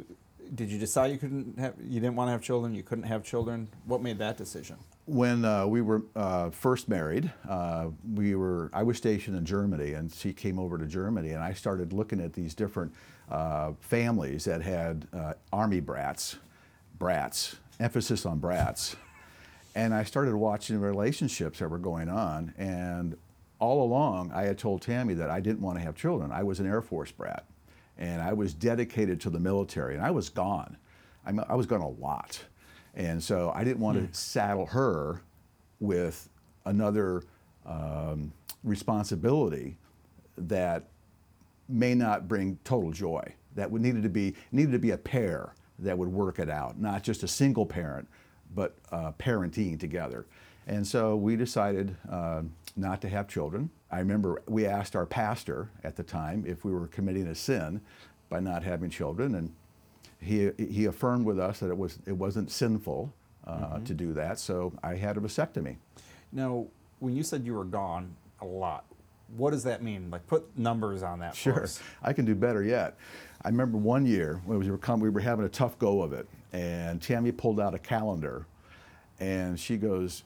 Did 0.55 0.71
you 0.71 0.79
decide 0.79 1.13
you 1.13 1.19
couldn't 1.19 1.59
have? 1.59 1.75
You 1.83 2.01
didn't 2.01 2.17
want 2.17 2.29
to 2.29 2.33
have 2.33 2.43
children. 2.43 2.75
You 2.75 2.83
couldn't 2.83 3.05
have 3.05 3.23
children. 3.23 3.69
What 3.87 4.03
made 4.03 4.19
that 4.19 4.37
decision? 4.37 4.77
When 5.07 5.45
uh, 5.45 5.67
we 5.67 5.81
were 5.81 6.03
uh, 6.15 6.51
first 6.51 6.89
married, 6.89 7.33
uh, 7.49 7.89
we 8.13 8.35
were 8.35 8.71
I 8.73 8.83
was 8.83 8.97
stationed 8.97 9.37
in 9.37 9.47
Germany, 9.47 9.95
and 9.95 10.13
she 10.13 10.33
came 10.33 10.59
over 10.59 10.77
to 10.77 10.87
Germany, 10.87 11.31
and 11.31 11.43
I 11.43 11.55
started 11.55 11.93
looking 11.93 12.21
at 12.21 12.35
these 12.35 12.55
different 12.55 12.93
uh, 13.31 13.73
families 13.81 14.45
that 14.45 14.63
had 14.63 15.07
uh, 15.13 15.35
army 15.53 15.81
brats, 15.81 16.37
brats, 16.99 17.57
emphasis 17.81 18.27
on 18.27 18.39
brats, 18.39 18.97
and 19.75 19.95
I 19.95 20.05
started 20.05 20.35
watching 20.35 20.79
relationships 20.81 21.61
that 21.61 21.69
were 21.69 21.79
going 21.79 22.09
on, 22.11 22.53
and 22.59 23.17
all 23.59 23.85
along 23.85 24.33
I 24.33 24.43
had 24.43 24.59
told 24.59 24.83
Tammy 24.83 25.15
that 25.15 25.31
I 25.31 25.41
didn't 25.41 25.63
want 25.63 25.79
to 25.79 25.85
have 25.85 25.95
children. 25.95 26.31
I 26.31 26.43
was 26.43 26.61
an 26.61 26.67
Air 26.67 26.83
Force 26.83 27.13
brat, 27.13 27.45
and 28.03 28.21
I 28.21 28.33
was 28.33 28.53
dedicated 28.53 29.21
to 29.21 29.31
the 29.31 29.39
military, 29.39 29.95
and 29.95 30.05
I 30.05 30.11
was 30.11 30.29
gone. 30.29 30.77
I'm, 31.25 31.39
I 31.49 31.55
was 31.55 31.67
gone 31.67 31.83
a 31.83 31.89
lot. 31.89 32.43
And 32.97 33.23
so 33.23 33.53
I 33.55 33.63
didn't 33.63 33.79
want 33.79 33.97
to 33.97 34.19
saddle 34.19 34.67
her 34.67 35.23
with 35.79 36.29
another 36.65 37.23
um, 37.65 38.33
responsibility 38.65 39.77
that 40.37 40.89
may 41.69 41.95
not 41.95 42.27
bring 42.27 42.59
total 42.65 42.91
joy. 42.91 43.23
That 43.55 43.71
would 43.71 43.83
needed 43.83 44.03
to 44.03 44.09
be 44.09 44.35
needed 44.51 44.73
to 44.73 44.81
be 44.81 44.91
a 44.91 44.99
pair 44.99 45.55
that 45.79 45.97
would 45.97 46.09
work 46.09 46.41
it 46.41 46.51
out, 46.51 46.81
not 46.81 47.05
just 47.05 47.23
a 47.23 47.29
single 47.29 47.65
parent, 47.65 48.09
but 48.53 48.75
uh, 48.91 49.13
parenting 49.13 49.79
together. 49.79 50.27
And 50.67 50.87
so 50.87 51.17
we 51.17 51.37
decided 51.37 51.97
uh, 52.11 52.43
not 52.77 53.01
to 53.03 53.09
have 53.09 53.29
children. 53.29 53.71
I 53.91 53.99
remember 53.99 54.43
we 54.47 54.67
asked 54.67 54.97
our 54.97 55.07
pastor 55.07 55.69
at 55.85 55.97
the 55.97 56.03
time 56.03 56.45
if 56.47 56.65
we 56.65 56.73
were 56.73 56.87
committing 56.87 57.27
a 57.27 57.35
sin 57.35 57.81
by 58.29 58.41
not 58.41 58.63
having 58.63 58.89
children, 58.89 59.35
and 59.35 59.53
he, 60.19 60.51
he 60.57 60.87
affirmed 60.87 61.27
with 61.27 61.39
us 61.39 61.59
that 61.59 61.69
it, 61.69 61.77
was, 61.77 61.99
it 62.07 62.13
wasn't 62.13 62.51
sinful 62.51 63.13
uh, 63.47 63.81
to 63.81 63.93
do 63.93 64.13
that, 64.15 64.39
so 64.39 64.73
I 64.83 64.95
had 64.95 65.17
a 65.17 65.21
vasectomy. 65.21 65.77
Now, 66.33 66.67
when 67.01 67.15
you 67.15 67.23
said 67.23 67.45
you 67.45 67.55
were 67.55 67.65
gone 67.65 68.15
a 68.41 68.47
lot, 68.47 68.85
what 69.37 69.51
does 69.51 69.65
that 69.65 69.83
mean? 69.83 70.11
Like, 70.11 70.27
put 70.27 70.57
numbers 70.57 71.03
on 71.03 71.19
that. 71.19 71.35
Sure, 71.35 71.65
us. 71.65 71.81
I 72.03 72.13
can 72.13 72.25
do 72.25 72.35
better 72.35 72.63
yet. 72.63 72.97
I 73.45 73.49
remember 73.49 73.77
one 73.77 74.07
year 74.07 74.41
when 74.47 74.59
we 74.59 74.71
were, 74.71 74.97
we 74.97 75.11
were 75.11 75.21
having 75.21 75.45
a 75.45 75.51
tough 75.51 75.79
go 75.79 76.03
of 76.03 76.13
it, 76.13 76.27
and 76.53 77.03
Tammy 77.03 77.33
pulled 77.33 77.61
out 77.61 77.75
a 77.75 77.79
calendar, 77.79 78.47
and 79.21 79.59
she 79.59 79.77
goes, 79.77 80.23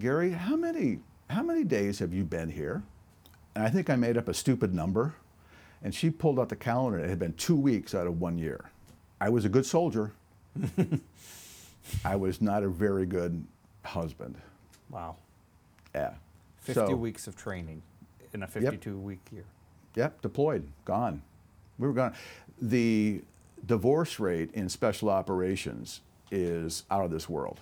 "Gary, 0.00 0.32
how 0.32 0.56
many 0.56 0.98
how 1.28 1.42
many 1.42 1.62
days 1.64 1.98
have 2.00 2.12
you 2.12 2.24
been 2.24 2.48
here?" 2.50 2.82
And 3.54 3.64
I 3.64 3.70
think 3.70 3.88
I 3.90 3.96
made 3.96 4.16
up 4.16 4.28
a 4.28 4.34
stupid 4.34 4.74
number, 4.74 5.14
and 5.82 5.94
she 5.94 6.10
pulled 6.10 6.38
out 6.40 6.48
the 6.48 6.56
calendar. 6.56 6.98
and 6.98 7.06
It 7.06 7.10
had 7.10 7.18
been 7.18 7.34
two 7.34 7.56
weeks 7.56 7.94
out 7.94 8.06
of 8.06 8.20
one 8.20 8.38
year. 8.38 8.70
I 9.20 9.28
was 9.28 9.44
a 9.44 9.48
good 9.48 9.66
soldier. 9.66 10.12
I 12.04 12.16
was 12.16 12.40
not 12.40 12.62
a 12.62 12.68
very 12.68 13.06
good 13.06 13.44
husband. 13.84 14.36
Wow. 14.90 15.16
Yeah. 15.94 16.14
50 16.60 16.72
So- 16.74 16.96
weeks 16.96 17.26
of 17.26 17.36
training 17.36 17.82
in 18.32 18.42
a 18.42 18.46
52 18.46 18.96
week 18.98 19.20
year. 19.32 19.44
Yep, 19.96 20.22
deployed, 20.22 20.68
gone. 20.84 21.22
We 21.78 21.88
were 21.88 21.92
gone. 21.94 22.14
The 22.60 23.22
divorce 23.66 24.20
rate 24.20 24.50
in 24.52 24.68
special 24.68 25.08
operations 25.10 26.00
is 26.30 26.84
out 26.90 27.04
of 27.04 27.10
this 27.10 27.28
world. 27.28 27.60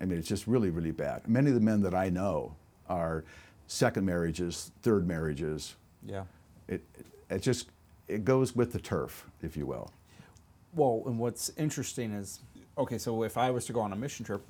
I 0.00 0.04
mean, 0.04 0.18
it's 0.18 0.28
just 0.28 0.46
really, 0.46 0.70
really 0.70 0.90
bad. 0.92 1.26
Many 1.28 1.48
of 1.48 1.54
the 1.54 1.60
men 1.60 1.82
that 1.82 1.94
I 1.94 2.08
know 2.08 2.54
are 2.88 3.24
second 3.66 4.04
marriages, 4.06 4.70
third 4.82 5.06
marriages. 5.06 5.74
Yeah. 6.06 6.24
It, 6.68 6.82
it 7.30 7.42
just 7.42 7.68
it 8.06 8.24
goes 8.24 8.54
with 8.56 8.72
the 8.72 8.78
turf, 8.80 9.26
if 9.42 9.56
you 9.56 9.66
will. 9.66 9.90
Well, 10.74 11.02
and 11.06 11.18
what's 11.18 11.50
interesting 11.56 12.12
is 12.12 12.40
okay, 12.76 12.98
so 12.98 13.22
if 13.24 13.36
I 13.36 13.50
was 13.50 13.66
to 13.66 13.72
go 13.72 13.80
on 13.80 13.92
a 13.92 13.96
mission 13.96 14.24
trip, 14.24 14.42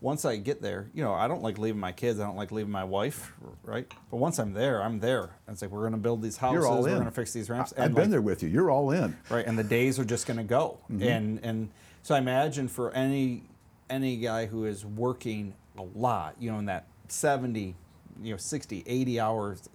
once 0.00 0.24
I 0.24 0.36
get 0.36 0.60
there, 0.60 0.88
you 0.92 1.04
know, 1.04 1.14
I 1.14 1.28
don't 1.28 1.42
like 1.42 1.58
leaving 1.58 1.80
my 1.80 1.92
kids, 1.92 2.18
I 2.18 2.24
don't 2.24 2.36
like 2.36 2.50
leaving 2.50 2.72
my 2.72 2.82
wife, 2.82 3.32
right? 3.62 3.86
But 4.10 4.16
once 4.16 4.38
I'm 4.40 4.52
there, 4.52 4.82
I'm 4.82 4.98
there. 4.98 5.30
And 5.46 5.54
it's 5.54 5.62
like, 5.62 5.70
we're 5.70 5.82
going 5.82 5.92
to 5.92 5.98
build 5.98 6.22
these 6.22 6.36
houses, 6.36 6.54
You're 6.62 6.66
all 6.66 6.82
we're 6.82 6.88
going 6.90 7.04
to 7.04 7.10
fix 7.12 7.32
these 7.32 7.48
ramps. 7.48 7.72
I, 7.76 7.82
have 7.82 7.86
and 7.86 7.94
been 7.94 8.04
like, 8.04 8.10
there 8.10 8.20
with 8.22 8.42
you. 8.42 8.48
You're 8.48 8.70
all 8.70 8.90
in. 8.90 9.16
right 9.30 9.46
and 9.46 9.56
the 9.56 9.62
days 9.64 10.00
are 10.00 10.04
just 10.04 10.26
going 10.26 10.38
to 10.38 10.42
go 10.44 10.78
Mm-hmm. 10.90 11.02
and 11.04 11.40
and 11.44 11.70
so 12.02 12.16
i 12.16 12.18
imagine 12.18 12.66
for 12.66 12.90
any 12.92 13.44
any 13.92 14.16
guy 14.16 14.46
who 14.46 14.64
is 14.64 14.84
working 14.86 15.54
a 15.78 15.82
lot 15.82 16.34
you 16.40 16.50
know 16.50 16.58
in 16.58 16.66
that 16.66 16.86
70 17.08 17.74
you 18.22 18.30
know 18.30 18.36
60 18.38 18.82
80 18.86 19.20
hours 19.20 19.68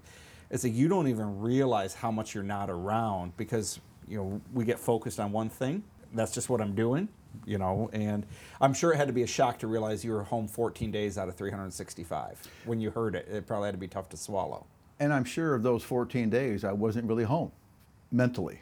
it's 0.50 0.64
like 0.64 0.74
you 0.74 0.88
don't 0.88 1.08
even 1.08 1.40
realize 1.40 1.94
how 1.94 2.12
much 2.12 2.34
you're 2.34 2.44
not 2.44 2.70
around 2.70 3.36
because 3.38 3.80
you 4.08 4.18
know 4.18 4.42
we 4.54 4.66
get 4.66 4.80
focused 4.80 5.20
on 5.20 5.32
one 5.32 5.50
thing 5.50 5.84
that's 6.14 6.34
just 6.34 6.50
what 6.50 6.62
i'm 6.62 6.74
doing 6.74 7.08
you 7.46 7.58
know 7.60 7.90
and 7.94 8.26
i'm 8.62 8.74
sure 8.74 8.92
it 8.94 8.98
had 8.98 9.08
to 9.08 9.14
be 9.14 9.24
a 9.24 9.28
shock 9.28 9.60
to 9.60 9.68
realize 9.68 10.04
you 10.04 10.12
were 10.12 10.24
home 10.24 10.48
14 10.48 10.92
days 10.92 11.18
out 11.18 11.28
of 11.28 11.36
365 11.36 12.42
when 12.66 12.80
you 12.80 12.90
heard 12.90 13.16
it 13.16 13.28
it 13.32 13.46
probably 13.46 13.68
had 13.68 13.74
to 13.74 13.80
be 13.80 13.88
tough 13.88 14.10
to 14.10 14.18
swallow 14.18 14.66
And 15.00 15.14
I'm 15.14 15.26
sure 15.26 15.54
of 15.54 15.62
those 15.62 15.84
14 15.84 16.30
days, 16.32 16.64
I 16.64 16.72
wasn't 16.72 17.08
really 17.08 17.24
home 17.26 17.52
mentally. 18.12 18.62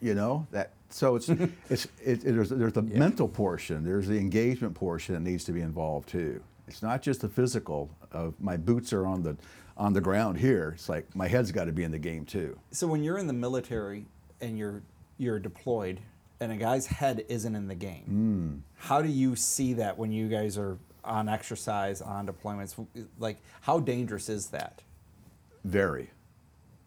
You 0.00 0.14
know 0.14 0.46
that. 0.50 0.72
So 0.94 1.16
it's 1.16 1.28
it's 1.70 1.86
it, 2.04 2.24
it, 2.24 2.34
there's 2.36 2.50
there's 2.50 2.72
the 2.72 2.82
mental 2.82 3.26
portion. 3.26 3.82
There's 3.84 4.06
the 4.06 4.16
engagement 4.16 4.76
portion 4.76 5.16
that 5.16 5.22
needs 5.22 5.42
to 5.44 5.52
be 5.52 5.60
involved 5.60 6.08
too. 6.08 6.40
It's 6.68 6.82
not 6.82 7.02
just 7.02 7.20
the 7.20 7.28
physical 7.28 7.90
of 8.12 8.40
my 8.40 8.56
boots 8.56 8.92
are 8.92 9.04
on 9.04 9.24
the 9.24 9.36
on 9.76 9.92
the 9.92 10.00
ground 10.00 10.38
here. 10.38 10.70
It's 10.76 10.88
like 10.88 11.14
my 11.16 11.26
head's 11.26 11.50
got 11.50 11.64
to 11.64 11.72
be 11.72 11.82
in 11.82 11.90
the 11.90 11.98
game 11.98 12.24
too. 12.24 12.56
So 12.70 12.86
when 12.86 13.02
you're 13.02 13.18
in 13.18 13.26
the 13.26 13.32
military 13.32 14.06
and 14.40 14.56
you're 14.56 14.82
you're 15.18 15.40
deployed 15.40 15.98
and 16.38 16.52
a 16.52 16.56
guy's 16.56 16.86
head 16.86 17.24
isn't 17.28 17.56
in 17.56 17.66
the 17.66 17.74
game, 17.74 18.62
mm. 18.64 18.84
how 18.86 19.02
do 19.02 19.08
you 19.08 19.34
see 19.34 19.72
that 19.72 19.98
when 19.98 20.12
you 20.12 20.28
guys 20.28 20.56
are 20.56 20.78
on 21.02 21.28
exercise, 21.28 22.02
on 22.02 22.28
deployments? 22.28 22.86
Like, 23.18 23.38
how 23.62 23.80
dangerous 23.80 24.28
is 24.28 24.46
that? 24.50 24.82
Very. 25.64 26.10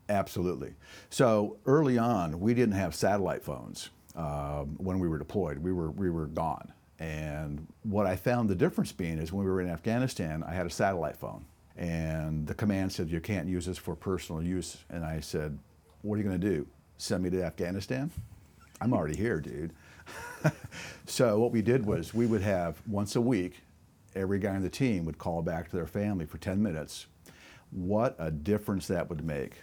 Absolutely. 0.07 0.75
So 1.09 1.57
early 1.65 1.97
on, 1.97 2.39
we 2.39 2.53
didn't 2.53 2.75
have 2.75 2.95
satellite 2.95 3.43
phones 3.43 3.89
um, 4.17 4.75
when 4.77 4.99
we 4.99 5.07
were 5.07 5.19
deployed. 5.19 5.59
We 5.59 5.71
were 5.71 5.91
we 5.91 6.09
were 6.09 6.25
gone. 6.25 6.73
And 6.99 7.67
what 7.83 8.07
I 8.07 8.15
found 8.15 8.49
the 8.49 8.55
difference 8.55 8.91
being 8.91 9.19
is 9.19 9.31
when 9.31 9.45
we 9.45 9.51
were 9.51 9.61
in 9.61 9.69
Afghanistan, 9.69 10.43
I 10.43 10.53
had 10.53 10.65
a 10.65 10.69
satellite 10.69 11.15
phone, 11.15 11.45
and 11.77 12.47
the 12.47 12.55
command 12.55 12.91
said 12.91 13.09
you 13.09 13.21
can't 13.21 13.47
use 13.47 13.67
this 13.67 13.77
for 13.77 13.95
personal 13.95 14.41
use. 14.41 14.77
And 14.89 15.05
I 15.05 15.19
said, 15.19 15.57
"What 16.01 16.15
are 16.15 16.17
you 16.17 16.23
going 16.23 16.41
to 16.41 16.49
do? 16.49 16.67
Send 16.97 17.23
me 17.23 17.29
to 17.29 17.43
Afghanistan? 17.43 18.11
I'm 18.81 18.93
already 18.93 19.15
here, 19.15 19.39
dude." 19.39 19.73
so 21.05 21.37
what 21.39 21.51
we 21.51 21.61
did 21.61 21.85
was 21.85 22.13
we 22.13 22.25
would 22.25 22.41
have 22.41 22.81
once 22.87 23.15
a 23.15 23.21
week, 23.21 23.61
every 24.15 24.39
guy 24.39 24.55
on 24.55 24.63
the 24.63 24.69
team 24.69 25.05
would 25.05 25.17
call 25.17 25.41
back 25.41 25.69
to 25.69 25.75
their 25.75 25.87
family 25.87 26.25
for 26.25 26.37
10 26.37 26.61
minutes. 26.63 27.05
What 27.71 28.15
a 28.17 28.31
difference 28.31 28.87
that 28.87 29.09
would 29.09 29.23
make 29.25 29.55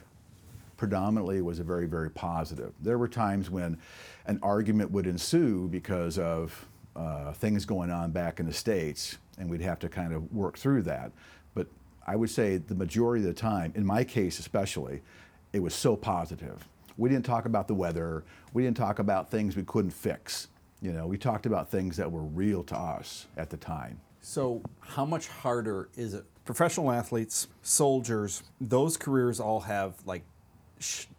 predominantly 0.77 1.41
was 1.43 1.59
a 1.61 1.65
very, 1.65 1.87
very 1.87 2.11
positive. 2.11 2.73
There 2.81 2.99
were 2.99 3.09
times 3.09 3.51
when 3.51 3.79
an 4.27 4.39
argument 4.43 4.91
would 4.91 5.07
ensue 5.07 5.69
because 5.69 6.19
of 6.19 6.67
uh, 6.97 7.33
things 7.33 7.65
going 7.65 7.91
on 7.91 8.11
back 8.11 8.41
in 8.41 8.47
the 8.47 8.53
States, 8.53 9.19
and 9.39 9.51
we'd 9.51 9.61
have 9.61 9.79
to 9.81 9.89
kind 9.89 10.13
of 10.13 10.33
work 10.33 10.59
through 10.59 10.83
that. 10.83 11.13
But 11.55 11.67
I 12.07 12.17
would 12.17 12.31
say 12.31 12.59
the 12.59 12.75
majority 12.75 13.25
of 13.25 13.35
the 13.35 13.41
time, 13.41 13.73
in 13.75 13.85
my 13.85 14.05
case 14.05 14.39
especially, 14.39 15.03
it 15.53 15.61
was 15.61 15.75
so 15.75 15.97
positive. 15.97 16.67
We 16.97 17.09
didn't 17.09 17.25
talk 17.25 17.47
about 17.47 17.67
the 17.69 17.75
weather, 17.75 18.25
we 18.53 18.63
didn't 18.63 18.77
talk 18.77 18.99
about 18.99 19.31
things 19.31 19.57
we 19.57 19.65
couldn't 19.65 19.91
fix. 19.91 20.49
You 20.81 20.93
know, 20.93 21.07
we 21.07 21.17
talked 21.17 21.47
about 21.47 21.71
things 21.71 21.97
that 21.97 22.11
were 22.11 22.23
real 22.23 22.63
to 22.65 22.77
us 22.77 23.27
at 23.37 23.51
the 23.51 23.57
time. 23.57 24.01
So, 24.21 24.63
how 24.81 25.05
much 25.05 25.29
harder 25.29 25.89
is 25.97 26.15
it? 26.15 26.25
Professional 26.45 26.91
athletes, 26.91 27.49
soldiers, 27.63 28.43
those 28.61 28.97
careers 28.97 29.41
all 29.41 29.61
have 29.61 29.95
like 30.05 30.23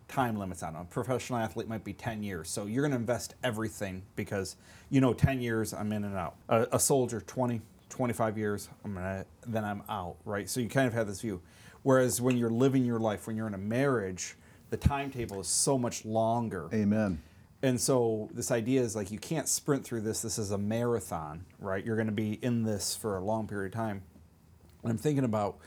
time 0.07 0.37
limits 0.37 0.63
on 0.63 0.73
them. 0.73 0.83
A 0.83 0.85
professional 0.85 1.39
athlete 1.39 1.67
might 1.67 1.83
be 1.83 1.93
10 1.93 2.23
years. 2.23 2.49
So, 2.49 2.65
you're 2.65 2.83
going 2.83 2.91
to 2.91 2.97
invest 2.97 3.35
everything 3.43 4.03
because 4.15 4.55
you 4.89 5.01
know 5.01 5.13
10 5.13 5.41
years 5.41 5.73
I'm 5.73 5.91
in 5.91 6.03
and 6.03 6.15
out. 6.15 6.35
A, 6.49 6.67
a 6.73 6.79
soldier 6.79 7.21
20, 7.21 7.61
25 7.89 8.37
years, 8.37 8.69
I'm 8.83 8.93
gonna 8.93 9.25
then 9.47 9.63
I'm 9.63 9.81
out, 9.89 10.17
right? 10.25 10.49
So 10.49 10.59
you 10.59 10.67
kind 10.67 10.87
of 10.87 10.93
have 10.93 11.07
this 11.07 11.21
view. 11.21 11.41
Whereas 11.83 12.19
when 12.19 12.37
you're 12.37 12.49
living 12.49 12.83
your 12.83 12.99
life, 12.99 13.27
when 13.27 13.35
you're 13.35 13.47
in 13.47 13.53
a 13.53 13.59
marriage, 13.59 14.35
the 14.69 14.77
timetable 14.77 15.39
is 15.39 15.47
so 15.47 15.77
much 15.77 16.03
longer. 16.03 16.67
Amen. 16.73 17.21
And 17.61 17.79
so 17.79 18.29
this 18.33 18.51
idea 18.51 18.81
is 18.81 18.95
like 18.95 19.11
you 19.11 19.19
can't 19.19 19.47
sprint 19.47 19.85
through 19.85 20.01
this. 20.01 20.21
This 20.21 20.37
is 20.37 20.51
a 20.51 20.57
marathon, 20.57 21.45
right? 21.59 21.85
You're 21.85 21.95
going 21.95 22.07
to 22.07 22.13
be 22.13 22.33
in 22.33 22.63
this 22.63 22.95
for 22.95 23.17
a 23.17 23.23
long 23.23 23.47
period 23.47 23.67
of 23.67 23.73
time. 23.73 24.03
And 24.83 24.91
I'm 24.91 24.97
thinking 24.97 25.23
about 25.23 25.57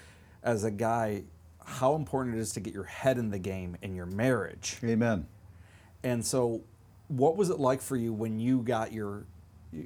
as 0.42 0.64
a 0.64 0.70
guy 0.70 1.22
how 1.68 1.94
important 1.94 2.35
it 2.35 2.40
is 2.40 2.52
to 2.52 2.61
get 2.61 2.72
your 2.72 2.85
head 2.85 3.18
in 3.18 3.31
the 3.31 3.38
game 3.38 3.76
in 3.83 3.94
your 3.94 4.07
marriage. 4.07 4.78
Amen. 4.83 5.26
And 6.02 6.24
so 6.24 6.62
what 7.09 7.37
was 7.37 7.50
it 7.50 7.61
like 7.61 7.83
for 7.83 7.96
you 7.96 8.12
when 8.12 8.40
you 8.40 8.62
got 8.62 8.92
your 8.92 9.26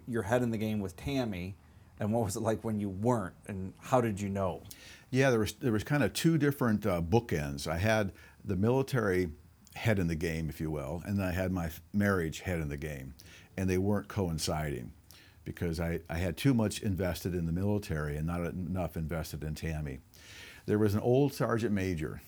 your 0.07 0.23
head 0.23 0.43
in 0.43 0.51
the 0.51 0.59
game 0.59 0.79
with 0.79 0.97
Tammy 0.97 1.57
and 1.99 2.13
what 2.13 2.25
was 2.25 2.37
it 2.37 2.41
like 2.41 2.63
when 2.63 2.79
you 2.79 2.89
weren't 2.89 3.35
and 3.49 3.73
how 3.81 4.01
did 4.01 4.21
you 4.21 4.29
know? 4.29 4.63
Yeah, 5.11 5.31
there 5.31 5.41
was 5.41 5.55
there 5.55 5.73
was 5.73 5.83
kind 5.83 6.05
of 6.05 6.13
two 6.13 6.39
different 6.39 6.87
uh, 6.87 7.03
bookends. 7.03 7.67
I 7.67 7.79
had 7.79 8.13
the 8.45 8.57
military 8.57 9.31
head 9.75 9.99
in 9.99 10.07
the 10.07 10.15
game, 10.15 10.49
if 10.49 10.61
you 10.61 10.71
will, 10.71 11.03
and 11.05 11.19
then 11.19 11.27
I 11.27 11.33
had 11.33 11.51
my 11.51 11.71
marriage 11.93 12.41
head 12.41 12.61
in 12.61 12.69
the 12.69 12.77
game, 12.77 13.15
and 13.57 13.69
they 13.69 13.79
weren't 13.79 14.07
coinciding 14.07 14.93
because 15.45 15.81
I, 15.81 16.01
I 16.09 16.19
had 16.19 16.37
too 16.37 16.55
much 16.55 16.83
invested 16.83 17.35
in 17.35 17.47
the 17.47 17.53
military 17.53 18.17
and 18.17 18.27
not 18.27 18.41
enough 18.41 18.97
invested 18.97 19.43
in 19.43 19.57
Tammy. 19.57 19.99
There 20.67 20.79
was 20.79 20.95
an 20.95 21.01
old 21.01 21.35
sergeant 21.35 21.73
major 21.73 22.21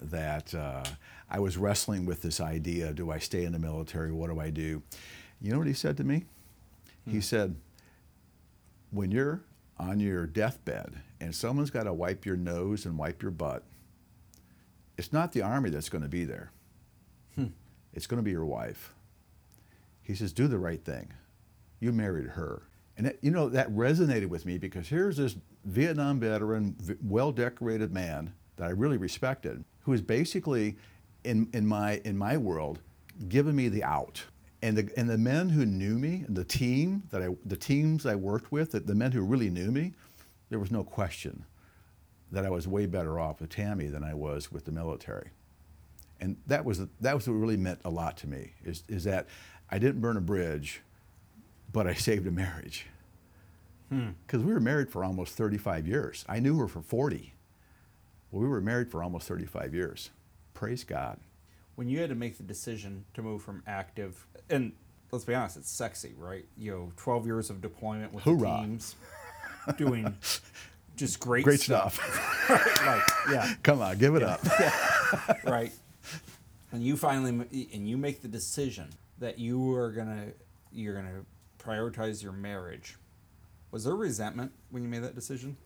that 0.00 0.54
uh, 0.54 0.84
I 1.30 1.38
was 1.38 1.56
wrestling 1.56 2.04
with 2.06 2.22
this 2.22 2.40
idea 2.40 2.92
do 2.92 3.10
I 3.10 3.18
stay 3.18 3.44
in 3.44 3.52
the 3.52 3.58
military? 3.58 4.12
What 4.12 4.30
do 4.30 4.40
I 4.40 4.50
do? 4.50 4.82
You 5.40 5.52
know 5.52 5.58
what 5.58 5.66
he 5.66 5.72
said 5.74 5.96
to 5.98 6.04
me? 6.04 6.24
He 7.12 7.20
said, 7.20 7.56
when 8.90 9.10
you're 9.10 9.42
on 9.78 9.98
your 9.98 10.26
deathbed 10.26 11.00
and 11.20 11.34
someone's 11.34 11.70
got 11.70 11.84
to 11.84 11.92
wipe 11.92 12.24
your 12.24 12.36
nose 12.36 12.84
and 12.86 12.96
wipe 12.98 13.22
your 13.22 13.32
butt, 13.32 13.64
it's 14.96 15.12
not 15.12 15.32
the 15.32 15.42
army 15.42 15.70
that's 15.70 15.88
going 15.88 16.02
to 16.02 16.08
be 16.08 16.24
there. 16.24 16.52
It's 17.94 18.06
going 18.06 18.18
to 18.18 18.24
be 18.24 18.30
your 18.30 18.44
wife. 18.44 18.94
He 20.02 20.14
says, 20.14 20.32
do 20.32 20.48
the 20.48 20.58
right 20.58 20.84
thing. 20.84 21.12
You 21.80 21.92
married 21.92 22.28
her. 22.30 22.62
And 22.96 23.06
that, 23.06 23.18
you 23.22 23.30
know, 23.30 23.48
that 23.48 23.70
resonated 23.70 24.26
with 24.26 24.44
me 24.44 24.58
because 24.58 24.88
here's 24.88 25.16
this 25.16 25.36
Vietnam 25.64 26.20
veteran, 26.20 26.76
well 27.02 27.32
decorated 27.32 27.92
man 27.92 28.34
that 28.56 28.66
I 28.66 28.70
really 28.70 28.98
respected, 28.98 29.64
who 29.80 29.92
is 29.92 30.02
basically, 30.02 30.76
in, 31.24 31.48
in, 31.52 31.66
my, 31.66 32.00
in 32.04 32.16
my 32.16 32.36
world, 32.36 32.80
giving 33.28 33.56
me 33.56 33.68
the 33.68 33.82
out. 33.84 34.24
And 34.60 34.76
the, 34.76 34.90
and 34.96 35.08
the 35.08 35.18
men 35.18 35.48
who 35.48 35.66
knew 35.66 35.98
me, 35.98 36.24
the 36.28 36.44
team 36.44 37.02
that 37.10 37.22
I, 37.22 37.28
the 37.44 37.56
teams 37.56 38.06
I 38.06 38.14
worked 38.14 38.52
with, 38.52 38.72
the, 38.72 38.80
the 38.80 38.94
men 38.94 39.10
who 39.12 39.22
really 39.22 39.50
knew 39.50 39.70
me, 39.72 39.92
there 40.50 40.58
was 40.58 40.70
no 40.70 40.84
question 40.84 41.44
that 42.30 42.44
I 42.44 42.50
was 42.50 42.68
way 42.68 42.86
better 42.86 43.18
off 43.18 43.40
with 43.40 43.50
Tammy 43.50 43.86
than 43.86 44.04
I 44.04 44.14
was 44.14 44.52
with 44.52 44.64
the 44.64 44.72
military. 44.72 45.30
And 46.20 46.36
that 46.46 46.64
was, 46.64 46.80
that 47.00 47.14
was 47.14 47.26
what 47.26 47.34
really 47.34 47.56
meant 47.56 47.80
a 47.84 47.90
lot 47.90 48.16
to 48.18 48.28
me, 48.28 48.52
is, 48.64 48.84
is 48.86 49.04
that 49.04 49.26
I 49.70 49.78
didn't 49.78 50.00
burn 50.00 50.16
a 50.16 50.20
bridge, 50.20 50.82
but 51.72 51.86
I 51.86 51.94
saved 51.94 52.26
a 52.26 52.30
marriage. 52.30 52.86
Hmm. 53.88 54.10
Because 54.26 54.42
we 54.42 54.52
were 54.52 54.60
married 54.60 54.90
for 54.90 55.04
almost 55.04 55.34
35 55.34 55.86
years. 55.86 56.24
I 56.28 56.38
knew 56.40 56.58
her 56.58 56.68
for 56.68 56.80
40. 56.82 57.34
Well, 58.30 58.42
we 58.42 58.48
were 58.48 58.60
married 58.60 58.90
for 58.90 59.02
almost 59.02 59.28
35 59.28 59.74
years. 59.74 60.10
Praise 60.54 60.84
God. 60.84 61.18
When 61.74 61.88
you 61.88 62.00
had 62.00 62.08
to 62.10 62.14
make 62.14 62.36
the 62.38 62.42
decision 62.42 63.04
to 63.14 63.22
move 63.22 63.42
from 63.42 63.62
active 63.66 64.26
and 64.48 64.72
let's 65.10 65.24
be 65.24 65.34
honest, 65.34 65.58
it's 65.58 65.70
sexy, 65.70 66.14
right? 66.18 66.46
You 66.56 66.70
know, 66.70 66.92
12 66.96 67.26
years 67.26 67.50
of 67.50 67.60
deployment 67.60 68.12
with 68.14 68.24
Hoorah. 68.24 68.60
teams, 68.62 68.96
doing 69.76 70.14
just 70.96 71.20
great, 71.20 71.44
Great 71.44 71.60
stuff. 71.60 71.94
stuff. 71.94 72.86
like, 72.86 73.02
yeah, 73.34 73.54
Come 73.62 73.82
on, 73.82 73.98
give 73.98 74.14
it 74.14 74.22
up. 74.22 74.40
right. 75.44 75.72
And 76.72 76.82
you 76.82 76.96
finally 76.96 77.68
and 77.74 77.88
you 77.88 77.98
make 77.98 78.22
the 78.22 78.28
decision 78.28 78.88
that 79.18 79.38
you 79.38 79.74
are 79.74 79.92
gonna 79.92 80.28
you're 80.72 80.94
gonna 80.94 81.24
prioritize 81.62 82.22
your 82.22 82.32
marriage. 82.32 82.96
Was 83.70 83.84
there 83.84 83.94
resentment 83.96 84.52
when 84.70 84.82
you 84.82 84.88
made 84.88 85.02
that 85.02 85.14
decision 85.14 85.56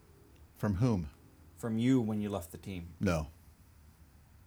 From 0.57 0.75
whom? 0.75 1.09
from 1.57 1.79
you 1.79 1.99
when 1.99 2.21
you 2.21 2.29
left 2.29 2.51
the 2.51 2.57
team? 2.57 2.87
No. 2.99 3.27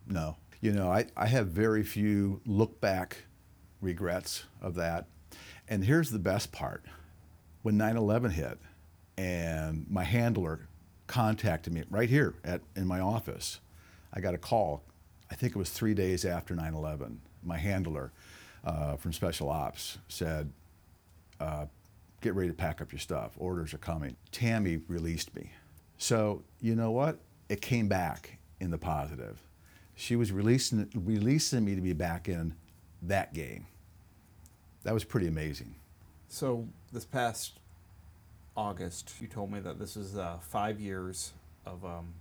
No. 0.07 0.37
You 0.61 0.71
know, 0.73 0.91
I, 0.93 1.07
I 1.17 1.27
have 1.27 1.49
very 1.49 1.83
few 1.83 2.41
look 2.47 2.81
back 2.81 3.25
regrets 3.81 4.45
of 4.63 4.77
that. 4.77 5.07
And 5.69 5.85
here's 5.85 6.11
the 6.11 6.19
best 6.21 6.53
part 6.53 6.85
when 7.63 7.77
9 7.77 7.97
11 7.97 8.31
hit, 8.33 8.59
and 9.19 9.87
my 9.91 10.05
handler 10.05 10.69
contacted 11.09 11.73
me 11.73 11.83
right 11.91 12.09
here 12.09 12.35
at, 12.45 12.61
in 12.77 12.87
my 12.87 13.01
office, 13.01 13.59
I 14.13 14.21
got 14.21 14.35
a 14.35 14.39
call. 14.39 14.85
I 15.31 15.35
think 15.35 15.55
it 15.55 15.59
was 15.59 15.71
three 15.71 15.95
days 15.95 16.25
after 16.25 16.55
9 16.55 16.75
11. 16.75 17.21
My 17.43 17.59
handler 17.59 18.13
uh, 18.65 18.97
from 18.97 19.13
Special 19.13 19.49
Ops 19.49 19.99
said, 20.09 20.53
uh, 21.41 21.67
Get 22.21 22.35
ready 22.35 22.51
to 22.51 22.55
pack 22.55 22.83
up 22.83 22.93
your 22.93 22.99
stuff. 22.99 23.33
Orders 23.39 23.73
are 23.73 23.79
coming. 23.79 24.15
Tammy 24.31 24.81
released 24.89 25.35
me. 25.35 25.53
So, 25.97 26.43
you 26.61 26.75
know 26.75 26.91
what? 26.91 27.19
It 27.49 27.63
came 27.63 27.89
back 27.89 28.39
in 28.61 28.71
the 28.71 28.79
positive. 28.79 29.43
She 29.95 30.17
was 30.17 30.31
releasing, 30.31 30.91
releasing 30.95 31.65
me 31.65 31.75
to 31.75 31.81
be 31.81 31.95
back 31.95 32.29
in 32.29 32.55
that 33.03 33.33
game. 33.33 33.67
That 34.83 34.93
was 34.93 35.05
pretty 35.05 35.29
amazing. 35.29 35.75
So 36.29 36.69
this 36.93 37.05
past 37.07 37.59
August, 38.55 39.15
you 39.21 39.27
told 39.27 39.51
me 39.51 39.61
that 39.61 39.79
this 39.79 39.97
is 39.97 40.19
uh, 40.19 40.39
five 40.41 40.79
years 40.79 41.33
of 41.65 41.85
um, 41.85 42.15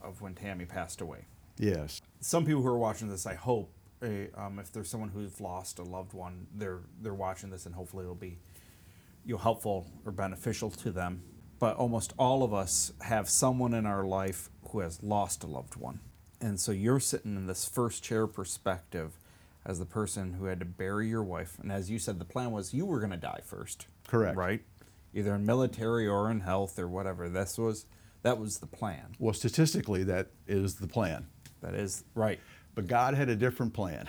of 0.00 0.20
when 0.20 0.34
Tammy 0.34 0.64
passed 0.64 1.00
away. 1.00 1.24
Yes. 1.58 2.02
Some 2.20 2.44
people 2.44 2.62
who 2.62 2.68
are 2.68 2.78
watching 2.78 3.08
this, 3.08 3.26
I 3.26 3.34
hope, 3.34 3.70
uh, 4.02 4.40
um, 4.40 4.58
if 4.58 4.72
there's 4.72 4.88
someone 4.88 5.10
who's 5.10 5.40
lost 5.40 5.78
a 5.78 5.82
loved 5.82 6.12
one, 6.12 6.46
they're 6.54 6.80
they're 7.00 7.14
watching 7.14 7.50
this, 7.50 7.66
and 7.66 7.74
hopefully 7.74 8.04
it'll 8.04 8.14
be 8.14 8.38
you 9.24 9.34
know, 9.34 9.38
helpful 9.38 9.86
or 10.04 10.12
beneficial 10.12 10.70
to 10.70 10.90
them. 10.90 11.22
But 11.58 11.76
almost 11.76 12.12
all 12.18 12.42
of 12.42 12.52
us 12.52 12.92
have 13.02 13.28
someone 13.28 13.72
in 13.72 13.86
our 13.86 14.04
life 14.04 14.50
who 14.70 14.80
has 14.80 15.02
lost 15.02 15.44
a 15.44 15.46
loved 15.46 15.76
one, 15.76 16.00
and 16.40 16.58
so 16.58 16.72
you're 16.72 17.00
sitting 17.00 17.36
in 17.36 17.46
this 17.46 17.68
first 17.68 18.02
chair 18.02 18.26
perspective 18.26 19.18
as 19.64 19.78
the 19.78 19.86
person 19.86 20.34
who 20.34 20.46
had 20.46 20.58
to 20.58 20.66
bury 20.66 21.08
your 21.08 21.22
wife. 21.22 21.56
And 21.60 21.70
as 21.70 21.90
you 21.90 21.98
said, 21.98 22.18
the 22.18 22.24
plan 22.24 22.50
was 22.50 22.74
you 22.74 22.84
were 22.84 22.98
going 22.98 23.12
to 23.12 23.16
die 23.16 23.40
first. 23.44 23.86
Correct. 24.08 24.36
Right? 24.36 24.62
Either 25.14 25.34
in 25.34 25.46
military 25.46 26.08
or 26.08 26.30
in 26.30 26.40
health 26.40 26.78
or 26.78 26.88
whatever. 26.88 27.28
This 27.28 27.58
was 27.58 27.86
that 28.22 28.38
was 28.38 28.58
the 28.58 28.66
plan. 28.66 29.14
Well, 29.18 29.34
statistically, 29.34 30.04
that 30.04 30.28
is 30.46 30.76
the 30.76 30.88
plan. 30.88 31.26
That 31.60 31.74
is 31.74 32.04
right. 32.14 32.40
But 32.74 32.86
God 32.86 33.14
had 33.14 33.28
a 33.28 33.36
different 33.36 33.72
plan. 33.74 34.08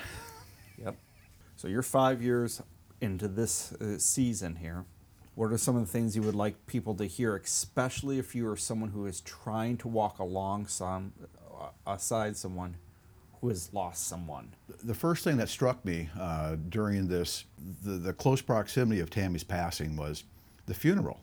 Yep. 0.78 0.96
So 1.56 1.68
you're 1.68 1.82
five 1.82 2.22
years 2.22 2.62
into 3.02 3.28
this 3.28 3.74
uh, 3.74 3.98
season 3.98 4.56
here. 4.56 4.86
What 5.36 5.52
are 5.52 5.58
some 5.58 5.76
of 5.76 5.86
the 5.86 5.92
things 5.92 6.16
you 6.16 6.22
would 6.22 6.36
like 6.36 6.66
people 6.68 6.94
to 6.96 7.06
hear, 7.06 7.36
especially 7.36 8.20
if 8.20 8.36
you 8.36 8.50
are 8.50 8.56
someone 8.56 8.90
who 8.90 9.06
is 9.06 9.22
trying 9.22 9.78
to 9.78 9.88
walk 9.88 10.20
along 10.20 10.68
some, 10.68 11.12
uh, 11.60 11.70
aside 11.88 12.38
someone 12.38 12.76
who 13.42 13.50
has 13.50 13.74
lost 13.74 14.08
someone. 14.08 14.54
The 14.84 14.94
first 14.94 15.24
thing 15.26 15.36
that 15.38 15.50
struck 15.50 15.84
me 15.84 16.10
uh, 16.18 16.56
during 16.70 17.08
this, 17.08 17.44
the, 17.84 17.92
the 17.92 18.14
close 18.14 18.42
proximity 18.42 19.02
of 19.02 19.10
Tammy's 19.10 19.44
passing 19.44 19.98
was 19.98 20.24
the 20.66 20.74
funeral. 20.74 21.20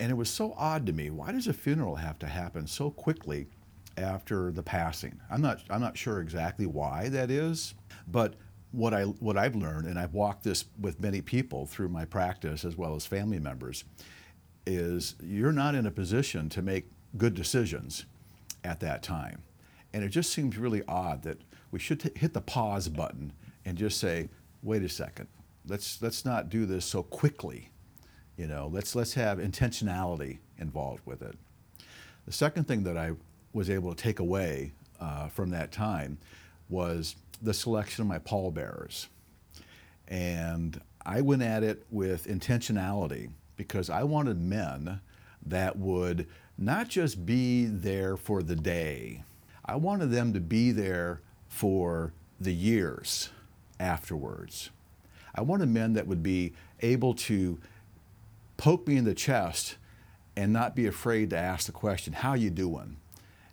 And 0.00 0.10
it 0.10 0.14
was 0.14 0.30
so 0.30 0.54
odd 0.56 0.86
to 0.86 0.92
me. 0.92 1.10
Why 1.10 1.32
does 1.32 1.46
a 1.46 1.52
funeral 1.52 1.96
have 1.96 2.18
to 2.20 2.26
happen 2.26 2.66
so 2.66 2.90
quickly 2.90 3.48
after 3.98 4.50
the 4.50 4.62
passing? 4.62 5.20
I'm 5.30 5.42
not, 5.42 5.60
I'm 5.68 5.80
not 5.80 5.96
sure 5.96 6.20
exactly 6.20 6.66
why 6.66 7.08
that 7.10 7.30
is, 7.30 7.74
but 8.06 8.34
what, 8.72 8.94
I, 8.94 9.04
what 9.04 9.36
I've 9.36 9.54
learned, 9.54 9.86
and 9.86 9.98
I've 9.98 10.14
walked 10.14 10.44
this 10.44 10.64
with 10.80 11.00
many 11.00 11.20
people 11.20 11.66
through 11.66 11.88
my 11.88 12.04
practice 12.04 12.64
as 12.64 12.76
well 12.76 12.94
as 12.94 13.06
family 13.06 13.38
members, 13.38 13.84
is 14.66 15.14
you're 15.22 15.52
not 15.52 15.74
in 15.74 15.86
a 15.86 15.90
position 15.90 16.48
to 16.50 16.62
make 16.62 16.90
good 17.16 17.34
decisions 17.34 18.04
at 18.64 18.80
that 18.80 19.02
time. 19.02 19.42
And 19.92 20.04
it 20.04 20.10
just 20.10 20.32
seems 20.32 20.58
really 20.58 20.82
odd 20.86 21.22
that 21.22 21.40
we 21.70 21.78
should 21.78 22.00
t- 22.00 22.10
hit 22.14 22.34
the 22.34 22.40
pause 22.40 22.88
button 22.88 23.32
and 23.64 23.78
just 23.78 23.98
say, 23.98 24.28
wait 24.62 24.82
a 24.82 24.88
second, 24.88 25.28
let's, 25.66 26.00
let's 26.02 26.24
not 26.24 26.50
do 26.50 26.66
this 26.66 26.84
so 26.84 27.02
quickly. 27.02 27.70
You 28.36 28.46
know, 28.46 28.68
let's, 28.70 28.94
let's 28.94 29.14
have 29.14 29.38
intentionality 29.38 30.38
involved 30.58 31.00
with 31.06 31.22
it. 31.22 31.36
The 32.26 32.32
second 32.32 32.68
thing 32.68 32.84
that 32.84 32.98
I 32.98 33.12
was 33.58 33.68
able 33.68 33.94
to 33.94 34.02
take 34.02 34.20
away 34.20 34.72
uh, 35.00 35.28
from 35.28 35.50
that 35.50 35.72
time 35.72 36.16
was 36.68 37.16
the 37.42 37.52
selection 37.52 38.02
of 38.02 38.08
my 38.08 38.18
pallbearers. 38.18 39.08
And 40.06 40.80
I 41.04 41.20
went 41.20 41.42
at 41.42 41.62
it 41.62 41.84
with 41.90 42.26
intentionality 42.26 43.30
because 43.56 43.90
I 43.90 44.04
wanted 44.04 44.40
men 44.40 45.00
that 45.44 45.76
would 45.76 46.26
not 46.56 46.88
just 46.88 47.26
be 47.26 47.66
there 47.66 48.16
for 48.16 48.42
the 48.42 48.56
day, 48.56 49.22
I 49.64 49.76
wanted 49.76 50.10
them 50.10 50.32
to 50.32 50.40
be 50.40 50.72
there 50.72 51.20
for 51.48 52.12
the 52.40 52.54
years 52.54 53.30
afterwards. 53.78 54.70
I 55.34 55.42
wanted 55.42 55.68
men 55.68 55.92
that 55.92 56.06
would 56.06 56.22
be 56.22 56.52
able 56.80 57.14
to 57.14 57.58
poke 58.56 58.86
me 58.88 58.96
in 58.96 59.04
the 59.04 59.14
chest 59.14 59.76
and 60.36 60.52
not 60.52 60.74
be 60.74 60.86
afraid 60.86 61.30
to 61.30 61.38
ask 61.38 61.66
the 61.66 61.72
question, 61.72 62.12
how 62.12 62.34
you 62.34 62.50
doing? 62.50 62.96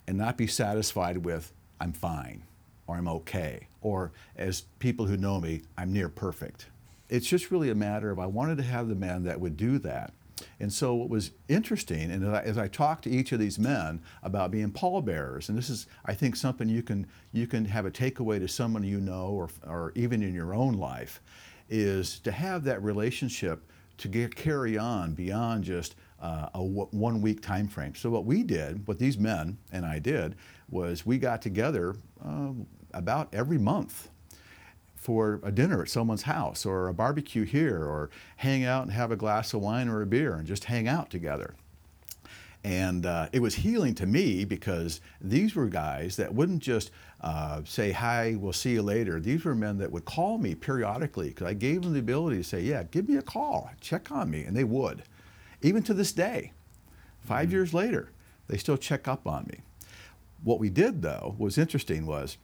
And 0.07 0.17
not 0.17 0.37
be 0.37 0.47
satisfied 0.47 1.17
with, 1.17 1.51
I'm 1.79 1.91
fine, 1.91 2.43
or 2.87 2.95
I'm 2.95 3.07
okay, 3.07 3.67
or 3.81 4.11
as 4.35 4.61
people 4.79 5.05
who 5.07 5.17
know 5.17 5.39
me, 5.39 5.63
I'm 5.77 5.91
near 5.91 6.09
perfect. 6.09 6.67
It's 7.09 7.27
just 7.27 7.51
really 7.51 7.69
a 7.69 7.75
matter 7.75 8.11
of 8.11 8.19
I 8.19 8.25
wanted 8.27 8.57
to 8.57 8.63
have 8.63 8.87
the 8.87 8.95
men 8.95 9.23
that 9.23 9.39
would 9.39 9.57
do 9.57 9.79
that. 9.79 10.13
And 10.59 10.71
so 10.71 10.95
what 10.95 11.09
was 11.09 11.31
interesting, 11.47 12.11
and 12.11 12.25
as 12.35 12.57
I, 12.57 12.67
talked 12.67 13.05
to 13.05 13.09
each 13.09 13.31
of 13.31 13.39
these 13.39 13.57
men 13.57 14.01
about 14.21 14.51
being 14.51 14.71
pallbearers, 14.71 15.49
and 15.49 15.57
this 15.57 15.69
is, 15.69 15.87
I 16.05 16.13
think, 16.13 16.35
something 16.35 16.67
you 16.67 16.83
can 16.83 17.07
you 17.31 17.47
can 17.47 17.65
have 17.65 17.85
a 17.85 17.91
takeaway 17.91 18.39
to 18.39 18.47
someone 18.47 18.83
you 18.83 18.99
know, 18.99 19.27
or 19.27 19.49
or 19.65 19.93
even 19.95 20.21
in 20.21 20.33
your 20.33 20.53
own 20.53 20.73
life, 20.73 21.21
is 21.69 22.19
to 22.19 22.31
have 22.31 22.63
that 22.65 22.83
relationship 22.83 23.63
to 23.97 24.07
get 24.07 24.35
carry 24.35 24.77
on 24.77 25.13
beyond 25.13 25.63
just 25.63 25.95
uh, 26.21 26.49
a 26.53 26.59
w- 26.59 26.87
one 26.91 27.21
week 27.21 27.41
time 27.41 27.67
frame. 27.67 27.95
So 27.95 28.09
what 28.09 28.25
we 28.25 28.43
did, 28.43 28.87
what 28.87 28.99
these 28.99 29.17
men 29.17 29.57
and 29.71 29.85
I 29.85 29.99
did, 29.99 30.35
was 30.69 31.05
we 31.05 31.17
got 31.17 31.41
together 31.41 31.95
uh, 32.23 32.51
about 32.93 33.33
every 33.33 33.57
month 33.57 34.09
for 34.95 35.39
a 35.43 35.51
dinner 35.51 35.83
at 35.83 35.89
someone's 35.89 36.23
house 36.23 36.65
or 36.65 36.87
a 36.87 36.93
barbecue 36.93 37.43
here 37.43 37.83
or 37.83 38.09
hang 38.37 38.65
out 38.65 38.83
and 38.83 38.91
have 38.91 39.11
a 39.11 39.15
glass 39.15 39.53
of 39.53 39.61
wine 39.61 39.87
or 39.87 40.01
a 40.01 40.05
beer 40.05 40.33
and 40.33 40.47
just 40.47 40.63
hang 40.63 40.87
out 40.87 41.11
together. 41.11 41.53
And 42.63 43.05
uh, 43.05 43.29
it 43.31 43.39
was 43.39 43.53
healing 43.53 43.93
to 43.95 44.07
me 44.07 44.43
because 44.43 44.99
these 45.21 45.53
were 45.53 45.67
guys 45.67 46.15
that 46.15 46.33
wouldn't 46.33 46.63
just 46.63 46.89
uh, 47.21 47.61
say, 47.63 47.91
Hi, 47.91 48.35
we'll 48.39 48.53
see 48.53 48.71
you 48.71 48.81
later. 48.81 49.19
These 49.19 49.45
were 49.45 49.53
men 49.53 49.77
that 49.77 49.91
would 49.91 50.05
call 50.05 50.39
me 50.39 50.55
periodically 50.55 51.27
because 51.27 51.45
I 51.45 51.53
gave 51.53 51.83
them 51.83 51.93
the 51.93 51.99
ability 51.99 52.37
to 52.37 52.43
say, 52.43 52.61
Yeah, 52.61 52.81
give 52.81 53.07
me 53.07 53.17
a 53.17 53.21
call, 53.21 53.69
check 53.81 54.11
on 54.11 54.31
me. 54.31 54.45
And 54.45 54.57
they 54.57 54.63
would. 54.63 55.03
Even 55.65 55.81
to 55.81 55.95
this 55.95 56.11
day, 56.11 56.51
5 57.21 57.45
mm-hmm. 57.45 57.51
years 57.51 57.73
later, 57.73 58.11
they 58.47 58.55
still 58.55 58.77
check 58.77 59.07
up 59.07 59.25
on 59.25 59.47
me. 59.51 59.61
What 60.43 60.59
we 60.59 60.69
did, 60.69 61.01
though, 61.01 61.33
was 61.39 61.57
interesting 61.57 62.05
was 62.05 62.37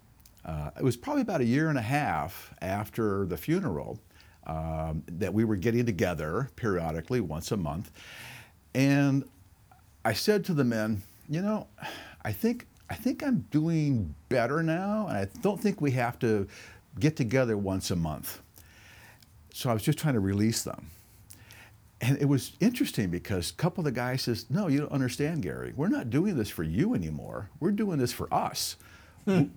uh, 0.43 0.71
it 0.75 0.83
was 0.83 0.97
probably 0.97 1.21
about 1.21 1.39
a 1.39 1.45
year 1.45 1.69
and 1.69 1.77
a 1.77 1.83
half 1.83 2.51
after 2.63 3.27
the 3.27 3.37
funeral 3.37 3.99
um, 4.47 5.03
that 5.05 5.31
we 5.31 5.43
were 5.43 5.55
getting 5.55 5.85
together 5.85 6.49
periodically 6.55 7.21
once 7.21 7.51
a 7.51 7.57
month. 7.57 7.91
And 8.73 9.23
I 10.03 10.13
said 10.13 10.43
to 10.45 10.55
the 10.55 10.63
men, 10.63 11.03
you 11.29 11.43
know, 11.43 11.67
I 12.23 12.31
think, 12.31 12.65
I 12.89 12.95
think 12.95 13.21
I'm 13.21 13.45
doing 13.51 14.15
better 14.29 14.63
now, 14.63 15.05
and 15.07 15.15
I 15.15 15.27
don't 15.43 15.61
think 15.61 15.79
we 15.79 15.91
have 15.91 16.17
to 16.19 16.47
get 16.99 17.15
together 17.15 17.55
once 17.55 17.91
a 17.91 17.95
month. 17.95 18.41
So 19.53 19.69
I 19.69 19.73
was 19.73 19.83
just 19.83 19.99
trying 19.99 20.15
to 20.15 20.19
release 20.19 20.63
them. 20.63 20.89
And 22.01 22.17
it 22.17 22.25
was 22.25 22.53
interesting 22.59 23.09
because 23.09 23.51
a 23.51 23.53
couple 23.53 23.81
of 23.81 23.85
the 23.85 23.91
guys 23.91 24.23
says, 24.23 24.47
no, 24.49 24.67
you 24.67 24.79
don't 24.79 24.91
understand, 24.91 25.43
Gary. 25.43 25.71
We're 25.75 25.87
not 25.87 26.09
doing 26.09 26.35
this 26.35 26.49
for 26.49 26.63
you 26.63 26.95
anymore. 26.95 27.51
We're 27.59 27.71
doing 27.71 27.99
this 27.99 28.11
for 28.11 28.33
us 28.33 28.75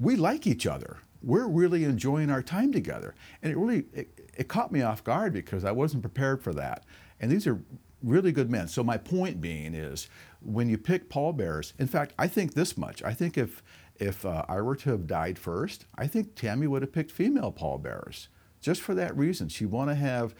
we 0.00 0.16
like 0.16 0.46
each 0.46 0.66
other. 0.66 0.98
We're 1.22 1.46
really 1.46 1.84
enjoying 1.84 2.30
our 2.30 2.42
time 2.42 2.72
together. 2.72 3.14
And 3.42 3.50
it 3.52 3.56
really 3.56 3.86
it, 3.94 4.08
it 4.36 4.48
caught 4.48 4.72
me 4.72 4.82
off 4.82 5.04
guard 5.04 5.32
because 5.32 5.64
I 5.64 5.72
wasn't 5.72 6.02
prepared 6.02 6.42
for 6.42 6.52
that. 6.54 6.84
And 7.20 7.30
these 7.30 7.46
are 7.46 7.60
really 8.02 8.32
good 8.32 8.50
men. 8.50 8.68
So 8.68 8.84
my 8.84 8.98
point 8.98 9.40
being 9.40 9.74
is 9.74 10.08
when 10.42 10.68
you 10.68 10.76
pick 10.76 11.08
pallbearers, 11.08 11.72
in 11.78 11.86
fact, 11.86 12.12
I 12.18 12.28
think 12.28 12.54
this 12.54 12.76
much. 12.76 13.02
I 13.02 13.14
think 13.14 13.38
if 13.38 13.62
if 13.96 14.26
uh, 14.26 14.44
I 14.48 14.60
were 14.60 14.76
to 14.76 14.90
have 14.90 15.06
died 15.06 15.38
first, 15.38 15.86
I 15.96 16.06
think 16.06 16.34
Tammy 16.34 16.66
would 16.66 16.82
have 16.82 16.92
picked 16.92 17.12
female 17.12 17.52
pallbearers 17.52 18.28
just 18.60 18.80
for 18.80 18.94
that 18.94 19.16
reason. 19.16 19.48
She 19.48 19.64
want 19.64 19.90
to 19.90 19.94
have 19.94 20.34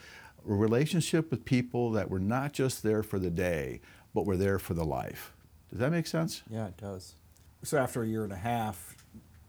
a 0.49 0.55
relationship 0.55 1.31
with 1.31 1.45
people 1.45 1.91
that 1.93 2.11
were 2.11 2.21
not 2.21 2.53
just 2.53 2.83
there 2.83 3.03
for 3.03 3.19
the 3.19 3.31
day, 3.31 3.81
but 4.15 4.27
were 4.27 4.37
there 4.37 4.59
for 4.59 4.75
the 4.75 4.85
life. 4.85 5.33
Does 5.71 5.81
that 5.81 5.91
make 5.91 6.07
sense? 6.07 6.43
Yeah, 6.51 6.67
it 6.67 6.77
does. 6.77 7.15
So 7.63 7.79
after 7.79 8.03
a 8.03 8.07
year 8.07 8.25
and 8.25 8.33
a 8.33 8.37
half, 8.37 8.97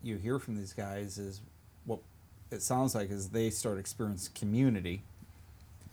you 0.02 0.18
hear 0.18 0.40
from 0.40 0.56
these 0.56 0.74
guys 0.74 1.18
is 1.18 1.42
what 1.86 2.00
it 2.52 2.62
sounds 2.62 2.96
like 2.96 3.12
is 3.12 3.30
they 3.30 3.50
start 3.50 3.78
experiencing 3.78 4.34
community. 4.34 5.04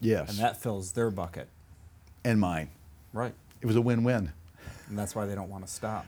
Yes. 0.01 0.31
And 0.31 0.38
that 0.38 0.61
fills 0.61 0.93
their 0.93 1.11
bucket. 1.11 1.49
And 2.25 2.41
mine. 2.41 2.71
Right. 3.12 3.35
It 3.61 3.67
was 3.67 3.77
a 3.77 3.81
win-win. 3.81 4.33
And 4.88 4.99
that's 4.99 5.15
why 5.15 5.27
they 5.27 5.35
don't 5.35 5.51
want 5.51 5.67
to 5.67 5.73
stop. 5.73 6.07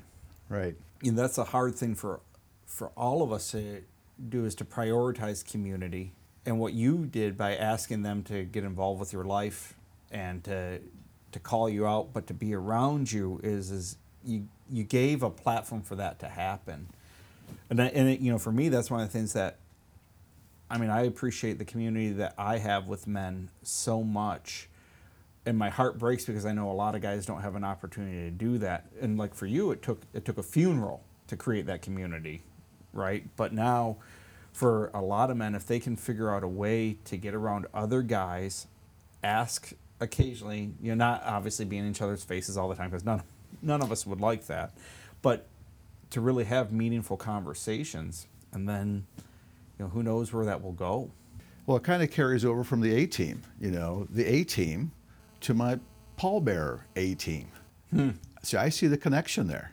Right. 0.49 0.77
And 1.03 1.19
that's 1.19 1.39
a 1.39 1.45
hard 1.45 1.75
thing 1.75 1.95
for 1.95 2.21
for 2.67 2.89
all 2.97 3.23
of 3.23 3.33
us 3.33 3.51
to 3.53 3.83
do 4.29 4.45
is 4.45 4.55
to 4.57 4.65
prioritize 4.65 5.49
community. 5.49 6.13
And 6.47 6.59
what 6.59 6.75
you 6.75 7.07
did 7.07 7.37
by 7.37 7.57
asking 7.57 8.03
them 8.03 8.23
to 8.25 8.45
get 8.45 8.65
involved 8.65 9.01
with 9.01 9.13
your 9.13 9.25
life 9.25 9.75
and 10.11 10.45
to 10.45 10.81
to 11.33 11.41
call 11.41 11.69
you 11.69 11.87
out, 11.87 12.13
but 12.13 12.29
to 12.29 12.35
be 12.35 12.55
around 12.55 13.11
you 13.11 13.41
is 13.43 13.71
is 13.71 13.97
you 14.25 14.49
you 14.71 14.85
gave 14.85 15.23
a 15.23 15.31
platform 15.31 15.83
for 15.83 15.97
that 15.97 16.19
to 16.21 16.29
happen. 16.29 16.89
And, 17.71 17.81
and 17.81 18.09
it, 18.09 18.21
you 18.21 18.31
know, 18.31 18.39
for 18.39 18.53
me, 18.53 18.69
that's 18.69 18.91
one 18.91 19.01
of 19.01 19.07
the 19.07 19.13
things 19.13 19.33
that, 19.35 19.59
I 20.71 20.79
mean, 20.79 20.91
I 20.91 21.03
appreciate 21.03 21.59
the 21.59 21.65
community 21.65 22.13
that 22.13 22.35
I 22.39 22.59
have 22.59 22.87
with 22.87 23.07
men 23.07 23.51
so 23.63 24.03
much. 24.03 24.69
And 25.47 25.59
my 25.59 25.69
heart 25.69 25.99
breaks 25.99 26.25
because 26.25 26.47
I 26.47 26.53
know 26.53 26.71
a 26.71 26.73
lot 26.73 26.95
of 26.95 27.03
guys 27.03 27.27
don't 27.27 27.43
have 27.43 27.55
an 27.55 27.65
opportunity 27.65 28.23
to 28.23 28.31
do 28.31 28.59
that. 28.59 28.87
And 29.01 29.19
like 29.19 29.35
for 29.35 29.47
you, 29.47 29.71
it 29.73 29.83
took 29.83 30.03
it 30.15 30.25
took 30.25 30.39
a 30.39 30.43
funeral 30.43 31.03
to 31.27 31.37
create 31.37 31.67
that 31.67 31.83
community, 31.83 32.43
right? 32.93 33.25
But 33.37 33.53
now, 33.53 33.97
for 34.55 34.93
a 34.95 35.03
lot 35.03 35.31
of 35.31 35.37
men, 35.37 35.55
if 35.55 35.67
they 35.67 35.81
can 35.81 35.97
figure 35.97 36.33
out 36.33 36.45
a 36.45 36.49
way 36.49 36.97
to 37.05 37.17
get 37.17 37.35
around 37.35 37.67
other 37.75 38.03
guys, 38.03 38.69
ask 39.23 39.73
occasionally, 40.01 40.73
you 40.81 40.95
know, 40.95 40.95
not 40.95 41.25
obviously 41.25 41.65
being 41.65 41.85
in 41.85 41.91
each 41.91 42.01
other's 42.01 42.25
faces 42.25 42.57
all 42.57 42.69
the 42.69 42.77
time 42.77 42.89
because 42.89 43.05
none 43.05 43.23
none 43.63 43.83
of 43.83 43.91
us 43.91 44.07
would 44.07 44.21
like 44.21 44.47
that, 44.47 44.73
but 45.23 45.47
to 46.11 46.21
really 46.21 46.45
have 46.45 46.73
meaningful 46.73 47.17
conversations. 47.17 48.29
And 48.53 48.69
then, 48.69 49.07
you 49.19 49.85
know, 49.85 49.89
who 49.89 50.05
knows 50.05 50.33
where 50.33 50.45
that 50.45 50.63
will 50.63 50.73
go. 50.73 51.11
Well, 51.67 51.77
it 51.77 51.83
kind 51.83 52.03
of 52.03 52.11
carries 52.13 52.45
over 52.45 52.63
from 52.63 52.81
the 52.81 52.95
A 52.95 53.07
team, 53.07 53.43
you 53.61 53.73
know, 53.73 54.07
the 54.09 54.25
A 54.25 54.45
team 54.45 54.93
to 55.41 55.55
my 55.55 55.81
pallbearer 56.17 56.83
A 56.95 57.15
team. 57.17 57.49
Hmm. 57.91 58.11
See, 58.43 58.57
I 58.57 58.69
see 58.69 58.87
the 58.87 58.99
connection 58.99 59.49
there. 59.49 59.73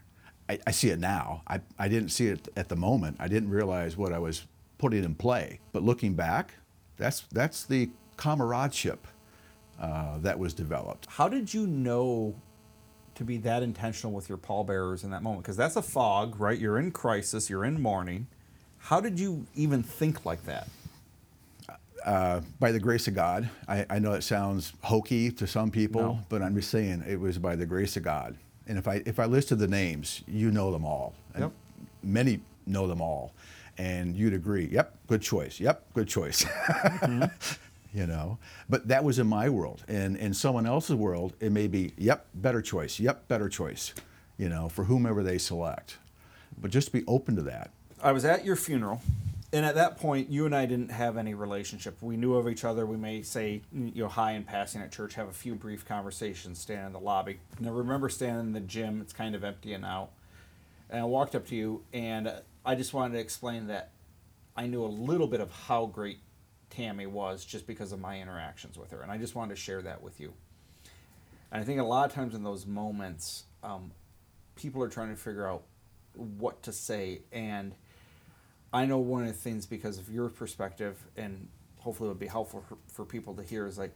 I, 0.50 0.58
I, 0.66 0.72
see 0.72 0.90
it 0.90 1.00
now. 1.00 1.44
I, 1.48 1.62
I 1.78 1.88
didn't 1.88 2.10
see 2.10 2.28
it 2.28 2.48
at 2.58 2.70
the 2.70 2.76
moment. 2.76 3.18
I 3.20 3.28
didn't 3.28 3.50
realize 3.50 3.96
what 3.96 4.12
I 4.12 4.20
was 4.20 4.46
putting 4.82 5.04
in 5.04 5.14
play. 5.14 5.60
But 5.72 5.84
looking 5.84 6.16
back, 6.16 6.56
that's, 6.98 7.22
that's 7.32 7.66
the 7.66 7.92
comradeship 8.18 9.08
uh, 9.80 10.18
that 10.18 10.38
was 10.38 10.54
developed. 10.56 11.06
How 11.08 11.30
did 11.30 11.54
you 11.54 11.68
know 11.68 12.34
to 13.14 13.24
be 13.24 13.38
that 13.38 13.62
intentional 13.62 14.12
with 14.12 14.28
your 14.28 14.40
pallbearers 14.40 15.04
in 15.04 15.12
that 15.12 15.22
moment? 15.22 15.44
Because 15.44 15.56
that's 15.56 15.76
a 15.76 15.84
fog, 15.84 16.40
right? 16.40 16.58
You're 16.58 16.80
in 16.80 16.92
crisis, 16.92 17.48
you're 17.48 17.64
in 17.64 17.80
mourning. 17.80 18.26
How 18.80 19.00
did 19.00 19.20
you 19.20 19.46
even 19.54 19.84
think 19.84 20.26
like 20.26 20.44
that? 20.46 20.68
Uh, 22.04 22.42
by 22.60 22.72
the 22.72 22.80
grace 22.80 23.08
of 23.08 23.14
God. 23.14 23.48
I, 23.68 23.86
I, 23.88 24.00
know 24.00 24.14
it 24.14 24.24
sounds 24.24 24.74
hokey 24.82 25.30
to 25.34 25.46
some 25.46 25.70
people, 25.70 26.02
no. 26.02 26.20
but 26.30 26.42
I'm 26.42 26.56
just 26.56 26.72
saying 26.72 27.04
it 27.08 27.20
was 27.20 27.38
by 27.38 27.56
the 27.56 27.68
grace 27.68 27.96
of 27.96 28.02
God. 28.02 28.36
And 28.66 28.80
if 28.80 28.88
I 28.88 29.04
if 29.06 29.20
I 29.20 29.26
listed 29.26 29.60
the 29.60 29.68
names, 29.68 30.24
you 30.28 30.50
know 30.50 30.72
them 30.72 30.84
all. 30.84 31.14
Yep. 31.38 31.52
Many 32.02 32.40
know 32.66 32.88
them 32.88 33.02
all. 33.02 33.34
And 33.82 34.16
you'd 34.16 34.34
agree, 34.34 34.68
yep, 34.72 34.96
good 35.08 35.24
choice, 35.24 35.60
yep, 35.60 35.92
good 35.96 36.08
choice. 36.08 36.44
Mm-hmm. 36.44 37.24
you 37.98 38.06
know, 38.06 38.38
but 38.70 38.88
that 38.88 39.04
was 39.04 39.18
in 39.18 39.26
my 39.26 39.50
world. 39.50 39.84
And 39.88 40.16
in 40.18 40.36
someone 40.36 40.68
else's 40.68 40.96
world, 40.96 41.34
it 41.40 41.52
may 41.52 41.68
be, 41.68 41.94
yep, 41.98 42.28
better 42.36 42.62
choice, 42.62 43.00
yep, 43.00 43.28
better 43.28 43.50
choice, 43.50 43.94
you 44.38 44.50
know, 44.50 44.70
for 44.70 44.84
whomever 44.84 45.24
they 45.24 45.40
select. 45.40 45.98
But 46.62 46.70
just 46.70 46.92
be 46.92 47.04
open 47.08 47.36
to 47.38 47.42
that. 47.44 47.72
I 48.04 48.12
was 48.12 48.24
at 48.24 48.46
your 48.46 48.56
funeral 48.56 49.02
and 49.54 49.66
at 49.66 49.76
that 49.76 49.98
point, 49.98 50.30
you 50.30 50.46
and 50.46 50.56
I 50.56 50.66
didn't 50.66 50.92
have 50.92 51.18
any 51.18 51.34
relationship. 51.34 51.98
We 52.02 52.16
knew 52.16 52.36
of 52.36 52.48
each 52.48 52.64
other. 52.64 52.86
We 52.86 52.96
may 52.96 53.22
say, 53.22 53.62
you 53.74 54.04
know, 54.04 54.08
hi 54.08 54.32
in 54.32 54.44
passing 54.44 54.82
at 54.82 54.92
church, 54.92 55.16
have 55.16 55.28
a 55.28 55.34
few 55.34 55.56
brief 55.56 55.86
conversations, 55.86 56.60
stand 56.60 56.88
in 56.88 56.94
the 56.94 57.00
lobby. 57.00 57.40
I 57.64 57.68
remember 57.68 58.08
standing 58.08 58.48
in 58.48 58.54
the 58.54 58.62
gym. 58.62 59.02
It's 59.02 59.12
kind 59.12 59.36
of 59.36 59.44
empty 59.44 59.74
and 59.74 59.84
out. 59.84 60.12
And 60.90 61.02
I 61.02 61.04
walked 61.04 61.36
up 61.36 61.48
to 61.48 61.56
you, 61.56 61.84
and 61.92 62.32
I 62.66 62.76
just 62.76 62.94
wanted 62.94 63.16
to 63.16 63.20
explain 63.20 63.68
that 63.68 63.92
I 64.56 64.68
knew 64.68 64.84
a 64.84 64.88
little 64.88 65.28
bit 65.28 65.40
of 65.40 65.52
how 65.52 65.88
great 65.88 66.20
Tammy 66.70 67.06
was 67.06 67.44
just 67.44 67.66
because 67.68 67.92
of 67.92 68.00
my 68.00 68.20
interactions 68.20 68.78
with 68.78 68.92
her. 68.92 69.02
And 69.02 69.12
I 69.12 69.18
just 69.18 69.36
wanted 69.36 69.56
to 69.56 69.62
share 69.62 69.82
that 69.82 70.02
with 70.02 70.20
you. 70.20 70.34
And 71.52 71.62
I 71.62 71.66
think 71.66 71.80
a 71.80 71.84
lot 71.84 72.06
of 72.06 72.14
times 72.14 72.34
in 72.34 72.44
those 72.44 72.66
moments, 72.66 73.44
um, 73.64 73.92
people 74.56 74.82
are 74.84 74.90
trying 74.90 75.10
to 75.10 75.16
figure 75.16 75.48
out 75.48 75.64
what 76.14 76.64
to 76.64 76.72
say. 76.72 77.22
And 77.32 77.74
I 78.72 78.86
know 78.86 79.00
one 79.00 79.24
of 79.24 79.28
the 79.28 79.34
things 79.34 79.66
because 79.66 79.98
of 79.98 80.10
your 80.10 80.30
perspective, 80.30 80.98
and 81.18 81.48
hopefully 81.80 82.08
it 82.08 82.12
would 82.12 82.20
be 82.20 82.28
helpful 82.28 82.64
for, 82.68 82.78
for 82.88 83.06
people 83.06 83.34
to 83.36 83.44
hear, 83.44 83.68
is 83.68 83.78
like 83.78 83.92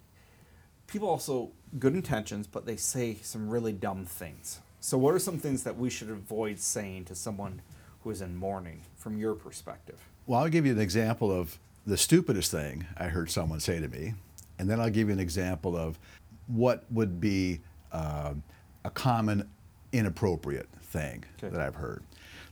people 0.88 1.08
also 1.08 1.51
good 1.80 1.93
intentions, 1.93 2.47
but 2.47 2.65
they 2.65 2.75
say 2.75 3.17
some 3.21 3.49
really 3.49 3.73
dumb 3.73 4.06
things. 4.06 4.60
So, 4.82 4.97
what 4.97 5.15
are 5.15 5.19
some 5.19 5.39
things 5.39 5.63
that 5.63 5.78
we 5.78 5.89
should 5.89 6.10
avoid 6.10 6.60
saying 6.60 7.06
to 7.06 7.15
someone 7.15 7.62
who 8.06 8.12
is 8.12 8.22
in 8.22 8.36
mourning 8.36 8.80
from 8.96 9.18
your 9.18 9.34
perspective? 9.34 10.00
Well, 10.28 10.39
I'll 10.39 10.50
give 10.50 10.65
you 10.65 10.72
an 10.72 10.80
example 10.80 11.32
of 11.32 11.58
the 11.88 11.98
stupidest 11.98 12.52
thing 12.52 12.86
I 12.96 13.06
heard 13.06 13.32
someone 13.32 13.60
say 13.60 13.80
to 13.80 13.88
me, 13.88 14.13
and 14.60 14.70
then 14.70 14.80
I'll 14.80 14.91
give 14.91 15.08
you 15.08 15.13
an 15.13 15.20
example 15.20 15.76
of 15.76 15.98
what 16.46 16.86
would 16.91 17.20
be 17.20 17.62
uh, 17.91 18.36
a 18.84 18.91
common 18.91 19.50
inappropriate 19.91 20.70
thing 20.84 21.26
okay. 21.39 21.52
that 21.52 21.60
I've 21.60 21.76
heard. 21.76 22.04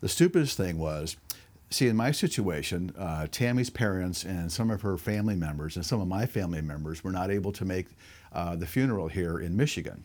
The 0.01 0.09
stupidest 0.09 0.57
thing 0.57 0.79
was 0.79 1.17
see, 1.69 1.87
in 1.87 1.95
my 1.95 2.09
situation, 2.09 2.91
uh, 2.97 3.27
Tammy's 3.29 3.69
parents 3.69 4.23
and 4.23 4.51
some 4.51 4.71
of 4.71 4.81
her 4.81 4.97
family 4.97 5.35
members 5.35 5.75
and 5.75 5.85
some 5.85 6.01
of 6.01 6.07
my 6.07 6.25
family 6.25 6.61
members 6.61 7.03
were 7.03 7.11
not 7.11 7.29
able 7.29 7.51
to 7.51 7.63
make 7.63 7.87
uh, 8.31 8.55
the 8.55 8.65
funeral 8.65 9.07
here 9.07 9.39
in 9.39 9.55
Michigan. 9.55 10.03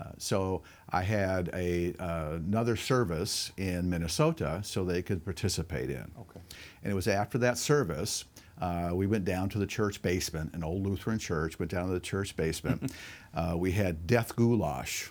Uh, 0.00 0.10
so 0.18 0.62
I 0.90 1.02
had 1.02 1.50
a 1.54 1.94
uh, 1.98 2.34
another 2.34 2.76
service 2.76 3.52
in 3.56 3.88
Minnesota 3.88 4.60
so 4.62 4.84
they 4.84 5.02
could 5.02 5.24
participate 5.24 5.90
in. 5.90 6.10
Okay. 6.18 6.40
And 6.82 6.92
it 6.92 6.94
was 6.94 7.08
after 7.08 7.38
that 7.38 7.58
service. 7.58 8.24
Uh, 8.60 8.90
we 8.94 9.06
went 9.06 9.24
down 9.24 9.50
to 9.50 9.58
the 9.58 9.66
church 9.66 10.00
basement, 10.00 10.54
an 10.54 10.64
old 10.64 10.86
Lutheran 10.86 11.18
church, 11.18 11.58
went 11.58 11.70
down 11.70 11.88
to 11.88 11.94
the 11.94 12.00
church 12.00 12.36
basement. 12.36 12.92
Uh, 13.36 13.54
we 13.54 13.70
had 13.70 14.06
death 14.06 14.34
goulash. 14.34 15.10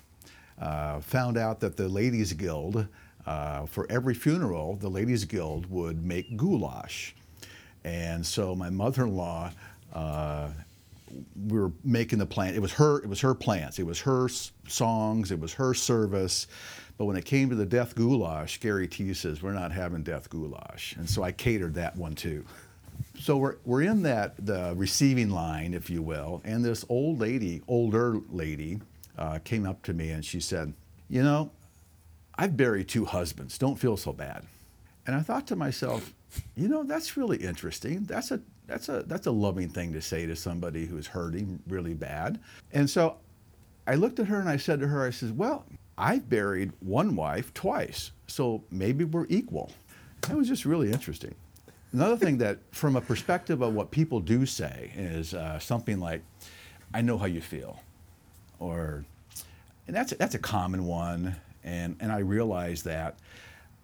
found 0.57 1.37
out 1.37 1.59
that 1.59 1.77
the 1.77 1.87
Ladies 1.87 2.33
Guild 2.33 2.87
uh, 3.25 3.65
for 3.65 3.87
every 3.89 4.13
funeral, 4.13 4.75
the 4.75 4.89
Ladies 4.89 5.25
Guild 5.25 5.69
would 5.69 6.03
make 6.03 6.37
goulash. 6.37 7.15
And 7.83 8.25
so 8.25 8.55
my 8.55 8.69
mother-in-law, 8.69 9.51
uh, 9.93 10.49
we 11.47 11.59
were 11.59 11.71
making 11.83 12.19
the 12.19 12.25
plan. 12.25 12.55
It 12.55 12.61
was 12.61 12.73
her. 12.73 12.99
It 12.99 13.09
was 13.09 13.21
her 13.21 13.33
plants. 13.33 13.79
It 13.79 13.85
was 13.85 14.01
her 14.01 14.29
songs. 14.67 15.31
It 15.31 15.39
was 15.39 15.53
her 15.53 15.73
service. 15.73 16.47
But 16.97 17.05
when 17.05 17.17
it 17.17 17.25
came 17.25 17.49
to 17.49 17.55
the 17.55 17.65
death 17.65 17.95
goulash, 17.95 18.59
Gary 18.59 18.87
T 18.87 19.13
says 19.13 19.43
we're 19.43 19.53
not 19.53 19.71
having 19.71 20.03
death 20.03 20.29
goulash, 20.29 20.95
and 20.95 21.09
so 21.09 21.23
I 21.23 21.31
catered 21.31 21.73
that 21.75 21.95
one 21.95 22.15
too. 22.15 22.45
So 23.19 23.37
we're 23.37 23.57
we're 23.65 23.81
in 23.81 24.03
that 24.03 24.33
the 24.45 24.73
receiving 24.75 25.29
line, 25.29 25.73
if 25.73 25.89
you 25.89 26.01
will, 26.01 26.41
and 26.45 26.63
this 26.63 26.85
old 26.87 27.19
lady, 27.19 27.61
older 27.67 28.19
lady, 28.29 28.79
uh, 29.17 29.39
came 29.43 29.65
up 29.65 29.83
to 29.83 29.93
me 29.93 30.09
and 30.09 30.23
she 30.23 30.39
said, 30.39 30.73
"You 31.09 31.23
know, 31.23 31.51
I've 32.37 32.57
buried 32.57 32.87
two 32.87 33.05
husbands. 33.05 33.57
Don't 33.57 33.77
feel 33.77 33.97
so 33.97 34.13
bad. 34.13 34.43
And 35.07 35.15
I 35.15 35.21
thought 35.21 35.47
to 35.47 35.55
myself, 35.55 36.13
you 36.55 36.67
know, 36.67 36.83
that's 36.83 37.15
really 37.15 37.37
interesting. 37.37 38.03
That's 38.05 38.31
a 38.31 38.41
that's 38.67 38.89
a 38.89 39.03
that's 39.07 39.27
a 39.27 39.31
loving 39.31 39.69
thing 39.69 39.93
to 39.93 40.01
say 40.01 40.25
to 40.25 40.35
somebody 40.35 40.85
who's 40.85 41.07
hurting 41.07 41.61
really 41.67 41.93
bad. 41.93 42.39
And 42.73 42.89
so 42.89 43.17
I 43.87 43.95
looked 43.95 44.19
at 44.19 44.27
her 44.27 44.39
and 44.39 44.49
I 44.49 44.57
said 44.57 44.79
to 44.79 44.87
her, 44.87 45.05
I 45.05 45.11
said, 45.11 45.37
Well, 45.37 45.65
I've 45.97 46.29
buried 46.29 46.71
one 46.79 47.15
wife 47.15 47.53
twice, 47.53 48.11
so 48.27 48.63
maybe 48.71 49.03
we're 49.03 49.27
equal. 49.29 49.71
That 50.21 50.35
was 50.35 50.47
just 50.47 50.65
really 50.65 50.91
interesting. 50.91 51.35
Another 51.91 52.17
thing 52.17 52.37
that, 52.39 52.59
from 52.71 52.95
a 52.97 53.01
perspective 53.01 53.61
of 53.61 53.73
what 53.73 53.91
people 53.91 54.19
do 54.19 54.45
say, 54.45 54.91
is 54.95 55.33
uh, 55.33 55.59
something 55.59 55.99
like, 55.99 56.23
"I 56.93 57.01
know 57.01 57.17
how 57.17 57.27
you 57.27 57.41
feel," 57.41 57.79
or, 58.59 59.05
and 59.87 59.95
that's 59.95 60.13
that's 60.13 60.35
a 60.35 60.39
common 60.39 60.85
one 60.85 61.35
and 61.65 61.97
and 61.99 62.11
I 62.11 62.19
realized 62.19 62.85
that. 62.85 63.17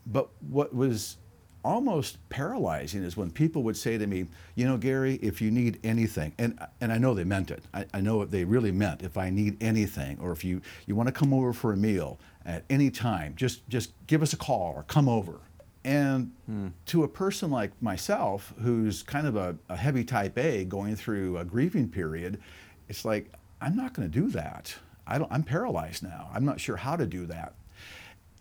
But 0.05 0.29
what 0.49 0.73
was 0.73 1.17
almost 1.63 2.17
paralyzing 2.29 3.03
is 3.03 3.15
when 3.15 3.31
people 3.31 3.63
would 3.63 3.77
say 3.77 3.97
to 3.97 4.07
me, 4.07 4.25
you 4.55 4.65
know, 4.65 4.77
Gary, 4.77 5.15
if 5.21 5.41
you 5.41 5.51
need 5.51 5.79
anything, 5.83 6.33
and 6.37 6.59
and 6.79 6.91
I 6.91 6.97
know 6.97 7.13
they 7.13 7.23
meant 7.23 7.51
it. 7.51 7.63
I, 7.73 7.85
I 7.93 8.01
know 8.01 8.17
what 8.17 8.31
they 8.31 8.43
really 8.43 8.71
meant. 8.71 9.03
If 9.03 9.17
I 9.17 9.29
need 9.29 9.61
anything, 9.61 10.17
or 10.19 10.31
if 10.31 10.43
you 10.43 10.61
you 10.85 10.95
want 10.95 11.07
to 11.07 11.13
come 11.13 11.33
over 11.33 11.53
for 11.53 11.73
a 11.73 11.77
meal 11.77 12.19
at 12.45 12.63
any 12.69 12.89
time, 12.89 13.33
just 13.35 13.67
just 13.69 13.91
give 14.07 14.21
us 14.21 14.33
a 14.33 14.37
call 14.37 14.73
or 14.75 14.83
come 14.83 15.07
over. 15.07 15.39
And 15.83 16.31
hmm. 16.45 16.67
to 16.87 17.03
a 17.03 17.07
person 17.07 17.49
like 17.49 17.71
myself, 17.81 18.53
who's 18.61 19.01
kind 19.01 19.25
of 19.25 19.35
a, 19.35 19.55
a 19.67 19.75
heavy 19.75 20.03
type 20.03 20.37
A 20.37 20.63
going 20.63 20.95
through 20.95 21.37
a 21.37 21.45
grieving 21.45 21.89
period, 21.89 22.39
it's 22.87 23.03
like 23.03 23.31
I'm 23.61 23.75
not 23.75 23.93
going 23.93 24.09
to 24.09 24.19
do 24.19 24.27
that. 24.29 24.75
I 25.07 25.17
don't, 25.17 25.31
I'm 25.31 25.43
paralyzed 25.43 26.03
now. 26.03 26.29
I'm 26.33 26.45
not 26.45 26.59
sure 26.59 26.77
how 26.77 26.95
to 26.95 27.05
do 27.05 27.25
that. 27.27 27.53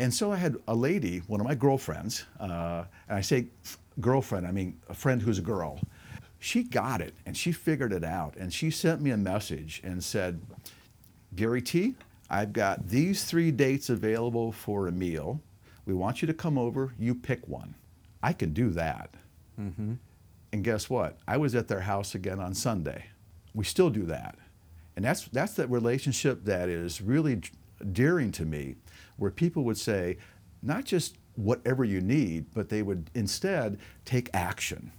And 0.01 0.15
so 0.15 0.33
I 0.33 0.37
had 0.37 0.57
a 0.67 0.75
lady, 0.75 1.19
one 1.27 1.41
of 1.43 1.47
my 1.47 1.55
girlfriends, 1.55 2.25
uh, 2.41 2.85
and 3.07 3.19
I 3.19 3.21
say 3.21 3.49
girlfriend, 4.01 4.47
I 4.47 4.51
mean 4.51 4.81
a 4.89 4.95
friend 4.95 5.21
who's 5.21 5.39
a 5.39 5.43
girl. 5.43 5.79
She 6.39 6.63
got 6.63 7.03
it 7.03 7.13
and 7.27 7.37
she 7.37 7.53
figured 7.53 7.93
it 7.93 8.03
out. 8.03 8.35
And 8.39 8.51
she 8.51 8.71
sent 8.71 9.03
me 9.03 9.11
a 9.11 9.19
message 9.19 9.83
and 9.85 10.03
said, 10.03 10.41
Gary 11.37 11.61
T, 11.61 11.97
I've 12.31 12.55
got 12.55 12.89
these 12.89 13.25
three 13.25 13.51
dates 13.51 13.91
available 13.91 14.53
for 14.53 14.89
a 14.89 14.93
meal. 14.93 15.43
We 15.85 15.93
want 15.93 16.23
you 16.23 16.27
to 16.29 16.35
come 16.35 16.57
over. 16.57 16.95
You 16.99 17.15
pick 17.15 17.47
one. 17.47 17.75
I 18.23 18.33
can 18.33 18.55
do 18.55 18.71
that. 18.71 19.11
Mm-hmm. 19.61 19.95
And 20.55 20.65
guess 20.65 20.89
what? 20.89 21.19
I 21.29 21.37
was 21.37 21.55
at 21.55 21.69
their 21.69 21.81
house 21.81 22.15
again 22.15 22.41
on 22.41 22.55
Sunday. 22.55 23.05
We 23.55 23.67
still 23.67 23.91
do 23.91 24.07
that. 24.07 24.39
And 24.97 25.05
that's, 25.05 25.27
that's 25.27 25.53
that 25.55 25.69
relationship 25.69 26.47
that 26.47 26.71
is 26.71 27.03
really 27.03 27.43
dearing 27.93 28.33
to 28.33 28.47
me 28.47 28.77
where 29.21 29.31
people 29.31 29.65
would 29.65 29.77
say, 29.77 30.17
not 30.63 30.85
just 30.85 31.19
whatever 31.37 31.85
you 31.85 32.01
need, 32.01 32.47
but 32.55 32.71
they 32.71 32.83
would 32.83 33.11
instead 33.15 33.79
take 34.07 34.31
action. 34.33 34.91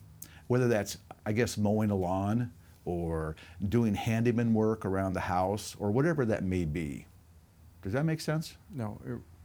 Whether 0.46 0.68
that's, 0.68 0.98
I 1.26 1.32
guess, 1.32 1.58
mowing 1.58 1.90
a 1.90 1.96
lawn 1.96 2.52
or 2.86 3.36
doing 3.68 3.96
handyman 3.96 4.54
work 4.54 4.86
around 4.86 5.14
the 5.14 5.22
house 5.22 5.76
or 5.80 5.90
whatever 5.90 6.24
that 6.26 6.44
may 6.44 6.66
be. 6.66 7.08
Does 7.82 7.94
that 7.94 8.06
make 8.06 8.22
sense? 8.22 8.58
No, 8.70 9.02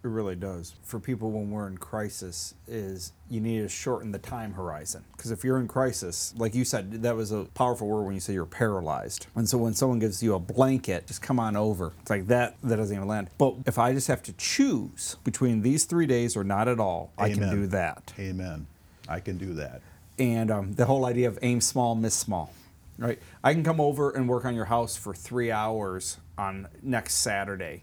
it, 0.06 0.10
really 0.10 0.36
does. 0.36 0.74
For 0.82 0.98
people 0.98 1.30
when 1.30 1.50
we're 1.50 1.66
in 1.66 1.78
crisis, 1.78 2.54
is 2.66 3.12
you 3.28 3.40
need 3.40 3.60
to 3.60 3.68
shorten 3.68 4.12
the 4.12 4.18
time 4.18 4.52
horizon. 4.52 5.04
Because 5.16 5.30
if 5.30 5.44
you're 5.44 5.58
in 5.58 5.68
crisis, 5.68 6.34
like 6.36 6.54
you 6.54 6.64
said, 6.64 7.02
that 7.02 7.16
was 7.16 7.32
a 7.32 7.44
powerful 7.54 7.86
word 7.88 8.04
when 8.04 8.14
you 8.14 8.20
say 8.20 8.32
you're 8.32 8.46
paralyzed. 8.46 9.26
And 9.34 9.48
so 9.48 9.58
when 9.58 9.74
someone 9.74 9.98
gives 9.98 10.22
you 10.22 10.34
a 10.34 10.38
blanket, 10.38 11.06
just 11.06 11.22
come 11.22 11.38
on 11.38 11.56
over. 11.56 11.92
It's 12.00 12.10
like 12.10 12.26
that, 12.28 12.56
that 12.62 12.76
doesn't 12.76 12.94
even 12.94 13.08
land. 13.08 13.28
But 13.38 13.54
if 13.66 13.78
I 13.78 13.92
just 13.92 14.08
have 14.08 14.22
to 14.24 14.32
choose 14.34 15.16
between 15.24 15.62
these 15.62 15.84
three 15.84 16.06
days 16.06 16.36
or 16.36 16.44
not 16.44 16.68
at 16.68 16.80
all, 16.80 17.12
Amen. 17.18 17.32
I 17.32 17.34
can 17.34 17.50
do 17.50 17.66
that. 17.68 18.12
Amen. 18.18 18.66
I 19.08 19.20
can 19.20 19.38
do 19.38 19.54
that. 19.54 19.82
And 20.18 20.50
um, 20.50 20.72
the 20.72 20.86
whole 20.86 21.04
idea 21.04 21.28
of 21.28 21.38
aim 21.42 21.60
small, 21.60 21.94
miss 21.94 22.14
small 22.14 22.52
right? 22.98 23.18
I 23.44 23.52
can 23.52 23.62
come 23.62 23.80
over 23.80 24.10
and 24.10 24.28
work 24.28 24.44
on 24.44 24.54
your 24.54 24.64
house 24.64 24.96
for 24.96 25.14
three 25.14 25.50
hours 25.50 26.18
on 26.38 26.68
next 26.82 27.16
Saturday 27.16 27.82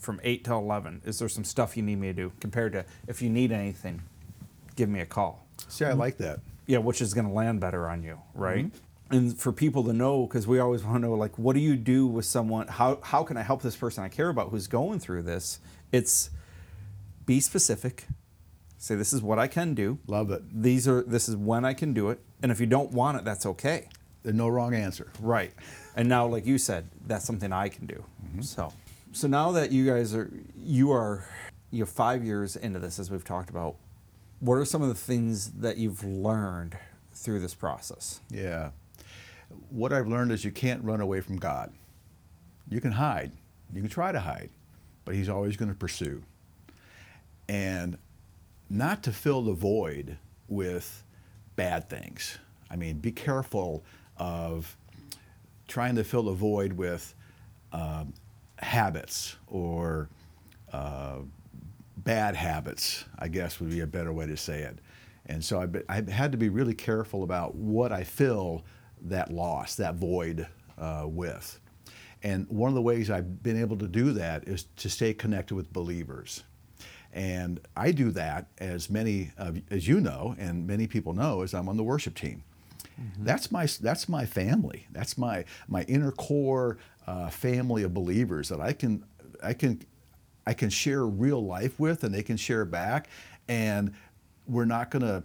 from 0.00 0.20
8 0.24 0.44
till 0.44 0.58
11 0.58 1.02
is 1.04 1.18
there 1.20 1.28
some 1.28 1.44
stuff 1.44 1.76
you 1.76 1.82
need 1.82 1.96
me 1.96 2.08
to 2.08 2.12
do 2.14 2.32
compared 2.40 2.72
to 2.72 2.84
if 3.06 3.22
you 3.22 3.28
need 3.30 3.52
anything 3.52 4.02
give 4.74 4.88
me 4.88 5.00
a 5.00 5.06
call? 5.06 5.46
See 5.68 5.84
i 5.84 5.92
like 5.92 6.16
that. 6.18 6.40
Yeah 6.66 6.78
which 6.78 7.00
is 7.00 7.14
going 7.14 7.26
to 7.26 7.32
land 7.32 7.60
better 7.60 7.88
on 7.88 8.02
you 8.02 8.18
right? 8.34 8.66
Mm-hmm. 8.66 9.16
and 9.16 9.38
for 9.38 9.52
people 9.52 9.84
to 9.84 9.92
know 9.92 10.26
because 10.26 10.46
we 10.46 10.58
always 10.58 10.82
want 10.82 10.96
to 10.96 11.08
know 11.08 11.14
like 11.14 11.38
what 11.38 11.52
do 11.54 11.60
you 11.60 11.76
do 11.76 12.06
with 12.06 12.24
someone 12.24 12.66
how, 12.66 12.98
how 13.02 13.22
can 13.22 13.36
i 13.36 13.42
help 13.42 13.60
this 13.62 13.76
person 13.76 14.02
i 14.02 14.08
care 14.08 14.30
about 14.30 14.50
who's 14.50 14.66
going 14.66 14.98
through 14.98 15.22
this? 15.22 15.60
It's 15.92 16.30
be 17.26 17.40
specific. 17.40 18.06
Say 18.78 18.94
this 18.94 19.12
is 19.12 19.22
what 19.22 19.38
i 19.38 19.46
can 19.46 19.74
do. 19.74 19.98
Love 20.06 20.30
it. 20.30 20.42
These 20.62 20.88
are 20.88 21.02
this 21.02 21.28
is 21.28 21.36
when 21.36 21.64
i 21.64 21.74
can 21.74 21.92
do 21.92 22.08
it. 22.10 22.20
And 22.42 22.50
if 22.50 22.58
you 22.58 22.66
don't 22.66 22.92
want 22.92 23.18
it 23.18 23.24
that's 23.24 23.44
okay. 23.46 23.88
There's 24.22 24.34
no 24.34 24.48
wrong 24.48 24.74
answer. 24.74 25.10
Right. 25.20 25.52
And 25.96 26.08
now 26.08 26.26
like 26.26 26.46
you 26.46 26.56
said 26.56 26.88
that's 27.06 27.24
something 27.24 27.52
i 27.52 27.68
can 27.68 27.86
do. 27.86 28.04
Mm-hmm. 28.24 28.42
so 28.42 28.72
so 29.12 29.28
now 29.28 29.52
that 29.52 29.72
you 29.72 29.86
guys 29.86 30.14
are 30.14 30.30
you 30.56 30.92
are 30.92 31.24
you 31.70 31.80
know 31.80 31.86
five 31.86 32.24
years 32.24 32.56
into 32.56 32.78
this 32.78 32.98
as 32.98 33.10
we've 33.10 33.24
talked 33.24 33.50
about 33.50 33.76
What 34.40 34.54
are 34.54 34.64
some 34.64 34.82
of 34.82 34.88
the 34.88 34.94
things 34.94 35.52
that 35.52 35.76
you've 35.76 36.02
learned 36.04 36.76
through 37.12 37.40
this 37.40 37.54
process? 37.54 38.20
Yeah. 38.30 38.70
What 39.68 39.92
I've 39.92 40.06
learned 40.08 40.32
is 40.32 40.44
you 40.44 40.52
can't 40.52 40.82
run 40.84 41.00
away 41.00 41.20
from 41.20 41.36
God. 41.36 41.72
You 42.68 42.80
can 42.80 42.92
hide, 42.92 43.32
you 43.72 43.80
can 43.80 43.90
try 43.90 44.12
to 44.12 44.20
hide, 44.20 44.50
but 45.04 45.14
He's 45.14 45.28
always 45.28 45.56
going 45.56 45.70
to 45.70 45.76
pursue. 45.76 46.22
And 47.48 47.98
not 48.68 49.02
to 49.02 49.12
fill 49.12 49.42
the 49.42 49.52
void 49.52 50.16
with 50.48 51.04
bad 51.56 51.90
things. 51.90 52.38
I 52.70 52.76
mean, 52.76 52.98
be 52.98 53.10
careful 53.10 53.84
of 54.16 54.76
trying 55.66 55.96
to 55.96 56.04
fill 56.04 56.22
the 56.22 56.32
void 56.32 56.74
with 56.74 57.14
uh, 57.72 58.04
habits 58.60 59.36
or 59.46 60.08
uh, 60.72 61.18
bad 61.96 62.36
habits, 62.36 63.04
I 63.18 63.28
guess 63.28 63.60
would 63.60 63.70
be 63.70 63.80
a 63.80 63.86
better 63.86 64.12
way 64.12 64.26
to 64.26 64.36
say 64.36 64.60
it. 64.62 64.78
And 65.26 65.44
so 65.44 65.60
I've, 65.60 65.82
I've 65.88 66.08
had 66.08 66.32
to 66.32 66.38
be 66.38 66.48
really 66.48 66.74
careful 66.74 67.22
about 67.22 67.54
what 67.54 67.92
I 67.92 68.04
fill 68.04 68.64
that 69.02 69.32
loss, 69.32 69.76
that 69.76 69.94
void 69.94 70.46
uh, 70.78 71.04
with. 71.06 71.60
And 72.22 72.46
one 72.48 72.68
of 72.68 72.74
the 72.74 72.82
ways 72.82 73.10
I've 73.10 73.42
been 73.42 73.58
able 73.60 73.78
to 73.78 73.88
do 73.88 74.12
that 74.12 74.46
is 74.46 74.64
to 74.76 74.90
stay 74.90 75.14
connected 75.14 75.54
with 75.54 75.72
believers. 75.72 76.44
And 77.12 77.60
I 77.76 77.92
do 77.92 78.10
that 78.12 78.48
as 78.58 78.90
many 78.90 79.32
of, 79.36 79.60
as 79.70 79.88
you 79.88 80.00
know, 80.00 80.36
and 80.38 80.66
many 80.66 80.86
people 80.86 81.12
know, 81.12 81.42
as 81.42 81.54
I'm 81.54 81.68
on 81.68 81.76
the 81.76 81.82
worship 81.82 82.14
team. 82.14 82.42
Mm-hmm. 83.00 83.24
That's 83.24 83.50
my 83.50 83.66
that's 83.80 84.08
my 84.08 84.26
family. 84.26 84.86
That's 84.92 85.16
my 85.16 85.44
my 85.68 85.82
inner 85.84 86.12
core 86.12 86.76
uh, 87.10 87.28
family 87.28 87.82
of 87.82 87.92
believers 87.92 88.48
that 88.48 88.60
I 88.60 88.72
can 88.72 89.04
I 89.42 89.52
can 89.52 89.82
I 90.46 90.54
can 90.54 90.70
share 90.70 91.06
real 91.06 91.44
life 91.44 91.78
with, 91.80 92.04
and 92.04 92.14
they 92.14 92.22
can 92.22 92.36
share 92.36 92.64
back. 92.64 93.08
And 93.48 93.92
we're 94.46 94.64
not 94.64 94.90
going 94.90 95.02
to 95.02 95.22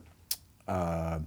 uh, 0.67 1.19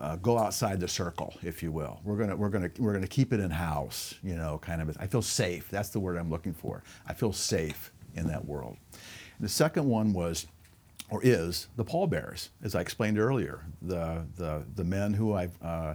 uh, 0.00 0.16
go 0.16 0.36
outside 0.36 0.80
the 0.80 0.88
circle, 0.88 1.34
if 1.42 1.62
you 1.62 1.70
will. 1.70 2.00
We're 2.04 2.16
gonna 2.16 2.34
we're 2.34 2.48
gonna 2.48 2.70
we're 2.78 2.92
gonna 2.92 3.06
keep 3.06 3.32
it 3.32 3.38
in 3.38 3.50
house, 3.50 4.14
you 4.22 4.34
know, 4.34 4.58
kind 4.58 4.82
of. 4.82 4.96
I 4.98 5.06
feel 5.06 5.22
safe. 5.22 5.68
That's 5.70 5.90
the 5.90 6.00
word 6.00 6.16
I'm 6.16 6.30
looking 6.30 6.54
for. 6.54 6.82
I 7.06 7.14
feel 7.14 7.32
safe 7.32 7.92
in 8.16 8.26
that 8.26 8.44
world. 8.44 8.76
And 8.92 9.44
the 9.44 9.48
second 9.48 9.86
one 9.86 10.12
was, 10.12 10.46
or 11.08 11.20
is, 11.22 11.68
the 11.76 11.84
pallbearers, 11.84 12.50
as 12.64 12.74
I 12.74 12.80
explained 12.80 13.18
earlier. 13.18 13.64
The 13.82 14.24
the 14.36 14.64
the 14.74 14.84
men 14.84 15.12
who 15.14 15.34
I 15.34 15.50
uh, 15.62 15.94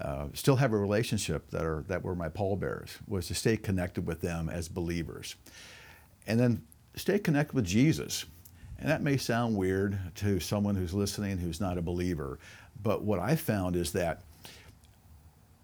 uh, 0.00 0.26
still 0.34 0.56
have 0.56 0.72
a 0.72 0.76
relationship 0.76 1.50
that 1.50 1.64
are 1.64 1.84
that 1.88 2.02
were 2.02 2.14
my 2.14 2.28
pallbearers 2.28 2.98
was 3.08 3.26
to 3.28 3.34
stay 3.34 3.56
connected 3.56 4.06
with 4.06 4.20
them 4.20 4.48
as 4.48 4.68
believers, 4.68 5.36
and 6.26 6.38
then 6.38 6.62
stay 6.94 7.18
connected 7.18 7.54
with 7.54 7.64
Jesus. 7.64 8.26
And 8.78 8.90
that 8.90 9.02
may 9.02 9.16
sound 9.16 9.56
weird 9.56 9.98
to 10.16 10.38
someone 10.38 10.74
who's 10.74 10.92
listening 10.92 11.38
who's 11.38 11.60
not 11.60 11.78
a 11.78 11.82
believer, 11.82 12.38
but 12.82 13.02
what 13.02 13.18
I 13.18 13.36
found 13.36 13.74
is 13.74 13.92
that 13.92 14.22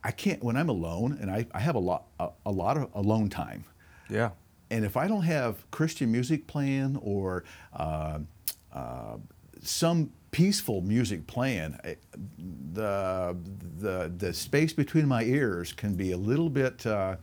I 0.03 0.11
can't 0.11 0.43
when 0.43 0.57
I'm 0.57 0.68
alone, 0.68 1.18
and 1.20 1.30
I, 1.30 1.47
I 1.53 1.61
have 1.61 1.74
a 1.74 1.80
lot 1.80 2.05
a, 2.18 2.30
a 2.47 2.51
lot 2.51 2.76
of 2.76 2.89
alone 2.95 3.28
time. 3.28 3.64
Yeah. 4.09 4.30
And 4.70 4.87
if 4.87 4.97
I 4.97 5.07
don't 5.07 5.24
have 5.24 5.70
Christian 5.70 6.11
music 6.11 6.47
playing 6.47 6.97
or 7.03 7.45
uh, 7.74 8.20
uh, 8.72 9.16
some 9.61 10.11
peaceful 10.33 10.80
music 10.80 11.26
playing, 11.26 11.78
the, 12.72 13.37
the, 13.78 14.12
the 14.16 14.33
space 14.33 14.72
between 14.72 15.07
my 15.07 15.22
ears 15.22 15.72
can 15.72 15.95
be 15.95 16.12
a 16.12 16.16
little 16.16 16.51
bit 16.51 16.85
uh, 16.87 17.16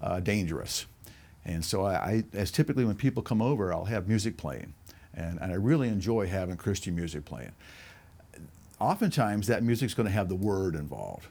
uh, 0.00 0.20
dangerous. 0.20 0.86
And 1.44 1.62
so 1.64 1.84
I, 1.84 1.94
I, 1.94 2.24
as 2.32 2.50
typically 2.50 2.84
when 2.84 2.94
people 2.94 3.22
come 3.22 3.42
over, 3.42 3.72
I'll 3.72 3.84
have 3.84 4.08
music 4.08 4.36
playing. 4.36 4.72
And, 5.12 5.38
and 5.42 5.52
I 5.52 5.56
really 5.56 5.88
enjoy 5.88 6.26
having 6.26 6.56
Christian 6.56 6.94
music 6.94 7.24
playing. 7.24 7.52
Oftentimes 8.80 9.48
that 9.48 9.62
music's 9.62 9.94
going 9.94 10.06
to 10.06 10.12
have 10.12 10.28
the 10.28 10.34
word 10.34 10.74
involved. 10.74 11.26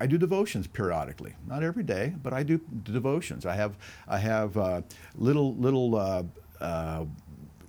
I 0.00 0.06
do 0.06 0.18
devotions 0.18 0.66
periodically, 0.66 1.34
not 1.46 1.62
every 1.62 1.82
day, 1.82 2.14
but 2.22 2.32
I 2.32 2.42
do 2.42 2.60
devotions. 2.82 3.46
I 3.46 3.54
have 3.54 3.76
I 4.08 4.18
have 4.18 4.56
uh, 4.56 4.82
little 5.14 5.54
little 5.54 5.94
uh, 5.94 6.24
uh, 6.60 7.04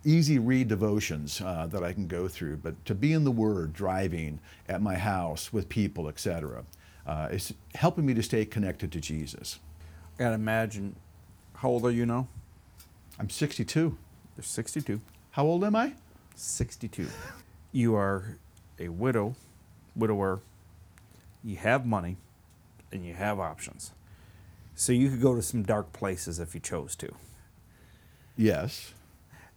easy 0.05 0.39
read 0.39 0.67
devotions 0.67 1.41
uh, 1.41 1.67
that 1.67 1.83
I 1.83 1.91
can 1.91 2.07
go 2.07 2.27
through. 2.27 2.57
But 2.57 2.85
to 2.85 2.95
be 2.95 3.11
in 3.11 3.23
the 3.23 3.31
Word, 3.31 3.73
driving 3.73 4.39
at 4.69 4.81
my 4.81 4.95
house 4.95 5.51
with 5.51 5.67
people, 5.67 6.07
etc., 6.07 6.63
uh, 7.05 7.29
is 7.31 7.53
helping 7.73 8.05
me 8.05 8.13
to 8.13 8.23
stay 8.23 8.45
connected 8.45 8.91
to 8.93 9.01
Jesus. 9.01 9.59
I 10.17 10.23
gotta 10.23 10.35
imagine. 10.35 10.95
How 11.55 11.69
old 11.69 11.85
are 11.85 11.91
you 11.91 12.05
now? 12.05 12.27
I'm 13.19 13.29
62. 13.29 13.97
You're 14.37 14.43
62. 14.43 15.01
How 15.31 15.45
old 15.45 15.63
am 15.63 15.75
I? 15.75 15.93
62. 16.35 17.07
You 17.71 17.95
are 17.95 18.37
a 18.79 18.89
widow, 18.89 19.35
widower. 19.95 20.41
You 21.43 21.57
have 21.57 21.85
money, 21.85 22.17
and 22.91 23.05
you 23.05 23.13
have 23.13 23.39
options. 23.39 23.91
So 24.75 24.91
you 24.91 25.09
could 25.09 25.21
go 25.21 25.35
to 25.35 25.41
some 25.41 25.63
dark 25.63 25.93
places 25.93 26.39
if 26.39 26.53
you 26.53 26.59
chose 26.59 26.95
to. 26.97 27.13
Yes. 28.35 28.93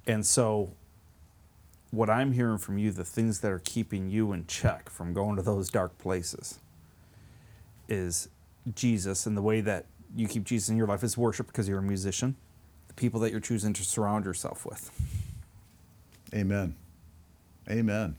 And 0.09 0.25
so, 0.25 0.73
what 1.91 2.09
I'm 2.09 2.33
hearing 2.33 2.59
from 2.59 2.79
you, 2.79 2.91
the 2.91 3.05
things 3.05 3.41
that 3.41 3.53
are 3.53 3.61
keeping 3.61 4.11
you 4.11 4.33
in 4.33 4.47
check 4.47 4.89
from 4.89 5.13
going 5.13 5.37
to 5.37 5.43
those 5.43 5.69
dark 5.69 5.97
places, 5.99 6.59
is 7.89 8.29
Jesus 8.75 9.27
and 9.27 9.37
the 9.37 9.43
way 9.43 9.61
that 9.61 9.85
you 10.17 10.27
keep 10.27 10.45
Jesus 10.45 10.71
in 10.71 10.77
your 10.77 10.87
life 10.87 11.05
is 11.05 11.17
worship 11.17 11.47
because 11.47 11.69
you're 11.69 11.79
a 11.79 11.83
musician, 11.83 12.37
the 12.89 12.95
people 12.95 13.21
that 13.21 13.31
you're 13.31 13.41
choosing 13.41 13.75
to 13.75 13.85
surround 13.85 14.25
yourself 14.25 14.65
with. 14.65 14.91
Amen. 16.35 16.75
Amen. 17.71 18.17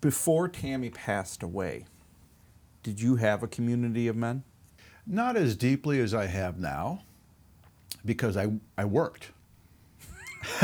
Before 0.00 0.48
Tammy 0.48 0.90
passed 0.90 1.44
away, 1.44 1.86
did 2.82 3.00
you 3.00 3.16
have 3.16 3.44
a 3.44 3.48
community 3.48 4.08
of 4.08 4.16
men? 4.16 4.42
Not 5.06 5.36
as 5.36 5.54
deeply 5.54 6.00
as 6.00 6.14
I 6.14 6.26
have 6.26 6.58
now, 6.58 7.02
because 8.04 8.36
I, 8.36 8.52
I 8.76 8.84
worked. 8.84 9.30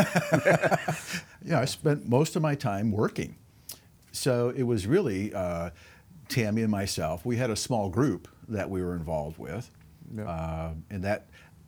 yeah, 1.45 1.61
I 1.61 1.65
spent 1.65 2.09
most 2.09 2.37
of 2.37 2.43
my 2.43 2.55
time 2.55 2.91
working. 2.91 3.37
So 4.13 4.51
it 4.57 4.63
was 4.65 4.87
really 4.87 5.33
uh, 5.33 5.71
Tammy 6.29 6.63
and 6.63 6.71
myself. 6.71 7.25
We 7.25 7.37
had 7.37 7.51
a 7.51 7.57
small 7.57 7.89
group 7.89 8.29
that 8.49 8.69
we 8.69 8.83
were 8.83 8.95
involved 8.95 9.39
with, 9.39 9.71
yeah. 10.15 10.29
uh, 10.29 10.73
and 10.91 11.05
that 11.05 11.27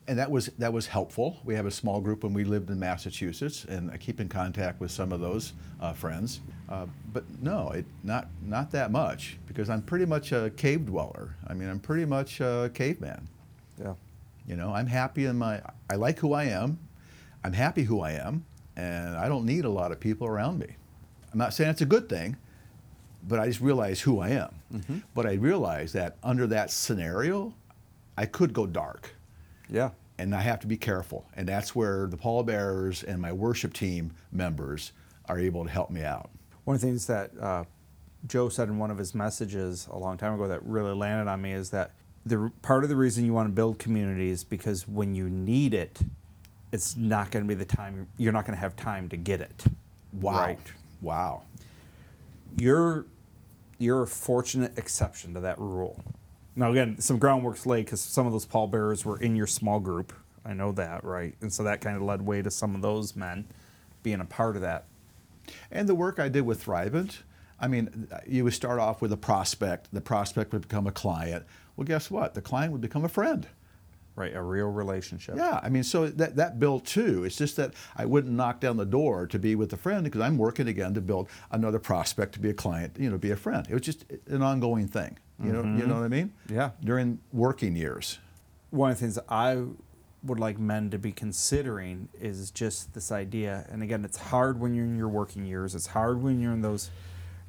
and 0.09 0.19
that 0.19 0.31
was 0.31 0.47
that 0.59 0.73
was 0.73 0.87
helpful. 0.87 1.39
We 1.45 1.55
have 1.55 1.67
a 1.67 1.71
small 1.71 2.01
group 2.01 2.25
when 2.25 2.33
we 2.33 2.43
lived 2.43 2.71
in 2.71 2.81
Massachusetts, 2.81 3.65
and 3.67 3.91
I 3.93 3.97
keep 3.97 4.19
in 4.21 4.29
contact 4.29 4.81
with 4.81 4.91
some 4.91 5.13
of 5.13 5.21
those 5.21 5.53
uh, 5.81 5.93
friends. 5.93 6.41
Uh, 6.69 6.87
but 7.13 7.25
no, 7.41 7.71
it, 7.71 7.85
not 8.03 8.29
not 8.43 8.73
that 8.73 8.91
much 8.91 9.39
because 9.47 9.71
I'm 9.71 9.83
pretty 9.83 10.07
much 10.07 10.33
a 10.33 10.51
cave 10.57 10.87
dweller. 10.87 11.37
I 11.47 11.55
mean, 11.55 11.69
I'm 11.69 11.79
pretty 11.79 12.07
much 12.07 12.41
a 12.41 12.71
caveman. 12.75 13.29
Yeah. 13.81 13.95
You 14.47 14.57
know, 14.57 14.73
I'm 14.75 14.87
happy 14.87 15.27
in 15.27 15.39
my. 15.39 15.61
I 15.89 15.95
like 15.95 16.19
who 16.19 16.33
I 16.33 16.45
am. 16.45 16.79
I'm 17.45 17.53
happy 17.53 17.85
who 17.85 18.01
I 18.01 18.13
am, 18.13 18.45
and 18.77 19.17
I 19.17 19.29
don't 19.29 19.45
need 19.45 19.65
a 19.65 19.71
lot 19.71 19.93
of 19.93 20.01
people 20.01 20.27
around 20.27 20.59
me. 20.59 20.77
I'm 21.33 21.39
not 21.39 21.55
saying 21.55 21.71
it's 21.71 21.81
a 21.81 21.87
good 21.87 22.09
thing, 22.09 22.37
but 23.27 23.39
I 23.39 23.47
just 23.47 23.61
realize 23.61 24.01
who 24.01 24.21
I 24.21 24.31
am. 24.31 24.55
Mm-hmm. 24.73 24.99
But 25.15 25.27
I 25.27 25.35
realize 25.35 25.93
that 25.93 26.17
under 26.23 26.47
that 26.49 26.71
scenario, 26.71 27.55
I 28.17 28.27
could 28.27 28.53
go 28.53 28.67
dark. 28.67 29.15
Yeah. 29.69 29.91
And 30.19 30.35
I 30.35 30.41
have 30.41 30.61
to 30.61 30.67
be 30.67 30.77
careful. 30.77 31.27
And 31.35 31.49
that's 31.49 31.75
where 31.75 32.07
the 32.07 32.17
pallbearers 32.17 33.03
and 33.05 33.21
my 33.21 33.33
worship 33.33 33.73
team 33.73 34.13
members 34.33 34.93
are 35.27 35.39
able 35.39 35.65
to 35.65 35.71
help 35.71 35.91
me 35.91 36.03
out. 36.03 36.31
One 36.65 36.75
of 36.75 36.81
the 36.81 36.87
things 36.87 37.07
that 37.07 37.31
uh, 37.41 37.65
Joe 38.27 38.49
said 38.49 38.69
in 38.69 38.79
one 38.79 38.91
of 38.91 38.99
his 38.99 39.15
messages 39.15 39.89
a 39.91 39.97
long 39.97 40.19
time 40.19 40.35
ago 40.35 40.49
that 40.49 40.65
really 40.65 40.95
landed 40.95 41.31
on 41.31 41.41
me 41.41 41.53
is 41.53 41.71
that 41.71 41.93
the 42.27 42.53
part 42.61 42.85
of 42.85 42.91
the 42.91 42.97
reason 42.97 43.25
you 43.25 43.33
want 43.33 43.49
to 43.49 43.53
build 43.53 43.79
communities 43.79 44.45
because 44.45 44.87
when 44.87 45.15
you 45.15 45.31
need 45.31 45.73
it, 45.73 46.01
it's 46.73 46.97
not 46.97 47.31
going 47.31 47.45
to 47.45 47.49
be 47.49 47.55
the 47.55 47.65
time 47.65 48.07
you're 48.17 48.33
not 48.33 48.47
going 48.47 48.57
to 48.57 48.61
have 48.61 48.77
time 48.77 49.09
to 49.09 49.17
get 49.17 49.41
it. 49.41 49.65
Wow. 50.13 50.41
Right? 50.41 50.73
Wow. 51.01 51.43
You're 52.59 53.07
you're 53.79 54.03
a 54.03 54.07
fortunate 54.07 54.77
exception 54.77 55.35
to 55.35 55.41
that 55.41 55.59
rule. 55.59 56.03
Now 56.57 56.71
again, 56.71 57.01
some 57.01 57.19
groundwork's 57.19 57.67
laid 57.67 57.87
because 57.87 58.01
some 58.01 58.27
of 58.27 58.33
those 58.33 58.45
pallbearers 58.45 59.05
were 59.05 59.19
in 59.19 59.37
your 59.37 59.47
small 59.47 59.81
group. 59.81 60.13
I 60.45 60.53
know 60.55 60.73
that, 60.73 61.05
right? 61.05 61.35
And 61.41 61.53
so 61.53 61.63
that 61.65 61.81
kind 61.81 61.97
of 61.97 62.03
led 62.03 62.23
way 62.23 62.43
to 62.43 62.51
some 62.51 62.75
of 62.75 62.83
those 62.83 63.15
men 63.15 63.47
being 64.03 64.21
a 64.21 64.25
part 64.25 64.57
of 64.57 64.63
that. 64.63 64.85
And 65.71 65.89
the 65.89 65.95
work 65.95 66.19
I 66.19 66.29
did 66.29 66.43
with 66.43 66.65
Thrivent, 66.65 67.19
I 67.59 67.69
mean, 67.69 68.09
you 68.27 68.45
would 68.45 68.55
start 68.55 68.81
off 68.81 69.03
with 69.03 69.13
a 69.13 69.17
prospect. 69.17 69.89
The 69.93 70.01
prospect 70.01 70.53
would 70.53 70.63
become 70.63 70.87
a 70.87 70.93
client. 70.93 71.45
Well, 71.77 71.85
guess 71.85 72.11
what? 72.11 72.35
The 72.35 72.41
client 72.41 72.73
would 72.73 72.81
become 72.81 73.05
a 73.05 73.09
friend. 73.09 73.47
Right, 74.17 74.35
a 74.35 74.43
real 74.43 74.69
relationship. 74.69 75.37
Yeah, 75.37 75.61
I 75.63 75.69
mean, 75.69 75.83
so 75.83 76.09
that, 76.09 76.37
that 76.37 76.59
built 76.59 76.85
too. 76.85 77.25
It's 77.25 77.37
just 77.37 77.57
that 77.57 77.73
I 77.97 78.05
wouldn't 78.05 78.35
knock 78.35 78.61
down 78.61 78.77
the 78.77 78.85
door 78.85 79.27
to 79.29 79.39
be 79.39 79.55
with 79.55 79.73
a 79.73 79.77
friend 79.77 80.05
because 80.05 80.21
I'm 80.21 80.37
working 80.37 80.69
again 80.69 80.93
to 80.95 81.01
build 81.01 81.29
another 81.51 81.79
prospect 81.79 82.35
to 82.35 82.41
be 82.41 82.51
a 82.51 82.55
client, 82.55 82.97
you 82.99 83.09
know, 83.09 83.17
be 83.17 83.31
a 83.31 83.37
friend. 83.37 83.67
It 83.71 83.73
was 83.73 83.83
just 83.83 84.05
an 84.27 84.43
ongoing 84.43 84.89
thing. 84.89 85.19
You 85.43 85.53
know, 85.53 85.63
mm-hmm. 85.63 85.79
you 85.79 85.87
know 85.87 85.95
what 85.95 86.05
I 86.05 86.09
mean? 86.09 86.33
Yeah. 86.51 86.71
During 86.85 87.19
working 87.33 87.75
years. 87.75 88.19
One 88.71 88.91
of 88.91 88.99
the 88.99 89.01
things 89.01 89.19
I 89.29 89.65
would 90.23 90.39
like 90.39 90.59
men 90.59 90.91
to 90.91 90.99
be 90.99 91.13
considering 91.13 92.09
is 92.21 92.51
just 92.51 92.93
this 92.93 93.11
idea. 93.11 93.67
And 93.71 93.83
again, 93.83 94.05
it's 94.05 94.19
hard 94.19 94.61
when 94.61 94.75
you're 94.75 94.85
in 94.85 94.99
your 94.99 95.09
working 95.09 95.47
years. 95.47 95.75
It's 95.75 95.87
hard 95.87 96.23
when 96.23 96.41
you're 96.41 96.53
in 96.53 96.61
those, 96.61 96.91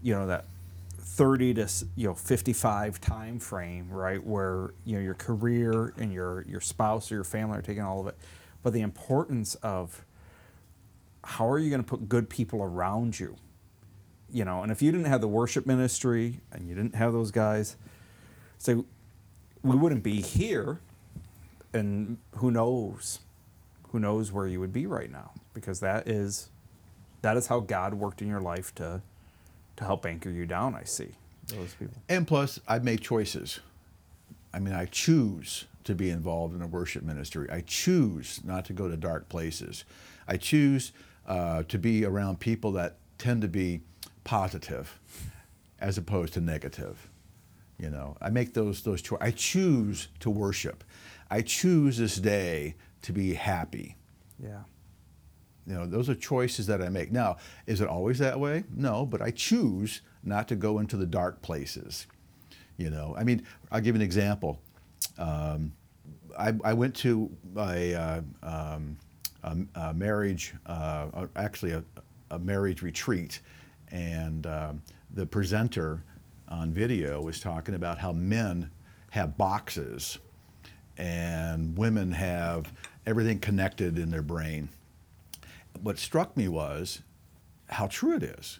you 0.01 0.13
know, 0.13 0.27
that 0.27 0.45
30 1.13 1.55
to 1.55 1.67
you 1.95 2.07
know 2.07 2.15
55 2.15 3.01
time 3.01 3.39
frame, 3.39 3.89
right, 3.89 4.23
where 4.25 4.73
you 4.85 4.95
know 4.95 5.01
your 5.01 5.13
career 5.13 5.93
and 5.97 6.13
your 6.13 6.45
your 6.47 6.61
spouse 6.61 7.11
or 7.11 7.15
your 7.15 7.23
family 7.25 7.57
are 7.57 7.61
taking 7.61 7.83
all 7.83 7.99
of 7.99 8.07
it. 8.07 8.17
But 8.63 8.73
the 8.73 8.81
importance 8.81 9.55
of 9.55 10.05
how 11.23 11.49
are 11.49 11.59
you 11.59 11.69
going 11.69 11.83
to 11.83 11.87
put 11.87 12.07
good 12.07 12.29
people 12.29 12.63
around 12.63 13.19
you? 13.19 13.35
You 14.31 14.45
know, 14.45 14.63
and 14.63 14.71
if 14.71 14.81
you 14.81 14.91
didn't 14.91 15.07
have 15.07 15.19
the 15.19 15.27
worship 15.27 15.65
ministry 15.65 16.39
and 16.51 16.67
you 16.67 16.75
didn't 16.75 16.95
have 16.95 17.11
those 17.11 17.31
guys, 17.31 17.75
so 18.57 18.85
we 19.63 19.75
wouldn't 19.75 20.03
be 20.03 20.21
here 20.21 20.79
and 21.73 22.17
who 22.37 22.51
knows 22.51 23.19
who 23.89 23.99
knows 23.99 24.31
where 24.31 24.47
you 24.47 24.61
would 24.61 24.71
be 24.71 24.85
right 24.85 25.11
now 25.11 25.31
because 25.53 25.81
that 25.81 26.07
is 26.07 26.49
that 27.21 27.35
is 27.35 27.47
how 27.47 27.59
God 27.59 27.95
worked 27.95 28.21
in 28.21 28.29
your 28.29 28.41
life 28.41 28.73
to 28.75 29.01
to 29.81 29.85
help 29.87 30.05
anchor 30.05 30.29
you 30.29 30.45
down 30.45 30.75
I 30.75 30.83
see 30.83 31.09
those 31.47 31.73
people 31.73 31.95
And 32.07 32.27
plus, 32.27 32.59
I've 32.67 32.83
made 32.83 33.01
choices. 33.01 33.59
I 34.53 34.59
mean, 34.59 34.73
I 34.73 34.85
choose 34.85 35.65
to 35.83 35.95
be 35.95 36.09
involved 36.09 36.55
in 36.55 36.61
a 36.61 36.67
worship 36.67 37.03
ministry. 37.03 37.49
I 37.51 37.61
choose 37.61 38.41
not 38.43 38.65
to 38.65 38.73
go 38.73 38.87
to 38.87 38.95
dark 38.95 39.27
places. 39.27 39.83
I 40.27 40.37
choose 40.37 40.93
uh, 41.27 41.63
to 41.63 41.77
be 41.77 42.05
around 42.05 42.39
people 42.39 42.71
that 42.73 42.97
tend 43.17 43.41
to 43.41 43.47
be 43.47 43.81
positive 44.23 44.99
as 45.79 45.97
opposed 45.97 46.33
to 46.33 46.41
negative. 46.41 47.09
You 47.79 47.89
know, 47.89 48.15
I 48.21 48.29
make 48.29 48.53
those 48.53 48.83
those 48.83 49.01
choices. 49.01 49.25
I 49.27 49.31
choose 49.31 50.07
to 50.19 50.29
worship. 50.29 50.83
I 51.29 51.41
choose 51.41 51.97
this 51.97 52.17
day 52.17 52.75
to 53.01 53.13
be 53.13 53.33
happy. 53.33 53.95
yeah 54.39 54.61
You 55.67 55.75
know, 55.75 55.85
those 55.85 56.09
are 56.09 56.15
choices 56.15 56.67
that 56.67 56.81
I 56.81 56.89
make. 56.89 57.11
Now, 57.11 57.37
is 57.67 57.81
it 57.81 57.87
always 57.87 58.17
that 58.19 58.39
way? 58.39 58.63
No, 58.75 59.05
but 59.05 59.21
I 59.21 59.31
choose 59.31 60.01
not 60.23 60.47
to 60.47 60.55
go 60.55 60.79
into 60.79 60.97
the 60.97 61.05
dark 61.05 61.41
places. 61.41 62.07
You 62.77 62.89
know, 62.89 63.15
I 63.17 63.23
mean, 63.23 63.45
I'll 63.71 63.81
give 63.81 63.95
an 63.95 64.01
example. 64.01 64.59
Um, 65.17 65.71
I, 66.37 66.53
I 66.63 66.73
went 66.73 66.95
to 66.97 67.29
a, 67.57 67.93
uh, 67.93 68.21
um, 68.41 68.97
a, 69.43 69.57
a 69.75 69.93
marriage, 69.93 70.53
uh, 70.65 71.07
uh, 71.13 71.27
actually 71.35 71.73
a, 71.73 71.83
a 72.31 72.39
marriage 72.39 72.81
retreat, 72.81 73.41
and 73.91 74.47
um, 74.47 74.81
the 75.13 75.25
presenter 75.25 76.03
on 76.47 76.71
video 76.71 77.21
was 77.21 77.39
talking 77.39 77.75
about 77.75 77.97
how 77.97 78.11
men 78.11 78.69
have 79.11 79.37
boxes 79.37 80.17
and 80.97 81.77
women 81.77 82.11
have 82.11 82.71
everything 83.05 83.39
connected 83.39 83.97
in 83.97 84.09
their 84.09 84.21
brain 84.21 84.69
what 85.79 85.97
struck 85.97 86.35
me 86.35 86.47
was 86.47 87.01
how 87.69 87.87
true 87.87 88.15
it 88.15 88.23
is. 88.23 88.59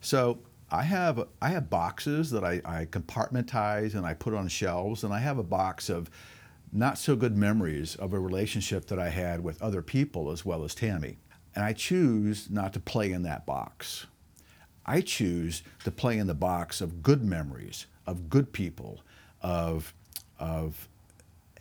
So 0.00 0.38
I 0.70 0.82
have 0.82 1.26
I 1.40 1.50
have 1.50 1.70
boxes 1.70 2.30
that 2.30 2.44
I, 2.44 2.60
I 2.64 2.86
compartmentize 2.86 3.94
and 3.94 4.06
I 4.06 4.14
put 4.14 4.34
on 4.34 4.48
shelves, 4.48 5.04
and 5.04 5.12
I 5.12 5.18
have 5.20 5.38
a 5.38 5.44
box 5.44 5.88
of 5.88 6.10
not 6.72 6.98
so 6.98 7.16
good 7.16 7.36
memories 7.36 7.96
of 7.96 8.12
a 8.12 8.18
relationship 8.18 8.86
that 8.86 8.98
I 8.98 9.08
had 9.08 9.42
with 9.42 9.62
other 9.62 9.82
people 9.82 10.30
as 10.30 10.44
well 10.44 10.64
as 10.64 10.74
Tammy. 10.74 11.18
And 11.54 11.64
I 11.64 11.72
choose 11.72 12.50
not 12.50 12.72
to 12.74 12.80
play 12.80 13.12
in 13.12 13.22
that 13.22 13.46
box. 13.46 14.06
I 14.84 15.00
choose 15.00 15.62
to 15.84 15.90
play 15.90 16.18
in 16.18 16.26
the 16.26 16.34
box 16.34 16.80
of 16.80 17.02
good 17.02 17.24
memories, 17.24 17.86
of 18.06 18.28
good 18.28 18.52
people, 18.52 19.00
of, 19.40 19.94
of 20.38 20.88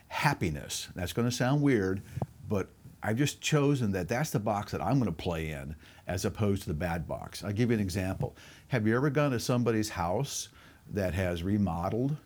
happiness. 0.08 0.89
That's 0.96 1.14
going 1.14 1.30
to 1.30 1.36
sound 1.36 1.62
weird, 1.62 2.02
but 2.48 2.70
I've 3.06 3.18
just 3.18 3.39
chosen 3.39 3.91
that 3.91 4.08
that's 4.08 4.32
the 4.32 4.39
box 4.39 4.72
that 4.72 4.82
I'm 4.82 4.95
going 4.97 5.06
to 5.06 5.12
play 5.12 5.51
in 5.51 5.76
as 6.08 6.26
opposed 6.26 6.64
to 6.64 6.70
the 6.70 6.74
bad 6.74 7.08
box. 7.08 7.43
I'll 7.43 7.53
give 7.53 7.70
you 7.70 7.76
an 7.76 7.80
example. 7.80 8.36
Have 8.70 8.88
you 8.88 8.95
ever 8.95 9.12
gone 9.12 9.30
to 9.30 9.39
somebody's 9.39 9.89
house 9.89 10.49
that 10.91 11.14
has 11.14 11.43
remodeled 11.43 12.18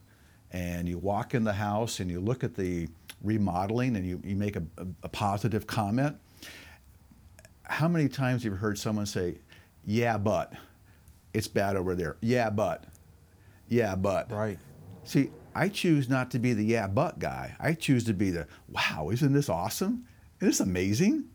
and 0.52 0.88
you 0.88 0.98
walk 0.98 1.34
in 1.36 1.44
the 1.44 1.52
house 1.52 2.00
and 2.00 2.10
you 2.10 2.22
look 2.22 2.46
at 2.46 2.56
the 2.56 2.88
remodeling 3.22 3.98
and 3.98 4.06
you, 4.06 4.22
you 4.24 4.38
make 4.38 4.56
a, 4.56 4.64
a, 4.78 4.88
a 5.04 5.10
positive 5.10 5.68
comment? 5.68 6.16
How 7.64 7.90
many 7.90 8.08
times 8.08 8.44
have 8.44 8.54
you 8.54 8.58
heard 8.58 8.78
someone 8.78 9.06
say, 9.06 9.36
Yeah, 9.84 10.18
but 10.18 10.54
it's 11.34 11.50
bad 11.50 11.76
over 11.76 11.94
there? 11.94 12.16
Yeah, 12.22 12.50
but. 12.50 12.86
Yeah, 13.68 13.96
but. 13.96 14.32
right 14.32 14.58
See, 15.04 15.32
I 15.54 15.68
choose 15.68 16.08
not 16.08 16.32
to 16.32 16.40
be 16.40 16.54
the 16.54 16.64
yeah 16.64 16.88
but 16.88 17.20
guy. 17.20 17.56
I 17.60 17.74
choose 17.74 18.06
to 18.06 18.14
be 18.14 18.30
the 18.30 18.48
wow, 18.70 19.10
isn't 19.12 19.34
this 19.34 19.50
awesome? 19.50 20.06
Isn't 20.40 20.48
this 20.48 20.60
amazing? 20.62 21.26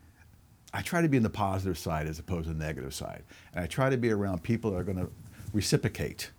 I 0.73 0.81
try 0.81 1.01
to 1.01 1.07
be 1.07 1.17
in 1.17 1.23
the 1.23 1.29
positive 1.29 1.77
side 1.77 2.07
as 2.07 2.19
opposed 2.19 2.47
to 2.47 2.53
the 2.53 2.63
negative 2.63 2.93
side. 2.93 3.23
And 3.53 3.63
I 3.63 3.67
try 3.67 3.89
to 3.89 3.97
be 3.97 4.11
around 4.11 4.43
people 4.43 4.71
that 4.71 4.77
are 4.77 4.83
going 4.83 4.97
to 4.97 5.09
reciprocate 5.53 6.31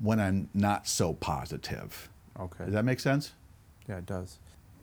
when 0.00 0.20
I'm 0.20 0.48
not 0.54 0.86
so 0.86 1.14
positive. 1.14 2.08
okay 2.38 2.64
Does 2.64 2.74
that 2.74 2.84
make 2.84 3.00
sense? 3.00 3.32
Yeah, 3.88 3.98
it 3.98 4.06
does. 4.06 4.38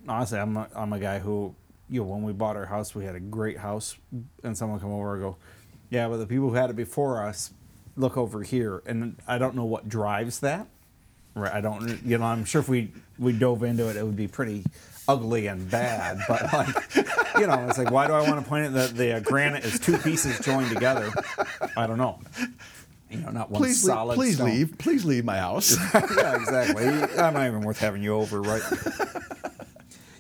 Honestly, 0.08 0.40
I'm 0.40 0.58
a, 0.58 0.68
I'm 0.76 0.92
a 0.92 1.00
guy 1.00 1.20
who, 1.20 1.56
you 1.90 2.02
know, 2.02 2.08
when 2.08 2.24
we 2.24 2.34
bought 2.34 2.56
our 2.56 2.66
house, 2.66 2.94
we 2.96 3.06
had 3.06 3.16
a 3.16 3.20
great 3.20 3.58
house, 3.58 3.96
and 4.44 4.58
someone 4.58 4.80
come 4.80 4.92
over 4.92 5.14
and 5.14 5.22
go, 5.22 5.38
yeah, 5.90 6.08
but 6.08 6.18
the 6.18 6.28
people 6.28 6.50
who 6.50 6.56
had 6.56 6.70
it 6.70 6.76
before 6.76 7.24
us, 7.24 7.52
look 7.96 8.18
over 8.18 8.44
here, 8.44 8.84
and 8.86 9.16
I 9.28 9.38
don't 9.38 9.56
know 9.56 9.66
what 9.66 9.88
drives 9.88 10.40
that. 10.42 10.68
Right, 11.36 11.54
I 11.54 11.62
don't, 11.62 12.04
you 12.04 12.18
know, 12.18 12.26
I'm 12.26 12.46
sure 12.46 12.62
if 12.62 12.68
we 12.68 12.92
we 13.20 13.32
dove 13.32 13.64
into 13.64 13.90
it, 13.90 13.96
it 13.96 14.04
would 14.04 14.16
be 14.16 14.28
pretty 14.28 14.64
ugly 15.08 15.48
and 15.48 15.70
bad. 15.70 16.20
But 16.28 16.52
like, 16.54 16.96
you 17.40 17.48
know, 17.48 17.66
it's 17.68 17.78
like, 17.78 17.92
why 17.92 18.08
do 18.08 18.14
I 18.14 18.22
want 18.22 18.44
to 18.44 18.48
point 18.48 18.66
at 18.66 18.74
that 18.74 18.96
the 18.96 19.18
uh, 19.18 19.20
granite 19.22 19.64
is 19.66 19.80
two 19.80 19.98
pieces 19.98 20.40
joined 20.40 20.70
together? 20.70 21.12
I 21.76 21.88
don't 21.88 21.98
know. 21.98 22.20
You 23.10 23.20
know, 23.20 23.30
not 23.30 23.50
one 23.50 23.62
Please, 23.62 23.86
leave, 23.86 24.16
please 24.16 24.36
stone. 24.36 24.50
leave. 24.50 24.78
Please 24.78 25.06
leave 25.06 25.24
my 25.24 25.38
house. 25.38 25.78
yeah, 25.94 26.36
exactly. 26.36 26.88
I'm 26.88 27.34
not 27.34 27.48
even 27.48 27.62
worth 27.62 27.80
having 27.80 28.04
you 28.04 28.14
over, 28.14 28.42
right? 28.42 28.62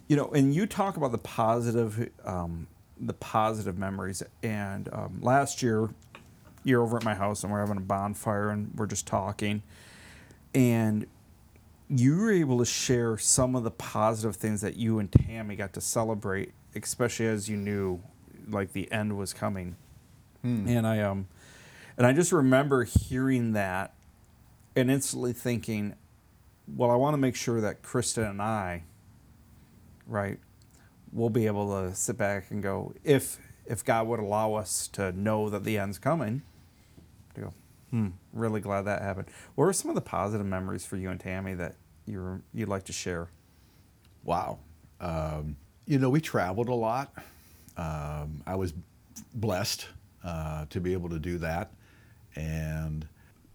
you 0.07 0.15
know, 0.15 0.29
and 0.29 0.55
you 0.55 0.65
talk 0.65 0.95
about 0.95 1.11
the 1.11 1.17
positive, 1.17 2.09
um, 2.23 2.67
the 2.99 3.13
positive 3.13 3.77
memories. 3.77 4.23
And 4.41 4.87
um, 4.93 5.19
last 5.21 5.61
year, 5.61 5.89
you're 6.63 6.81
over 6.81 6.97
at 6.97 7.03
my 7.03 7.13
house 7.13 7.43
and 7.43 7.51
we're 7.51 7.59
having 7.59 7.77
a 7.77 7.81
bonfire 7.81 8.49
and 8.49 8.71
we're 8.75 8.87
just 8.87 9.05
talking, 9.05 9.63
and 10.53 11.05
you 11.89 12.17
were 12.17 12.31
able 12.31 12.59
to 12.59 12.65
share 12.65 13.17
some 13.17 13.55
of 13.55 13.63
the 13.63 13.71
positive 13.71 14.35
things 14.35 14.61
that 14.61 14.75
you 14.75 14.99
and 14.99 15.11
Tammy 15.11 15.55
got 15.55 15.73
to 15.73 15.81
celebrate, 15.81 16.51
especially 16.75 17.27
as 17.27 17.47
you 17.49 17.57
knew, 17.57 18.01
like 18.49 18.73
the 18.73 18.91
end 18.91 19.17
was 19.17 19.33
coming. 19.33 19.75
And 20.67 20.85
I 20.87 21.01
um, 21.01 21.27
and 21.97 22.05
I 22.05 22.13
just 22.13 22.31
remember 22.31 22.83
hearing 22.83 23.53
that 23.53 23.93
and 24.75 24.91
instantly 24.91 25.33
thinking, 25.33 25.95
well, 26.75 26.91
I 26.91 26.95
want 26.95 27.13
to 27.13 27.17
make 27.17 27.35
sure 27.35 27.59
that 27.61 27.81
Kristen 27.81 28.23
and 28.23 28.41
I, 28.41 28.83
right, 30.05 30.39
will 31.11 31.29
be 31.29 31.47
able 31.47 31.69
to 31.71 31.95
sit 31.95 32.17
back 32.17 32.51
and 32.51 32.61
go, 32.61 32.93
if 33.03 33.37
if 33.65 33.83
God 33.83 34.07
would 34.07 34.19
allow 34.19 34.53
us 34.53 34.87
to 34.89 35.11
know 35.11 35.49
that 35.49 35.63
the 35.63 35.77
end's 35.77 35.97
coming, 35.99 36.43
hmm, 37.91 38.09
really 38.33 38.61
glad 38.61 38.83
that 38.83 39.01
happened. 39.01 39.27
What 39.55 39.65
are 39.65 39.73
some 39.73 39.89
of 39.89 39.95
the 39.95 40.01
positive 40.01 40.45
memories 40.45 40.85
for 40.85 40.97
you 40.97 41.09
and 41.09 41.19
Tammy 41.19 41.53
that 41.55 41.75
you're 42.05 42.41
you'd 42.53 42.69
like 42.69 42.83
to 42.85 42.93
share? 42.93 43.29
Wow. 44.23 44.59
Um, 44.99 45.57
you 45.85 45.99
know, 45.99 46.09
we 46.09 46.19
traveled 46.19 46.69
a 46.69 46.73
lot. 46.73 47.13
Um, 47.77 48.43
I 48.45 48.55
was 48.55 48.73
blessed 49.35 49.87
uh, 50.23 50.65
to 50.69 50.79
be 50.79 50.93
able 50.93 51.09
to 51.09 51.19
do 51.19 51.37
that. 51.37 51.71
And 52.35 53.07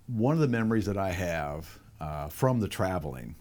one 0.07 0.35
of 0.35 0.41
the 0.41 0.49
memories 0.49 0.87
that 0.87 0.97
I 0.97 1.11
have 1.11 1.79
uh, 2.01 2.29
from 2.29 2.61
the 2.61 2.69
traveling 2.69 3.35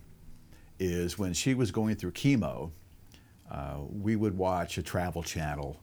is 0.79 1.17
when 1.17 1.33
she 1.33 1.53
was 1.53 1.71
going 1.71 1.95
through 1.95 2.11
chemo, 2.11 2.71
uh, 3.49 3.77
we 3.89 4.15
would 4.15 4.37
watch 4.37 4.77
a 4.77 4.83
travel 4.83 5.23
channel 5.23 5.79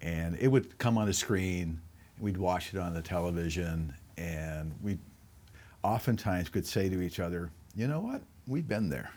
and 0.00 0.36
it 0.38 0.48
would 0.48 0.76
come 0.78 0.98
on 0.98 1.06
the 1.06 1.12
screen. 1.12 1.80
We'd 2.18 2.36
watch 2.36 2.74
it 2.74 2.78
on 2.78 2.94
the 2.94 3.02
television 3.02 3.94
and 4.16 4.72
we 4.82 4.98
oftentimes 5.82 6.48
could 6.48 6.66
say 6.66 6.88
to 6.88 7.00
each 7.00 7.20
other, 7.20 7.50
you 7.74 7.86
know 7.86 8.00
what? 8.00 8.22
We've 8.46 8.66
been 8.66 8.88
there 8.88 9.10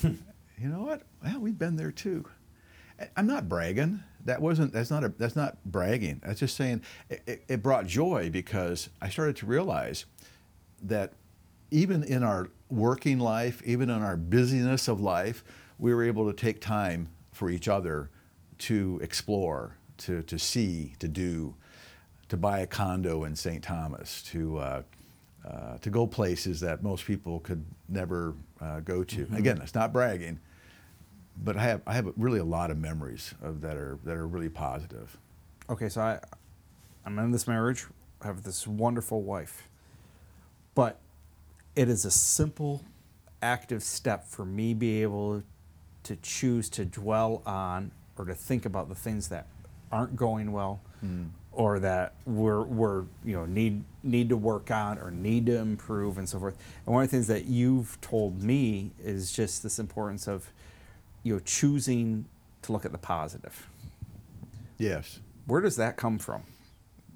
hmm. 0.00 0.14
you 0.60 0.68
know 0.68 0.82
what? 0.82 1.02
Well, 1.22 1.40
we've 1.40 1.58
been 1.58 1.76
there 1.76 1.92
too. 1.92 2.24
I'm 3.16 3.26
not 3.26 3.48
bragging. 3.48 4.02
That 4.24 4.40
wasn't. 4.40 4.72
That's 4.72 4.90
not. 4.90 5.04
A, 5.04 5.08
that's 5.10 5.36
not 5.36 5.58
bragging. 5.64 6.20
That's 6.24 6.40
just 6.40 6.56
saying 6.56 6.82
it, 7.10 7.22
it, 7.26 7.44
it 7.48 7.62
brought 7.62 7.86
joy 7.86 8.30
because 8.32 8.88
I 9.02 9.10
started 9.10 9.36
to 9.36 9.46
realize 9.46 10.06
that 10.82 11.12
even 11.70 12.02
in 12.02 12.22
our 12.22 12.48
working 12.70 13.18
life, 13.18 13.62
even 13.64 13.90
in 13.90 14.02
our 14.02 14.16
busyness 14.16 14.88
of 14.88 15.00
life, 15.00 15.44
we 15.78 15.94
were 15.94 16.02
able 16.02 16.26
to 16.26 16.32
take 16.32 16.60
time 16.60 17.08
for 17.32 17.50
each 17.50 17.68
other 17.68 18.08
to 18.58 18.98
explore, 19.02 19.76
to 19.98 20.22
to 20.22 20.38
see, 20.38 20.94
to 20.98 21.06
do, 21.06 21.54
to 22.28 22.36
buy 22.36 22.60
a 22.60 22.66
condo 22.66 23.24
in 23.24 23.36
St. 23.36 23.62
Thomas, 23.62 24.22
to 24.24 24.58
uh, 24.58 24.82
uh, 25.46 25.78
to 25.78 25.90
go 25.90 26.06
places 26.06 26.60
that 26.60 26.82
most 26.82 27.04
people 27.06 27.40
could 27.40 27.64
never 27.88 28.34
uh, 28.60 28.80
go 28.80 29.04
to. 29.04 29.26
Again, 29.34 29.60
it's 29.62 29.74
not 29.74 29.92
bragging, 29.92 30.40
but 31.42 31.56
I 31.56 31.62
have 31.62 31.82
I 31.86 31.94
have 31.94 32.12
really 32.16 32.40
a 32.40 32.44
lot 32.44 32.70
of 32.70 32.78
memories 32.78 33.34
of 33.42 33.60
that 33.60 33.76
are 33.76 33.98
that 34.04 34.16
are 34.16 34.26
really 34.26 34.48
positive. 34.48 35.16
Okay, 35.68 35.88
so 35.88 36.00
I, 36.00 36.20
I'm 37.04 37.18
in 37.18 37.30
this 37.30 37.46
marriage. 37.46 37.86
I 38.22 38.26
have 38.26 38.42
this 38.42 38.66
wonderful 38.66 39.22
wife, 39.22 39.68
but 40.74 40.98
it 41.76 41.88
is 41.88 42.04
a 42.04 42.10
simple, 42.10 42.82
active 43.42 43.82
step 43.82 44.24
for 44.24 44.44
me 44.44 44.74
be 44.74 45.02
able 45.02 45.42
to 46.04 46.16
choose 46.16 46.68
to 46.70 46.84
dwell 46.84 47.42
on 47.44 47.90
or 48.16 48.24
to 48.24 48.34
think 48.34 48.64
about 48.64 48.88
the 48.88 48.94
things 48.94 49.28
that 49.28 49.46
aren't 49.92 50.16
going 50.16 50.50
well, 50.52 50.80
or 51.56 51.78
that 51.80 52.12
we're 52.26 52.62
we're 52.62 53.04
you 53.24 53.34
know 53.34 53.46
need 53.46 53.82
need 54.02 54.28
to 54.28 54.36
work 54.36 54.70
on 54.70 54.98
or 54.98 55.10
need 55.10 55.46
to 55.46 55.56
improve 55.58 56.18
and 56.18 56.28
so 56.28 56.38
forth. 56.38 56.56
And 56.84 56.94
one 56.94 57.02
of 57.04 57.10
the 57.10 57.16
things 57.16 57.26
that 57.28 57.46
you've 57.46 58.00
told 58.00 58.42
me 58.42 58.92
is 59.02 59.32
just 59.32 59.62
this 59.62 59.78
importance 59.78 60.28
of 60.28 60.52
you 61.22 61.34
know 61.34 61.40
choosing 61.40 62.26
to 62.62 62.72
look 62.72 62.84
at 62.84 62.92
the 62.92 62.98
positive. 62.98 63.68
Yes. 64.78 65.20
Where 65.46 65.60
does 65.60 65.76
that 65.76 65.96
come 65.96 66.18
from? 66.18 66.42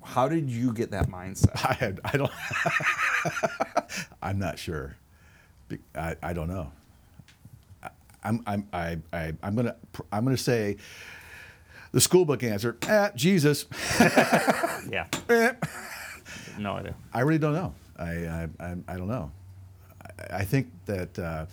How 0.02 0.28
did 0.28 0.48
you 0.48 0.72
get 0.72 0.90
that 0.92 1.08
mindset? 1.08 1.64
I 1.68 1.74
had 1.74 2.00
I 2.04 2.16
don't 2.16 2.32
I'm 4.22 4.38
not 4.38 4.58
sure. 4.58 4.96
I, 5.94 6.16
I 6.22 6.32
don't 6.32 6.48
know. 6.48 6.72
I- 7.82 7.90
I'm 8.24 8.42
I'm 8.46 8.68
I, 8.72 8.98
I 9.12 9.34
I'm 9.42 9.54
gonna 9.54 9.76
I'm 10.10 10.24
gonna 10.24 10.36
say 10.38 10.78
the 11.92 12.00
school 12.00 12.24
book 12.24 12.42
answer. 12.42 12.76
Ah, 12.88 13.10
Jesus. 13.14 13.66
Yeah. 14.90 15.06
Eh. 15.28 15.52
No 16.58 16.72
idea. 16.72 16.94
I 17.12 17.20
really 17.20 17.38
don't 17.38 17.54
know. 17.54 17.74
I 17.98 18.48
I, 18.60 18.76
I, 18.88 18.96
don't 18.96 19.08
know. 19.08 19.30
I, 20.02 20.38
I 20.38 20.44
think 20.44 20.70
that 20.86 21.18
uh, 21.18 21.46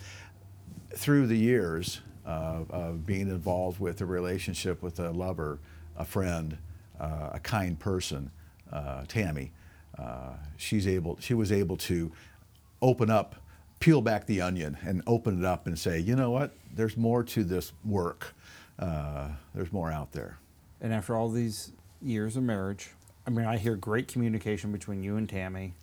through 0.94 1.26
the 1.26 1.36
years 1.36 2.00
of, 2.24 2.70
of 2.70 3.06
being 3.06 3.28
involved 3.28 3.80
with 3.80 4.00
a 4.00 4.06
relationship 4.06 4.82
with 4.82 4.98
a 4.98 5.10
lover, 5.10 5.60
a 5.96 6.04
friend, 6.04 6.58
uh, 6.98 7.30
a 7.34 7.40
kind 7.40 7.78
person, 7.78 8.30
uh, 8.72 9.04
Tammy, 9.08 9.52
uh, 9.98 10.32
she's 10.56 10.86
able. 10.86 11.16
She 11.20 11.34
was 11.34 11.52
able 11.52 11.76
to 11.78 12.10
open 12.82 13.10
up, 13.10 13.36
peel 13.80 14.00
back 14.00 14.26
the 14.26 14.40
onion, 14.40 14.78
and 14.84 15.02
open 15.06 15.38
it 15.38 15.44
up 15.44 15.66
and 15.66 15.78
say, 15.78 15.98
you 15.98 16.16
know 16.16 16.30
what? 16.30 16.52
There's 16.74 16.96
more 16.96 17.22
to 17.24 17.44
this 17.44 17.72
work. 17.84 18.34
Uh, 18.78 19.28
there's 19.54 19.72
more 19.72 19.90
out 19.90 20.12
there. 20.12 20.38
And 20.80 20.92
after 20.92 21.16
all 21.16 21.28
these 21.28 21.72
years 22.00 22.36
of 22.36 22.44
marriage, 22.44 22.90
I 23.26 23.30
mean, 23.30 23.46
I 23.46 23.58
hear 23.58 23.74
great 23.76 24.08
communication 24.08 24.72
between 24.72 25.02
you 25.02 25.16
and 25.16 25.28
Tammy, 25.28 25.74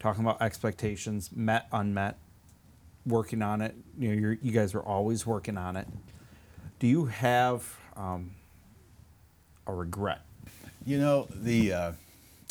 talking 0.00 0.24
about 0.24 0.40
expectations, 0.40 1.30
met, 1.34 1.66
unmet, 1.72 2.18
working 3.06 3.42
on 3.42 3.60
it. 3.60 3.74
You 3.98 4.08
know, 4.08 4.14
you're, 4.14 4.38
you 4.42 4.52
guys 4.52 4.74
are 4.74 4.82
always 4.82 5.26
working 5.26 5.58
on 5.58 5.76
it. 5.76 5.86
Do 6.78 6.86
you 6.86 7.04
have 7.06 7.78
um, 7.96 8.32
a 9.66 9.74
regret? 9.74 10.22
You 10.84 10.98
know, 10.98 11.28
the 11.30 11.72
uh, 11.72 11.92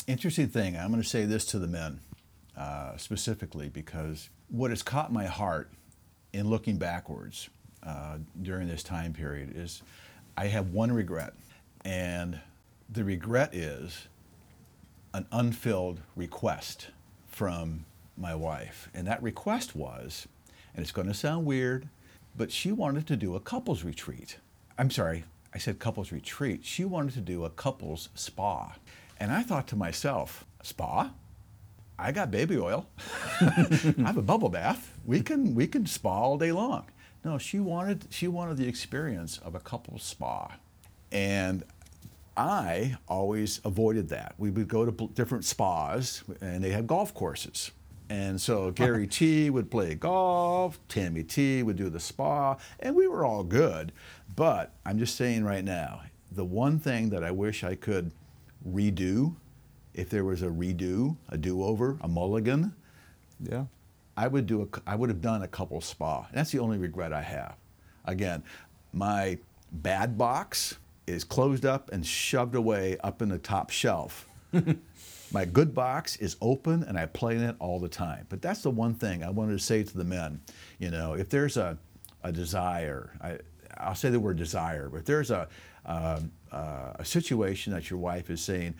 interesting 0.06 0.48
thing, 0.48 0.76
I'm 0.76 0.90
going 0.90 1.02
to 1.02 1.08
say 1.08 1.26
this 1.26 1.44
to 1.46 1.58
the 1.58 1.66
men 1.66 2.00
uh, 2.56 2.96
specifically 2.96 3.68
because 3.68 4.30
what 4.48 4.70
has 4.70 4.82
caught 4.82 5.12
my 5.12 5.26
heart 5.26 5.70
in 6.32 6.48
looking 6.48 6.76
backwards 6.76 7.50
uh, 7.82 8.18
during 8.40 8.68
this 8.68 8.82
time 8.82 9.12
period 9.12 9.52
is 9.56 9.82
I 10.36 10.46
have 10.46 10.70
one 10.70 10.92
regret. 10.92 11.34
And 11.84 12.40
the 12.88 13.04
regret 13.04 13.54
is 13.54 14.06
an 15.14 15.26
unfilled 15.32 16.00
request 16.16 16.88
from 17.26 17.84
my 18.16 18.34
wife. 18.34 18.88
And 18.94 19.06
that 19.06 19.22
request 19.22 19.74
was, 19.74 20.28
and 20.74 20.82
it's 20.82 20.92
going 20.92 21.08
to 21.08 21.14
sound 21.14 21.44
weird, 21.44 21.88
but 22.36 22.50
she 22.50 22.72
wanted 22.72 23.06
to 23.08 23.16
do 23.16 23.34
a 23.34 23.40
couples 23.40 23.84
retreat. 23.84 24.38
I'm 24.78 24.90
sorry, 24.90 25.24
I 25.54 25.58
said 25.58 25.78
couples 25.78 26.12
retreat. 26.12 26.64
She 26.64 26.84
wanted 26.84 27.14
to 27.14 27.20
do 27.20 27.44
a 27.44 27.50
couples 27.50 28.08
spa. 28.14 28.76
And 29.18 29.30
I 29.30 29.42
thought 29.42 29.68
to 29.68 29.76
myself, 29.76 30.44
spa? 30.62 31.12
I 31.98 32.10
got 32.10 32.30
baby 32.30 32.58
oil. 32.58 32.86
I 33.40 34.04
have 34.06 34.16
a 34.16 34.22
bubble 34.22 34.48
bath. 34.48 34.98
We 35.04 35.20
can 35.20 35.54
we 35.54 35.66
can 35.66 35.86
spa 35.86 36.10
all 36.10 36.38
day 36.38 36.50
long. 36.52 36.86
No, 37.24 37.38
she 37.38 37.60
wanted 37.60 38.06
she 38.10 38.28
wanted 38.28 38.56
the 38.56 38.66
experience 38.68 39.38
of 39.38 39.54
a 39.54 39.60
couple 39.60 39.98
spa. 39.98 40.56
And 41.10 41.62
I 42.36 42.96
always 43.08 43.60
avoided 43.64 44.08
that. 44.08 44.34
We 44.38 44.50
would 44.50 44.68
go 44.68 44.84
to 44.84 45.08
different 45.08 45.44
spas, 45.44 46.24
and 46.40 46.64
they 46.64 46.70
had 46.70 46.86
golf 46.86 47.12
courses. 47.14 47.70
And 48.08 48.40
so 48.40 48.70
Gary 48.74 49.06
T 49.06 49.50
would 49.50 49.70
play 49.70 49.94
golf, 49.94 50.78
Tammy 50.88 51.22
T 51.22 51.62
would 51.62 51.76
do 51.76 51.90
the 51.90 52.00
spa, 52.00 52.56
and 52.80 52.96
we 52.96 53.06
were 53.06 53.24
all 53.24 53.44
good. 53.44 53.92
But 54.34 54.72
I'm 54.86 54.98
just 54.98 55.16
saying 55.16 55.44
right 55.44 55.64
now, 55.64 56.02
the 56.30 56.44
one 56.44 56.78
thing 56.78 57.10
that 57.10 57.22
I 57.22 57.30
wish 57.30 57.62
I 57.62 57.74
could 57.74 58.10
redo, 58.66 59.34
if 59.92 60.08
there 60.08 60.24
was 60.24 60.42
a 60.42 60.46
redo, 60.46 61.16
a 61.28 61.36
do-over, 61.36 61.98
a 62.00 62.08
mulligan, 62.08 62.74
Yeah. 63.40 63.66
I 64.16 64.28
would 64.28 64.46
do 64.46 64.62
a, 64.62 64.90
I 64.90 64.94
would 64.94 65.08
have 65.08 65.20
done 65.20 65.42
a 65.42 65.48
couple 65.48 65.80
spa. 65.80 66.26
That's 66.32 66.50
the 66.50 66.58
only 66.58 66.78
regret 66.78 67.12
I 67.12 67.22
have. 67.22 67.56
Again, 68.04 68.42
my 68.92 69.38
bad 69.70 70.18
box 70.18 70.76
is 71.06 71.24
closed 71.24 71.64
up 71.64 71.90
and 71.92 72.06
shoved 72.06 72.54
away 72.54 72.98
up 73.02 73.22
in 73.22 73.28
the 73.28 73.38
top 73.38 73.70
shelf. 73.70 74.28
my 75.32 75.44
good 75.44 75.74
box 75.74 76.16
is 76.16 76.36
open 76.40 76.82
and 76.82 76.98
I 76.98 77.06
play 77.06 77.36
in 77.36 77.42
it 77.42 77.56
all 77.58 77.80
the 77.80 77.88
time. 77.88 78.26
But 78.28 78.42
that's 78.42 78.62
the 78.62 78.70
one 78.70 78.94
thing 78.94 79.22
I 79.22 79.30
wanted 79.30 79.52
to 79.52 79.64
say 79.64 79.82
to 79.82 79.96
the 79.96 80.04
men. 80.04 80.40
You 80.78 80.90
know, 80.90 81.14
if 81.14 81.28
there's 81.30 81.56
a, 81.56 81.78
a 82.22 82.30
desire, 82.30 83.14
I, 83.20 83.38
I'll 83.78 83.94
say 83.94 84.10
the 84.10 84.20
word 84.20 84.36
desire, 84.36 84.88
but 84.90 84.98
if 84.98 85.04
there's 85.06 85.30
a, 85.30 85.48
um, 85.86 86.30
uh, 86.52 86.92
a 86.96 87.04
situation 87.04 87.72
that 87.72 87.90
your 87.90 87.98
wife 87.98 88.30
is 88.30 88.40
saying, 88.40 88.74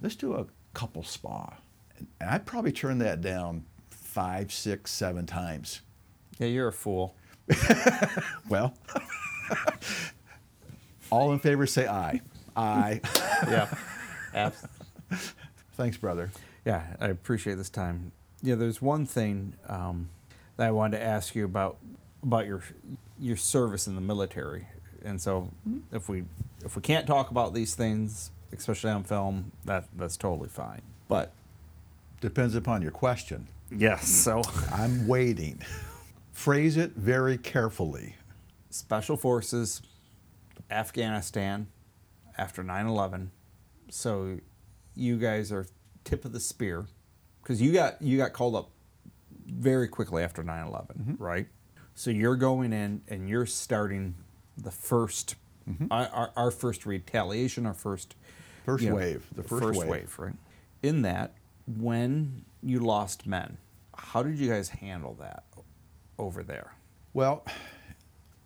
let's 0.00 0.14
do 0.14 0.34
a 0.34 0.46
couple 0.72 1.02
spa. 1.02 1.52
And 2.20 2.30
I'd 2.30 2.46
probably 2.46 2.72
turn 2.72 2.98
that 2.98 3.20
down 3.20 3.64
five, 4.12 4.50
six, 4.50 4.90
seven 4.90 5.26
times. 5.26 5.82
Yeah, 6.38 6.46
you're 6.46 6.68
a 6.68 6.72
fool. 6.72 7.14
Well, 8.48 8.72
all 11.10 11.32
in 11.32 11.38
favor 11.38 11.66
say 11.66 11.86
aye. 11.86 12.20
Aye. 12.56 13.00
Yeah. 13.48 13.68
Abs- 14.34 14.66
Thanks, 15.76 15.96
brother. 15.96 16.30
Yeah, 16.64 16.82
I 17.00 17.08
appreciate 17.08 17.54
this 17.54 17.70
time. 17.70 18.10
Yeah, 18.42 18.56
there's 18.56 18.82
one 18.82 19.06
thing 19.06 19.54
um, 19.68 20.08
that 20.56 20.66
I 20.66 20.70
wanted 20.72 20.98
to 20.98 21.04
ask 21.04 21.34
you 21.36 21.44
about 21.44 21.76
about 22.22 22.46
your 22.46 22.62
your 23.20 23.36
service 23.36 23.86
in 23.86 23.94
the 23.94 24.00
military, 24.00 24.66
and 25.04 25.20
so 25.20 25.50
if 25.92 26.08
we 26.08 26.24
if 26.64 26.74
we 26.74 26.82
can't 26.82 27.06
talk 27.06 27.30
about 27.30 27.54
these 27.54 27.74
things, 27.76 28.32
especially 28.52 28.90
on 28.90 29.04
film, 29.04 29.52
that 29.64 29.84
that's 29.96 30.16
totally 30.16 30.48
fine. 30.48 30.82
But 31.08 31.32
Depends 32.20 32.56
upon 32.56 32.82
your 32.82 32.90
question. 32.90 33.46
Yes, 33.70 34.08
so 34.08 34.42
I'm 34.72 35.06
waiting. 35.06 35.60
Phrase 36.32 36.76
it 36.76 36.92
very 36.92 37.38
carefully. 37.38 38.14
special 38.70 39.16
forces, 39.16 39.82
Afghanistan, 40.70 41.68
after 42.36 42.62
9/11. 42.62 43.28
So 43.90 44.38
you 44.94 45.16
guys 45.16 45.50
are 45.50 45.66
tip 46.04 46.24
of 46.24 46.32
the 46.32 46.40
spear 46.40 46.86
because 47.42 47.60
you 47.60 47.72
got 47.72 48.00
you 48.02 48.18
got 48.18 48.32
called 48.32 48.54
up 48.54 48.70
very 49.46 49.88
quickly 49.88 50.22
after 50.22 50.42
9/11, 50.42 50.98
mm-hmm. 50.98 51.22
right? 51.22 51.48
So 51.94 52.10
you're 52.10 52.36
going 52.36 52.72
in 52.72 53.02
and 53.08 53.28
you're 53.28 53.46
starting 53.46 54.14
the 54.56 54.70
1st 54.70 55.34
mm-hmm. 55.68 55.86
our, 55.90 56.06
our, 56.08 56.32
our 56.36 56.50
first 56.50 56.86
retaliation, 56.86 57.66
our 57.66 57.74
first 57.74 58.14
First 58.68 58.84
you 58.84 58.90
know, 58.90 58.96
wave, 58.96 59.26
the 59.34 59.42
first 59.42 59.86
wave. 59.86 60.14
right? 60.18 60.34
In 60.82 61.00
that, 61.00 61.32
when 61.66 62.44
you 62.62 62.80
lost 62.80 63.26
men, 63.26 63.58
how 63.96 64.22
did 64.22 64.38
you 64.38 64.48
guys 64.48 64.68
handle 64.68 65.14
that 65.20 65.44
over 66.18 66.42
there? 66.42 66.72
Well, 67.14 67.44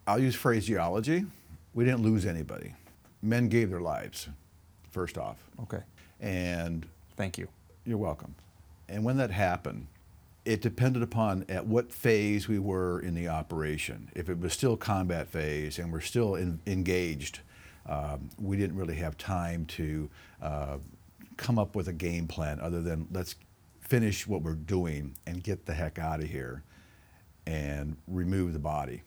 I'll 0.06 0.18
use 0.18 0.34
phraseology. 0.34 1.26
We 1.74 1.84
didn't 1.84 2.02
lose 2.02 2.26
anybody. 2.26 2.74
Men 3.22 3.48
gave 3.48 3.70
their 3.70 3.80
lives, 3.80 4.28
first 4.90 5.16
off. 5.16 5.36
Okay, 5.62 5.80
And 6.20 6.86
thank 7.16 7.38
you. 7.38 7.48
You're 7.84 7.98
welcome. 7.98 8.34
And 8.88 9.04
when 9.04 9.16
that 9.16 9.30
happened, 9.30 9.86
it 10.44 10.60
depended 10.60 11.02
upon 11.02 11.44
at 11.48 11.66
what 11.66 11.92
phase 11.92 12.48
we 12.48 12.58
were 12.58 13.00
in 13.00 13.14
the 13.14 13.28
operation. 13.28 14.10
If 14.14 14.28
it 14.28 14.38
was 14.40 14.52
still 14.52 14.76
combat 14.76 15.28
phase 15.28 15.78
and 15.78 15.92
we're 15.92 16.00
still 16.00 16.34
in, 16.34 16.60
engaged, 16.66 17.40
um, 17.86 18.30
we 18.40 18.56
didn't 18.56 18.76
really 18.76 18.96
have 18.96 19.16
time 19.16 19.66
to 19.66 20.10
uh, 20.40 20.78
come 21.36 21.58
up 21.58 21.74
with 21.76 21.88
a 21.88 21.92
game 21.92 22.26
plan 22.26 22.60
other 22.60 22.80
than 22.82 23.06
let's 23.12 23.36
finish 23.92 24.26
what 24.26 24.40
we're 24.40 24.54
doing 24.54 25.14
and 25.26 25.42
get 25.42 25.66
the 25.66 25.74
heck 25.74 25.98
out 25.98 26.18
of 26.18 26.24
here 26.24 26.62
and 27.44 27.94
remove 28.08 28.54
the 28.54 28.58
body. 28.58 29.02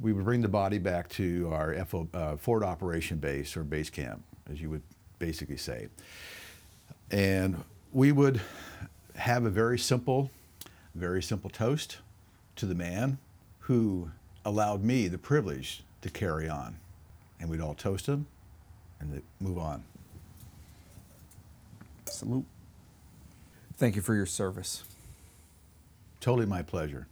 We 0.00 0.12
would 0.12 0.24
bring 0.24 0.42
the 0.42 0.48
body 0.48 0.78
back 0.78 1.08
to 1.14 1.50
our 1.52 1.74
FO, 1.84 2.06
uh, 2.14 2.36
forward 2.36 2.62
operation 2.62 3.18
base 3.18 3.56
or 3.56 3.64
base 3.64 3.90
camp, 3.90 4.22
as 4.48 4.60
you 4.60 4.70
would 4.70 4.82
basically 5.18 5.56
say. 5.56 5.88
And 7.10 7.64
we 7.92 8.12
would 8.12 8.40
have 9.16 9.44
a 9.44 9.50
very 9.50 9.76
simple, 9.76 10.30
very 10.94 11.20
simple 11.20 11.50
toast 11.50 11.98
to 12.54 12.66
the 12.66 12.76
man 12.76 13.18
who 13.58 14.08
allowed 14.44 14.84
me 14.84 15.08
the 15.08 15.18
privilege 15.18 15.82
to 16.02 16.10
carry 16.10 16.48
on. 16.48 16.76
And 17.40 17.50
we'd 17.50 17.60
all 17.60 17.74
toast 17.74 18.06
him 18.06 18.26
and 19.00 19.20
move 19.40 19.58
on. 19.58 19.82
Salute. 22.06 22.46
Thank 23.82 23.96
you 23.96 24.02
for 24.02 24.14
your 24.14 24.26
service, 24.26 24.84
Totally 26.20 26.46
my 26.46 26.62
pleasure. 26.62 27.08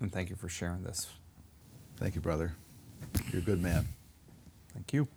and 0.00 0.12
thank 0.12 0.28
you 0.28 0.36
for 0.36 0.50
sharing 0.50 0.82
this. 0.84 1.08
Thank 1.96 2.14
you, 2.14 2.20
brother. 2.20 2.52
You're 3.32 3.40
a 3.40 3.44
good 3.44 3.62
man. 3.62 3.88
Thank 4.74 4.92
you. 4.92 5.08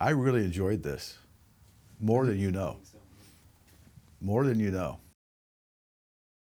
I 0.00 0.10
really 0.10 0.44
enjoyed 0.44 0.84
this 0.84 1.18
more 1.98 2.26
than 2.26 2.38
you 2.38 2.52
know. 2.52 2.76
More 4.20 4.44
than 4.44 4.60
you 4.60 4.70
know. 4.70 5.00